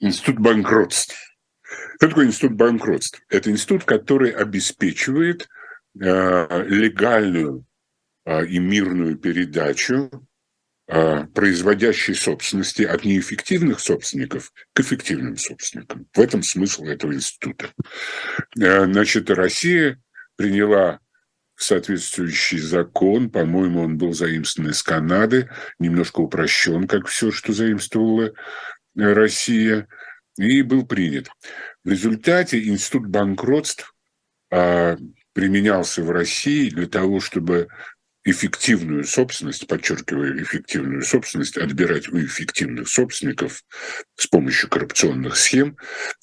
институт 0.00 0.38
банкротств. 0.38 1.16
Что 1.96 2.08
такое 2.08 2.26
институт 2.26 2.52
банкротств? 2.52 3.22
Это 3.30 3.50
институт, 3.50 3.84
который 3.84 4.30
обеспечивает 4.32 5.48
э, 5.98 6.64
легальную 6.68 7.64
э, 8.26 8.46
и 8.46 8.58
мирную 8.58 9.16
передачу 9.16 10.10
э, 10.12 10.18
производящей 10.86 12.14
собственности 12.14 12.82
от 12.82 13.04
неэффективных 13.04 13.80
собственников 13.80 14.52
к 14.72 14.80
эффективным 14.80 15.36
собственникам. 15.36 16.06
В 16.14 16.20
этом 16.20 16.42
смысл 16.42 16.84
этого 16.84 17.12
института. 17.12 17.70
Э, 18.58 18.84
значит, 18.84 19.28
Россия 19.30 20.00
приняла 20.36 21.00
соответствующий 21.56 22.58
закон, 22.58 23.30
по-моему, 23.30 23.82
он 23.82 23.98
был 23.98 24.12
заимствован 24.12 24.70
из 24.70 24.82
Канады, 24.82 25.50
немножко 25.78 26.20
упрощен, 26.20 26.86
как 26.86 27.06
все, 27.06 27.32
что 27.32 27.52
заимствовала 27.52 28.32
Россия, 28.94 29.88
и 30.38 30.62
был 30.62 30.86
принят. 30.86 31.28
В 31.82 31.90
результате 31.90 32.62
институт 32.68 33.06
банкротств 33.06 33.94
а, 34.50 34.96
применялся 35.32 36.02
в 36.02 36.10
России 36.10 36.68
для 36.68 36.86
того, 36.86 37.20
чтобы 37.20 37.68
эффективную 38.26 39.04
собственность, 39.04 39.68
подчеркиваю, 39.68 40.42
эффективную 40.42 41.02
собственность, 41.02 41.56
отбирать 41.56 42.08
у 42.08 42.18
эффективных 42.18 42.88
собственников 42.88 43.62
с 44.16 44.26
помощью 44.26 44.68
коррупционных 44.68 45.36
схем, 45.36 45.76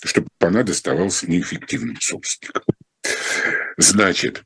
чтобы 0.03 0.27
она 0.39 0.63
доставалась 0.63 1.23
неэффективным 1.23 1.99
собственникам. 2.01 2.63
Значит, 3.77 4.43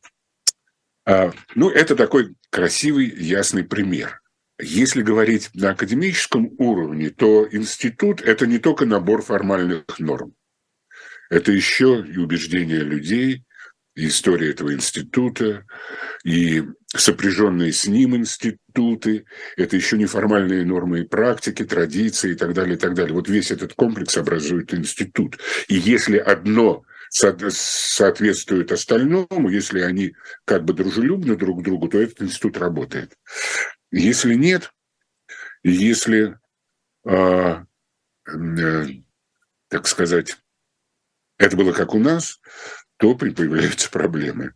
а, 1.05 1.33
ну, 1.55 1.71
это 1.71 1.95
такой 1.95 2.35
красивый, 2.51 3.07
ясный 3.07 3.63
пример. 3.63 4.21
Если 4.59 5.01
говорить 5.01 5.49
на 5.55 5.71
академическом 5.71 6.51
уровне, 6.59 7.09
то 7.09 7.47
институт– 7.51 8.21
это 8.23 8.45
не 8.45 8.59
только 8.59 8.85
набор 8.85 9.23
формальных 9.23 9.83
норм. 9.97 10.35
Это 11.31 11.51
еще 11.51 12.05
и 12.07 12.17
убеждения 12.17 12.79
людей, 12.79 13.43
и 13.95 14.07
история 14.07 14.51
этого 14.51 14.73
института, 14.73 15.65
и 16.23 16.63
сопряженные 16.95 17.73
с 17.73 17.85
ним 17.85 18.15
институты, 18.15 19.25
это 19.57 19.75
еще 19.75 19.97
неформальные 19.97 20.65
нормы 20.65 21.01
и 21.01 21.07
практики, 21.07 21.65
традиции 21.65 22.31
и 22.31 22.35
так 22.35 22.53
далее, 22.53 22.75
и 22.75 22.79
так 22.79 22.93
далее. 22.93 23.13
Вот 23.13 23.27
весь 23.27 23.51
этот 23.51 23.73
комплекс 23.73 24.17
образует 24.17 24.73
институт. 24.73 25.37
И 25.67 25.75
если 25.75 26.17
одно 26.17 26.83
соответствует 27.09 28.71
остальному, 28.71 29.49
если 29.49 29.81
они 29.81 30.15
как 30.45 30.63
бы 30.63 30.73
дружелюбны 30.73 31.35
друг 31.35 31.61
к 31.61 31.63
другу, 31.63 31.87
то 31.87 31.99
этот 31.99 32.21
институт 32.21 32.57
работает. 32.57 33.13
Если 33.91 34.33
нет, 34.33 34.73
если, 35.63 36.37
э, 37.05 37.65
э, 38.27 38.85
так 39.69 39.87
сказать, 39.87 40.37
это 41.37 41.55
было 41.55 41.71
как 41.71 41.93
у 41.93 41.99
нас, 41.99 42.39
то 42.97 43.15
появляются 43.15 43.89
проблемы. 43.89 44.53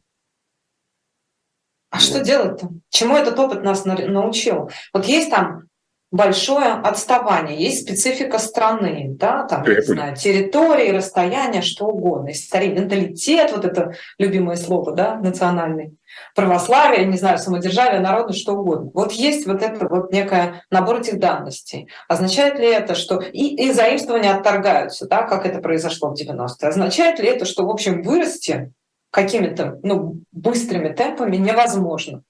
А 1.92 2.00
что 2.00 2.22
делать-то? 2.22 2.70
Чему 2.90 3.18
этот 3.18 3.38
опыт 3.38 3.64
нас 3.64 3.86
научил? 3.86 4.72
Вот 4.94 5.06
есть 5.06 5.30
там 5.30 5.64
большое 6.12 6.74
отставание, 6.74 7.58
есть 7.58 7.84
специфика 7.84 8.38
страны, 8.38 9.16
да, 9.18 9.44
там, 9.44 9.64
не 9.64 9.82
знаю, 9.82 10.16
территории, 10.16 10.92
расстояние, 10.92 11.62
что 11.62 11.88
угодно, 11.88 12.32
история, 12.32 12.68
менталитет, 12.68 13.52
вот 13.52 13.64
это 13.64 13.94
любимое 14.18 14.58
слово, 14.58 14.94
да, 14.94 15.16
национальный, 15.16 15.96
православие, 16.36 17.06
не 17.06 17.18
знаю, 17.18 17.38
самодержавие, 17.40 18.02
народность, 18.02 18.42
что 18.42 18.54
угодно. 18.54 18.92
Вот 18.94 19.14
есть 19.14 19.48
вот 19.48 19.62
это 19.62 19.88
вот 19.88 20.12
некое 20.12 20.64
набор 20.70 21.00
этих 21.00 21.18
данностей. 21.18 21.88
Означает 22.10 22.60
ли 22.60 22.68
это, 22.68 22.94
что 22.94 23.20
и, 23.20 23.56
и 23.56 23.72
заимствования 23.72 24.34
отторгаются, 24.34 25.08
да, 25.08 25.24
как 25.24 25.46
это 25.46 25.60
произошло 25.60 26.10
в 26.10 26.22
90-е? 26.22 26.70
Означает 26.70 27.20
ли 27.20 27.28
это, 27.28 27.46
что, 27.46 27.66
в 27.66 27.70
общем, 27.70 28.02
вырасти 28.02 28.74
какими-то 29.12 29.80
ну, 29.84 30.24
быстрыми 30.32 30.94
темпами 30.94 31.38
невозможно? 31.38 32.24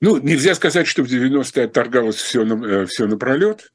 Ну, 0.00 0.18
нельзя 0.18 0.54
сказать, 0.54 0.86
что 0.86 1.02
в 1.02 1.06
90-е 1.06 1.66
отторгалось 1.66 2.16
все, 2.16 2.44
на, 2.44 2.86
все 2.86 3.06
напролет. 3.06 3.72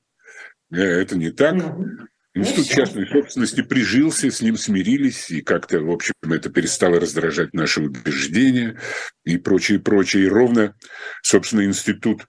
Э, 0.71 0.81
это 0.81 1.17
не 1.17 1.31
так. 1.31 1.55
Ну, 1.55 2.07
Институт 2.33 2.67
ну, 2.69 2.75
частной 2.75 3.07
собственности 3.07 3.61
прижился, 3.61 4.31
с 4.31 4.41
ним 4.41 4.55
смирились, 4.55 5.29
и 5.29 5.41
как-то, 5.41 5.81
в 5.81 5.91
общем, 5.91 6.13
это 6.23 6.49
перестало 6.49 6.97
раздражать 6.97 7.53
наши 7.53 7.81
убеждения 7.81 8.79
и 9.25 9.37
прочее, 9.37 9.79
прочее. 9.79 10.25
И 10.25 10.29
ровно, 10.29 10.75
собственно, 11.23 11.65
институт 11.65 12.25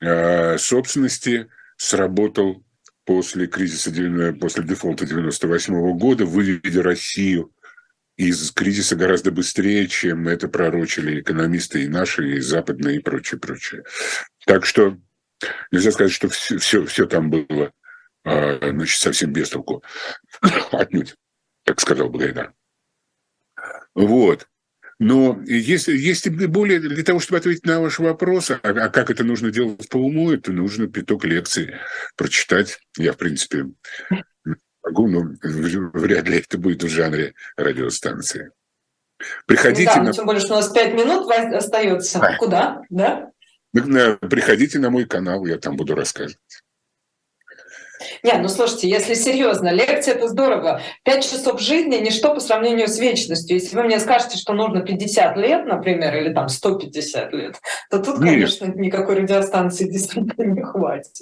э, 0.00 0.58
собственности 0.58 1.48
сработал 1.76 2.64
после 3.04 3.46
кризиса, 3.46 3.92
после 4.40 4.64
дефолта 4.64 5.06
98 5.06 5.96
года, 5.96 6.26
выведя 6.26 6.82
Россию 6.82 7.52
из 8.16 8.50
кризиса 8.50 8.96
гораздо 8.96 9.30
быстрее, 9.30 9.86
чем 9.88 10.28
это 10.28 10.48
пророчили 10.48 11.20
экономисты 11.20 11.84
и 11.84 11.88
наши, 11.88 12.36
и 12.36 12.40
западные, 12.40 12.96
и 12.96 13.02
прочее, 13.02 13.38
прочее. 13.38 13.84
Так 14.46 14.64
что 14.64 14.96
нельзя 15.70 15.92
сказать, 15.92 16.12
что 16.12 16.28
все, 16.28 16.58
все, 16.58 16.84
все 16.86 17.06
там 17.06 17.30
было 17.30 17.72
а, 18.24 18.58
значит, 18.70 19.00
совсем 19.00 19.32
без 19.32 19.50
толку. 19.50 19.82
Отнюдь, 20.72 21.14
как 21.64 21.80
сказал 21.80 22.08
бы 22.08 22.18
Гайдар. 22.18 22.54
Вот. 23.94 24.48
Но 24.98 25.42
есть, 25.46 25.88
есть 25.88 26.28
более, 26.28 26.80
для 26.80 27.04
того, 27.04 27.20
чтобы 27.20 27.38
ответить 27.38 27.66
на 27.66 27.80
ваш 27.80 27.98
вопрос, 27.98 28.50
а, 28.50 28.60
а 28.62 28.88
как 28.88 29.10
это 29.10 29.24
нужно 29.24 29.50
делать 29.50 29.88
по 29.90 29.98
уму, 29.98 30.32
это 30.32 30.52
нужно 30.52 30.86
пяток 30.86 31.24
лекций 31.24 31.74
прочитать. 32.16 32.80
Я, 32.96 33.12
в 33.12 33.18
принципе, 33.18 33.66
могу, 34.86 35.08
но 35.08 35.34
вряд 35.42 36.28
ли 36.28 36.38
это 36.38 36.58
будет 36.58 36.82
в 36.82 36.88
жанре 36.88 37.34
радиостанции. 37.56 38.52
Приходите 39.46 39.92
да, 39.94 40.02
на... 40.02 40.12
тем 40.12 40.26
более, 40.26 40.40
что 40.40 40.54
у 40.54 40.56
нас 40.56 40.68
пять 40.68 40.94
минут 40.94 41.30
остается. 41.30 42.20
Да. 42.20 42.36
Куда? 42.36 42.82
Да? 42.90 43.30
Приходите 43.72 44.78
на 44.78 44.90
мой 44.90 45.04
канал, 45.06 45.44
я 45.46 45.58
там 45.58 45.76
буду 45.76 45.94
рассказывать. 45.94 46.38
Не, 48.22 48.34
ну 48.34 48.48
слушайте, 48.48 48.88
если 48.88 49.14
серьезно, 49.14 49.68
лекция 49.68 50.14
это 50.14 50.28
здорово. 50.28 50.80
Пять 51.02 51.24
часов 51.24 51.60
жизни– 51.60 51.96
ничто 52.04 52.34
по 52.34 52.40
сравнению 52.40 52.88
с 52.88 52.98
вечностью. 52.98 53.56
Если 53.56 53.74
вы 53.76 53.84
мне 53.84 53.98
скажете, 54.00 54.36
что 54.36 54.52
нужно 54.52 54.80
50 54.80 55.36
лет, 55.36 55.66
например, 55.66 56.16
или 56.16 56.32
там 56.32 56.48
150 56.48 57.32
лет, 57.32 57.56
то 57.90 57.98
тут, 57.98 58.18
нет. 58.18 58.34
конечно, 58.34 58.66
никакой 58.66 59.16
радиостанции 59.16 59.84
действительно 59.90 60.44
не 60.44 60.62
хватит. 60.62 61.12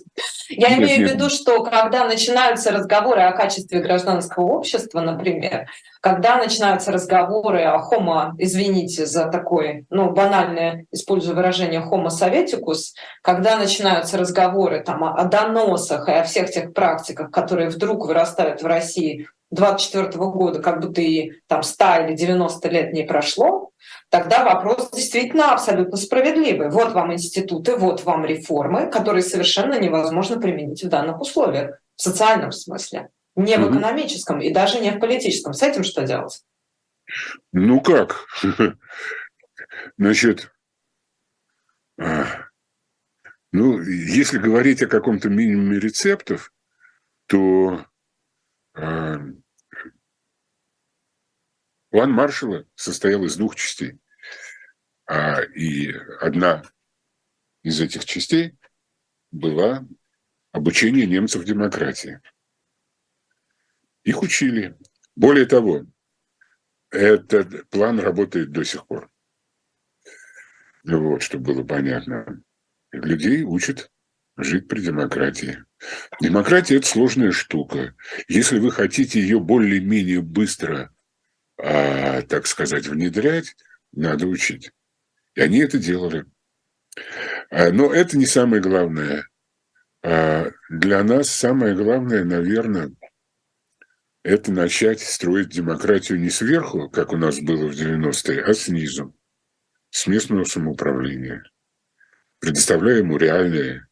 Я 0.49 0.71
нет, 0.71 0.79
имею 0.79 1.01
нет. 1.01 1.11
в 1.11 1.15
виду, 1.15 1.31
что 1.31 1.63
когда 1.63 2.07
начинаются 2.07 2.71
разговоры 2.71 3.23
о 3.23 3.33
качестве 3.33 3.81
гражданского 3.81 4.45
общества, 4.45 5.01
например, 5.01 5.67
когда 6.05 6.37
начинаются 6.37 6.93
разговоры 6.93 7.63
о 7.63 7.79
homo, 7.79 8.33
извините 8.37 9.07
за 9.07 9.25
такое, 9.31 9.87
ну, 9.89 10.11
банальное, 10.11 10.85
использую 10.93 11.35
выражение 11.35 11.81
homo 11.81 12.11
советикус, 12.11 12.93
когда 13.23 13.57
начинаются 13.57 14.19
разговоры 14.19 14.83
там 14.85 15.03
о, 15.03 15.15
о 15.15 15.25
доносах 15.25 16.07
и 16.11 16.13
о 16.13 16.25
всех 16.25 16.51
тех 16.51 16.75
практиках, 16.75 17.31
которые 17.31 17.71
вдруг 17.71 18.07
вырастают 18.07 18.61
в 18.61 18.67
России 18.67 19.29
24 19.51 20.11
года, 20.11 20.61
как 20.61 20.83
будто 20.83 21.01
и 21.01 21.33
там 21.47 21.63
100 21.63 21.85
или 22.05 22.13
90 22.13 22.69
лет 22.69 22.93
не 22.93 23.05
прошло, 23.05 23.71
тогда 24.11 24.45
вопрос 24.45 24.91
действительно 24.91 25.53
абсолютно 25.53 25.97
справедливый. 25.97 26.69
Вот 26.69 26.93
вам 26.93 27.15
институты, 27.15 27.77
вот 27.77 28.05
вам 28.05 28.27
реформы, 28.27 28.91
которые 28.91 29.23
совершенно 29.23 29.81
невозможно 29.81 30.39
применить 30.39 30.85
в 30.85 30.89
данных 30.91 31.23
условиях, 31.23 31.81
в 31.97 32.03
социальном 32.03 32.53
смысле. 32.53 33.09
Не 33.37 33.59
в 33.59 33.71
экономическом 33.71 34.41
и 34.41 34.53
даже 34.53 34.81
не 34.81 34.93
в 34.93 35.01
политическом. 35.01 35.53
С 35.53 35.63
этим 35.63 35.83
что 35.83 36.07
делать? 36.07 36.45
Ну 37.53 37.81
как? 37.81 38.27
Значит, 39.99 40.53
а, 41.99 42.49
ну, 43.53 43.81
если 43.81 44.39
говорить 44.39 44.83
о 44.83 44.89
каком-то 44.89 45.29
минимуме 45.29 45.79
рецептов, 45.79 46.53
то 47.27 47.87
э, 48.75 49.17
план 51.91 52.13
Маршала 52.13 52.67
состоял 52.75 53.25
из 53.25 53.37
двух 53.37 53.55
частей. 53.55 53.99
А, 55.07 55.41
и 55.43 55.93
одна 56.21 56.65
из 57.63 57.81
этих 57.81 58.05
частей 58.05 58.57
была 59.31 59.87
обучение 60.53 61.07
немцев 61.07 61.45
демократии. 61.45 62.21
Их 64.05 64.23
учили. 64.23 64.77
Более 65.17 65.47
того, 65.47 65.87
этот 66.91 67.69
план 67.71 67.99
работает 67.99 68.53
до 68.53 68.65
сих 68.65 68.87
пор. 68.87 69.11
Вот, 70.85 71.23
чтобы 71.23 71.55
было 71.55 71.65
понятно. 71.65 72.43
Людей 72.93 73.43
учат 73.43 73.91
жить 74.37 74.69
при 74.69 74.81
демократии. 74.81 75.65
Демократия– 76.21 76.77
это 76.77 76.87
сложная 76.87 77.33
штука. 77.33 77.95
Если 78.29 78.59
вы 78.59 78.71
хотите 78.71 79.21
ее 79.21 79.41
более-менее 79.41 80.21
быстро, 80.21 80.95
а, 81.57 82.23
так 82.23 82.47
сказать, 82.47 82.87
внедрять, 82.87 83.57
надо 83.93 84.27
учить. 84.27 84.73
И 85.35 85.41
они 85.41 85.59
это 85.59 85.79
делали. 85.79 86.27
А, 87.51 87.71
но 87.71 87.93
это 87.93 88.19
не 88.19 88.27
самое 88.27 88.61
главное. 88.61 89.29
А, 90.03 90.51
для 90.69 91.03
нас 91.03 91.31
самое 91.31 91.75
главное, 91.75 92.25
наверное, 92.25 92.93
это 94.25 94.51
начать 94.51 95.01
строить 95.01 95.51
демократию 95.51 96.19
не 96.19 96.31
сверху, 96.31 96.89
как 96.89 97.13
у 97.13 97.17
нас 97.17 97.39
было 97.41 97.69
в 97.69 97.75
90-е, 97.75 98.43
а 98.43 98.55
снизу, 98.55 99.15
с 99.91 100.07
местного 100.07 100.45
самоуправления, 100.45 101.45
предоставляя 102.41 102.99
ему 102.99 103.19
реальные 103.19 103.87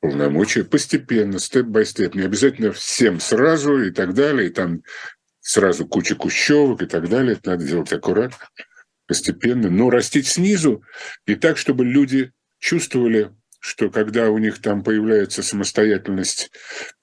полномочия 0.00 0.64
постепенно, 0.64 1.38
степ-бай-степ, 1.38 2.16
не 2.16 2.22
обязательно 2.22 2.72
всем 2.72 3.20
сразу 3.20 3.80
и 3.80 3.92
так 3.92 4.14
далее, 4.14 4.48
и 4.48 4.52
там 4.52 4.82
сразу 5.40 5.86
куча 5.86 6.16
кущевок 6.16 6.82
и 6.82 6.86
так 6.86 7.08
далее, 7.08 7.34
это 7.34 7.50
надо 7.50 7.64
делать 7.64 7.92
аккуратно, 7.92 8.48
постепенно, 9.06 9.70
но 9.70 9.90
растить 9.90 10.26
снизу 10.26 10.82
и 11.24 11.36
так, 11.36 11.56
чтобы 11.56 11.84
люди 11.84 12.32
чувствовали, 12.58 13.30
что 13.60 13.90
когда 13.90 14.28
у 14.30 14.38
них 14.38 14.60
там 14.60 14.82
появляется 14.82 15.44
самостоятельность 15.44 16.50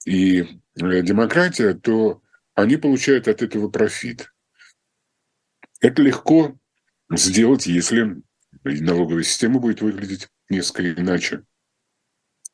и 0.04 0.42
э, 0.42 1.02
демократия, 1.02 1.72
то 1.72 2.20
они 2.62 2.76
получают 2.76 3.28
от 3.28 3.42
этого 3.42 3.68
профит. 3.68 4.32
Это 5.80 6.02
легко 6.02 6.58
сделать, 7.10 7.66
если 7.66 8.22
налоговая 8.64 9.22
система 9.22 9.60
будет 9.60 9.80
выглядеть 9.80 10.28
несколько 10.48 11.00
иначе 11.00 11.44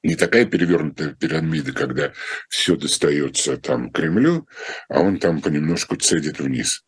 не 0.06 0.14
такая 0.14 0.46
перевернутая 0.46 1.14
пирамида, 1.14 1.72
когда 1.72 2.12
все 2.48 2.76
достается 2.76 3.56
там 3.56 3.90
Кремлю, 3.90 4.48
а 4.88 5.00
он 5.00 5.18
там 5.18 5.42
понемножку 5.42 5.96
цедит 5.96 6.38
вниз. 6.38 6.84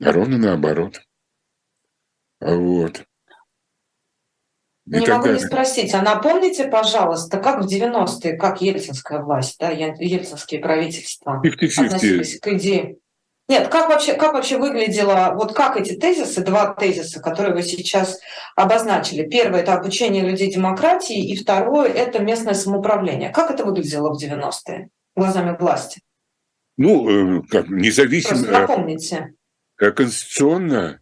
А 0.00 0.12
ровно 0.12 0.36
наоборот. 0.36 1.00
Вот. 2.40 3.04
И 4.86 4.98
не 4.98 5.06
могу 5.06 5.28
не 5.28 5.38
спросить, 5.38 5.94
а 5.94 6.02
напомните, 6.02 6.64
пожалуйста, 6.64 7.38
как 7.38 7.64
в 7.64 7.66
90-е, 7.66 8.36
как 8.36 8.60
ельцинская 8.60 9.22
власть, 9.22 9.56
да, 9.58 9.70
ельцинские 9.70 10.60
правительства 10.60 11.40
50 11.42 11.86
относились 11.86 12.38
к 12.38 12.48
идее 12.48 12.96
нет, 13.46 13.68
как 13.68 13.90
вообще, 13.90 14.14
как 14.14 14.32
вообще 14.32 14.56
выглядело, 14.56 15.34
вот 15.34 15.52
как 15.52 15.76
эти 15.76 15.94
тезисы, 15.94 16.42
два 16.42 16.72
тезиса, 16.72 17.20
которые 17.20 17.54
вы 17.54 17.62
сейчас 17.62 18.18
обозначили. 18.56 19.28
Первое– 19.28 19.60
это 19.62 19.74
обучение 19.74 20.22
людей 20.22 20.50
демократии, 20.50 21.30
и 21.30 21.36
второе– 21.36 21.88
это 21.92 22.20
местное 22.20 22.54
самоуправление. 22.54 23.30
Как 23.30 23.50
это 23.50 23.66
выглядело 23.66 24.14
в 24.14 24.22
90-е 24.22 24.88
глазами 25.14 25.56
власти? 25.58 26.00
Ну, 26.78 27.40
э, 27.40 27.42
как 27.50 27.68
независимо... 27.68 28.30
Просто 28.30 28.52
напомните. 28.52 29.34
Конституционно 29.76 30.88
а, 30.88 30.98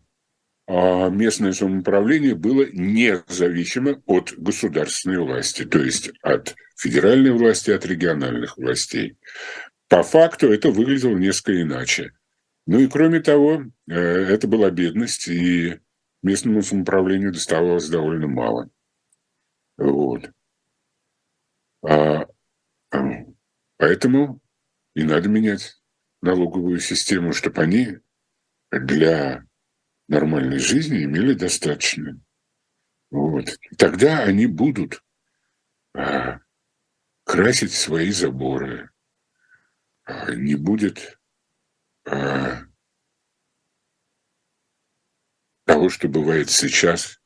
местное 1.10 1.52
самоуправление 1.52 2.34
было 2.34 2.66
независимо 2.72 4.02
от 4.06 4.32
государственной 4.36 5.18
власти, 5.18 5.64
то 5.64 5.78
есть 5.78 6.10
от 6.22 6.54
федеральной 6.76 7.32
власти, 7.32 7.70
от 7.70 7.84
региональных 7.84 8.56
властей. 8.56 9.16
По 9.88 10.02
факту 10.02 10.52
это 10.52 10.70
выглядело 10.70 11.16
несколько 11.16 11.60
иначе. 11.60 12.12
Ну 12.66 12.78
и 12.78 12.86
кроме 12.86 13.20
того, 13.20 13.64
э, 13.88 13.94
это 13.94 14.48
была 14.48 14.70
бедность, 14.70 15.28
и 15.28 15.80
местному 16.22 16.62
самоуправлению 16.62 17.32
доставалось 17.32 17.88
довольно 17.88 18.28
мало. 18.28 18.70
Вот. 19.76 20.30
А, 21.84 22.26
поэтому 23.76 24.40
и 24.94 25.02
надо 25.02 25.28
менять 25.28 25.80
налоговую 26.20 26.78
систему, 26.78 27.32
чтобы 27.32 27.60
они 27.62 27.98
для 28.70 29.44
нормальной 30.12 30.58
жизни 30.58 31.04
имели 31.04 31.32
достаточно. 31.32 32.20
Вот. 33.10 33.58
Тогда 33.78 34.22
они 34.22 34.46
будут 34.46 35.02
а, 35.94 36.40
красить 37.24 37.72
свои 37.72 38.10
заборы. 38.10 38.90
А, 40.04 40.32
не 40.34 40.54
будет 40.54 41.18
а, 42.04 42.62
того, 45.64 45.88
что 45.88 46.08
бывает 46.08 46.50
сейчас 46.50 47.18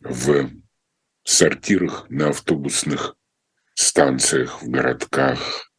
в 0.00 0.50
сортирах 1.22 2.10
на 2.10 2.30
автобусных 2.30 3.16
станциях, 3.74 4.62
в 4.62 4.70
городках 4.70 5.70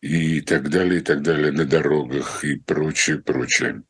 и 0.00 0.42
так 0.42 0.68
далее, 0.68 1.00
и 1.00 1.04
так 1.04 1.22
далее, 1.22 1.50
на 1.50 1.64
дорогах 1.64 2.44
и 2.44 2.56
прочее, 2.56 3.22
прочее. 3.22 3.82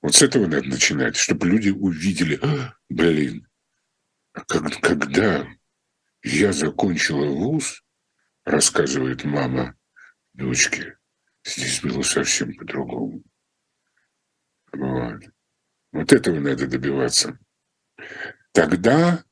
Вот 0.00 0.14
с 0.14 0.22
этого 0.22 0.46
надо 0.46 0.68
начинать, 0.68 1.16
чтобы 1.16 1.46
люди 1.46 1.70
увидели, 1.70 2.38
а, 2.42 2.74
блин, 2.88 3.48
как, 4.32 4.80
когда 4.80 5.46
я 6.22 6.52
закончила 6.52 7.26
вуз, 7.26 7.82
рассказывает 8.44 9.24
мама 9.24 9.76
дочке, 10.34 10.98
Здесь 11.48 11.80
было 11.80 12.02
совсем 12.02 12.54
по-другому. 12.56 13.22
Вот. 14.72 15.22
Вот 15.92 16.12
этого 16.12 16.38
надо 16.38 16.66
добиваться. 16.66 17.38
Тогда 18.52 19.24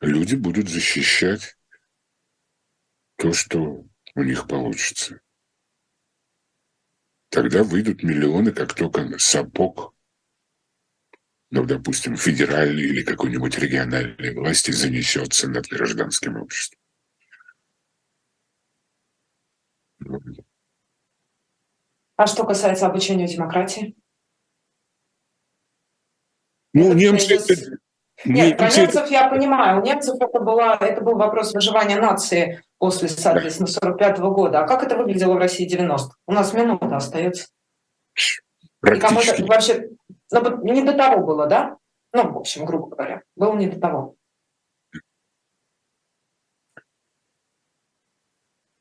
люди 0.00 0.34
будут 0.34 0.70
защищать 0.70 1.58
то, 3.16 3.34
что 3.34 3.86
у 4.14 4.22
них 4.22 4.46
получится. 4.46 5.20
Тогда 7.32 7.64
выйдут 7.64 8.02
миллионы, 8.02 8.52
как 8.52 8.74
только 8.74 9.18
сапог, 9.18 9.94
ну, 11.50 11.64
допустим, 11.64 12.14
федеральной 12.14 12.82
или 12.82 13.02
какой-нибудь 13.02 13.56
региональной 13.58 14.34
власти 14.34 14.70
занесется 14.70 15.48
над 15.48 15.66
гражданским 15.66 16.36
обществом. 16.36 16.78
А 22.16 22.26
что 22.26 22.44
касается 22.44 22.86
обучения 22.86 23.26
демократии? 23.26 23.96
Ну, 26.74 26.90
это 26.90 26.96
немцы... 26.96 27.78
Нет, 28.24 28.56
про 28.56 28.70
немцев 28.70 29.10
я 29.10 29.28
понимаю. 29.28 29.80
У 29.80 29.84
немцев 29.84 30.16
это, 30.20 30.40
была, 30.40 30.76
это 30.80 31.00
был 31.00 31.16
вопрос 31.16 31.52
выживания 31.52 31.98
нации 31.98 32.62
после, 32.78 33.08
соответственно, 33.08 33.66
45 33.66 34.18
-го 34.18 34.30
года. 34.32 34.60
А 34.60 34.66
как 34.66 34.82
это 34.82 34.96
выглядело 34.96 35.34
в 35.34 35.38
России 35.38 35.68
90-х? 35.68 36.16
У 36.26 36.32
нас 36.32 36.52
минута 36.52 36.96
остается. 36.96 37.48
Практически. 38.80 39.42
вообще... 39.42 39.88
Ну, 40.30 40.62
не 40.62 40.82
до 40.82 40.92
того 40.94 41.24
было, 41.24 41.46
да? 41.46 41.76
Ну, 42.12 42.32
в 42.32 42.38
общем, 42.38 42.64
грубо 42.64 42.88
говоря. 42.88 43.22
Было 43.36 43.54
не 43.56 43.68
до 43.68 43.80
того. 43.80 44.16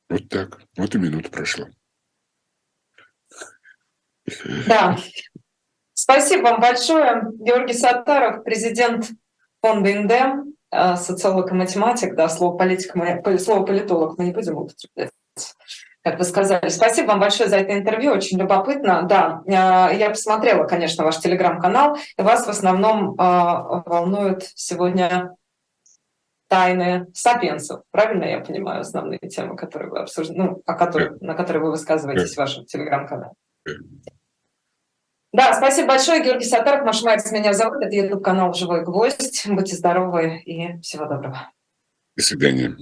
Вот 0.09 0.27
так. 0.29 0.59
Вот 0.77 0.93
и 0.93 0.97
минута 0.97 1.29
прошла. 1.29 1.67
Да. 4.67 4.97
Спасибо 5.93 6.43
вам 6.43 6.61
большое. 6.61 7.23
Георгий 7.35 7.73
Саттаров, 7.73 8.43
президент 8.43 9.11
фонда 9.61 9.89
Индем, 9.89 10.53
социолог 10.71 11.51
и 11.51 11.55
математик, 11.55 12.15
да, 12.15 12.29
слово, 12.29 12.57
политик, 12.57 12.93
слово 13.39 13.65
политолог 13.65 14.17
мы 14.17 14.25
не 14.25 14.31
будем 14.31 14.57
употреблять 14.57 15.11
как 16.03 16.17
вы 16.17 16.25
сказали. 16.25 16.69
Спасибо 16.69 17.07
вам 17.07 17.19
большое 17.19 17.49
за 17.49 17.57
это 17.57 17.77
интервью, 17.77 18.13
очень 18.13 18.39
любопытно. 18.39 19.03
Да, 19.03 19.43
э, 19.45 19.95
я 19.97 20.09
посмотрела, 20.09 20.65
конечно, 20.65 21.03
ваш 21.03 21.19
телеграм-канал, 21.19 21.97
и 22.17 22.21
вас 22.21 22.45
в 22.45 22.49
основном 22.49 23.13
э, 23.13 23.13
волнуют 23.17 24.43
сегодня 24.55 25.35
тайны 26.47 27.07
сапиенсов. 27.13 27.83
Правильно 27.91 28.25
я 28.25 28.39
понимаю 28.39 28.81
основные 28.81 29.19
темы, 29.19 29.55
которые 29.55 29.91
вы 29.91 29.99
обсуждаете, 29.99 30.41
ну, 30.41 30.61
о 30.65 30.73
которых, 30.73 31.21
на 31.21 31.35
которые 31.35 31.63
вы 31.63 31.71
высказываетесь 31.71 32.33
в 32.33 32.37
вашем 32.37 32.65
телеграм-канале? 32.65 33.33
Да, 35.33 35.53
спасибо 35.53 35.89
большое, 35.89 36.23
Георгий 36.23 36.45
Сатаров. 36.45 36.85
Наш 36.85 37.03
Макс 37.03 37.31
меня 37.31 37.53
зовут. 37.53 37.81
Это 37.81 37.95
YouTube 37.95 38.23
канал 38.23 38.53
«Живой 38.53 38.83
гвоздь». 38.83 39.47
Будьте 39.47 39.75
здоровы 39.75 40.41
и 40.45 40.79
всего 40.81 41.05
доброго. 41.05 41.51
До 42.17 42.23
свидания. 42.23 42.75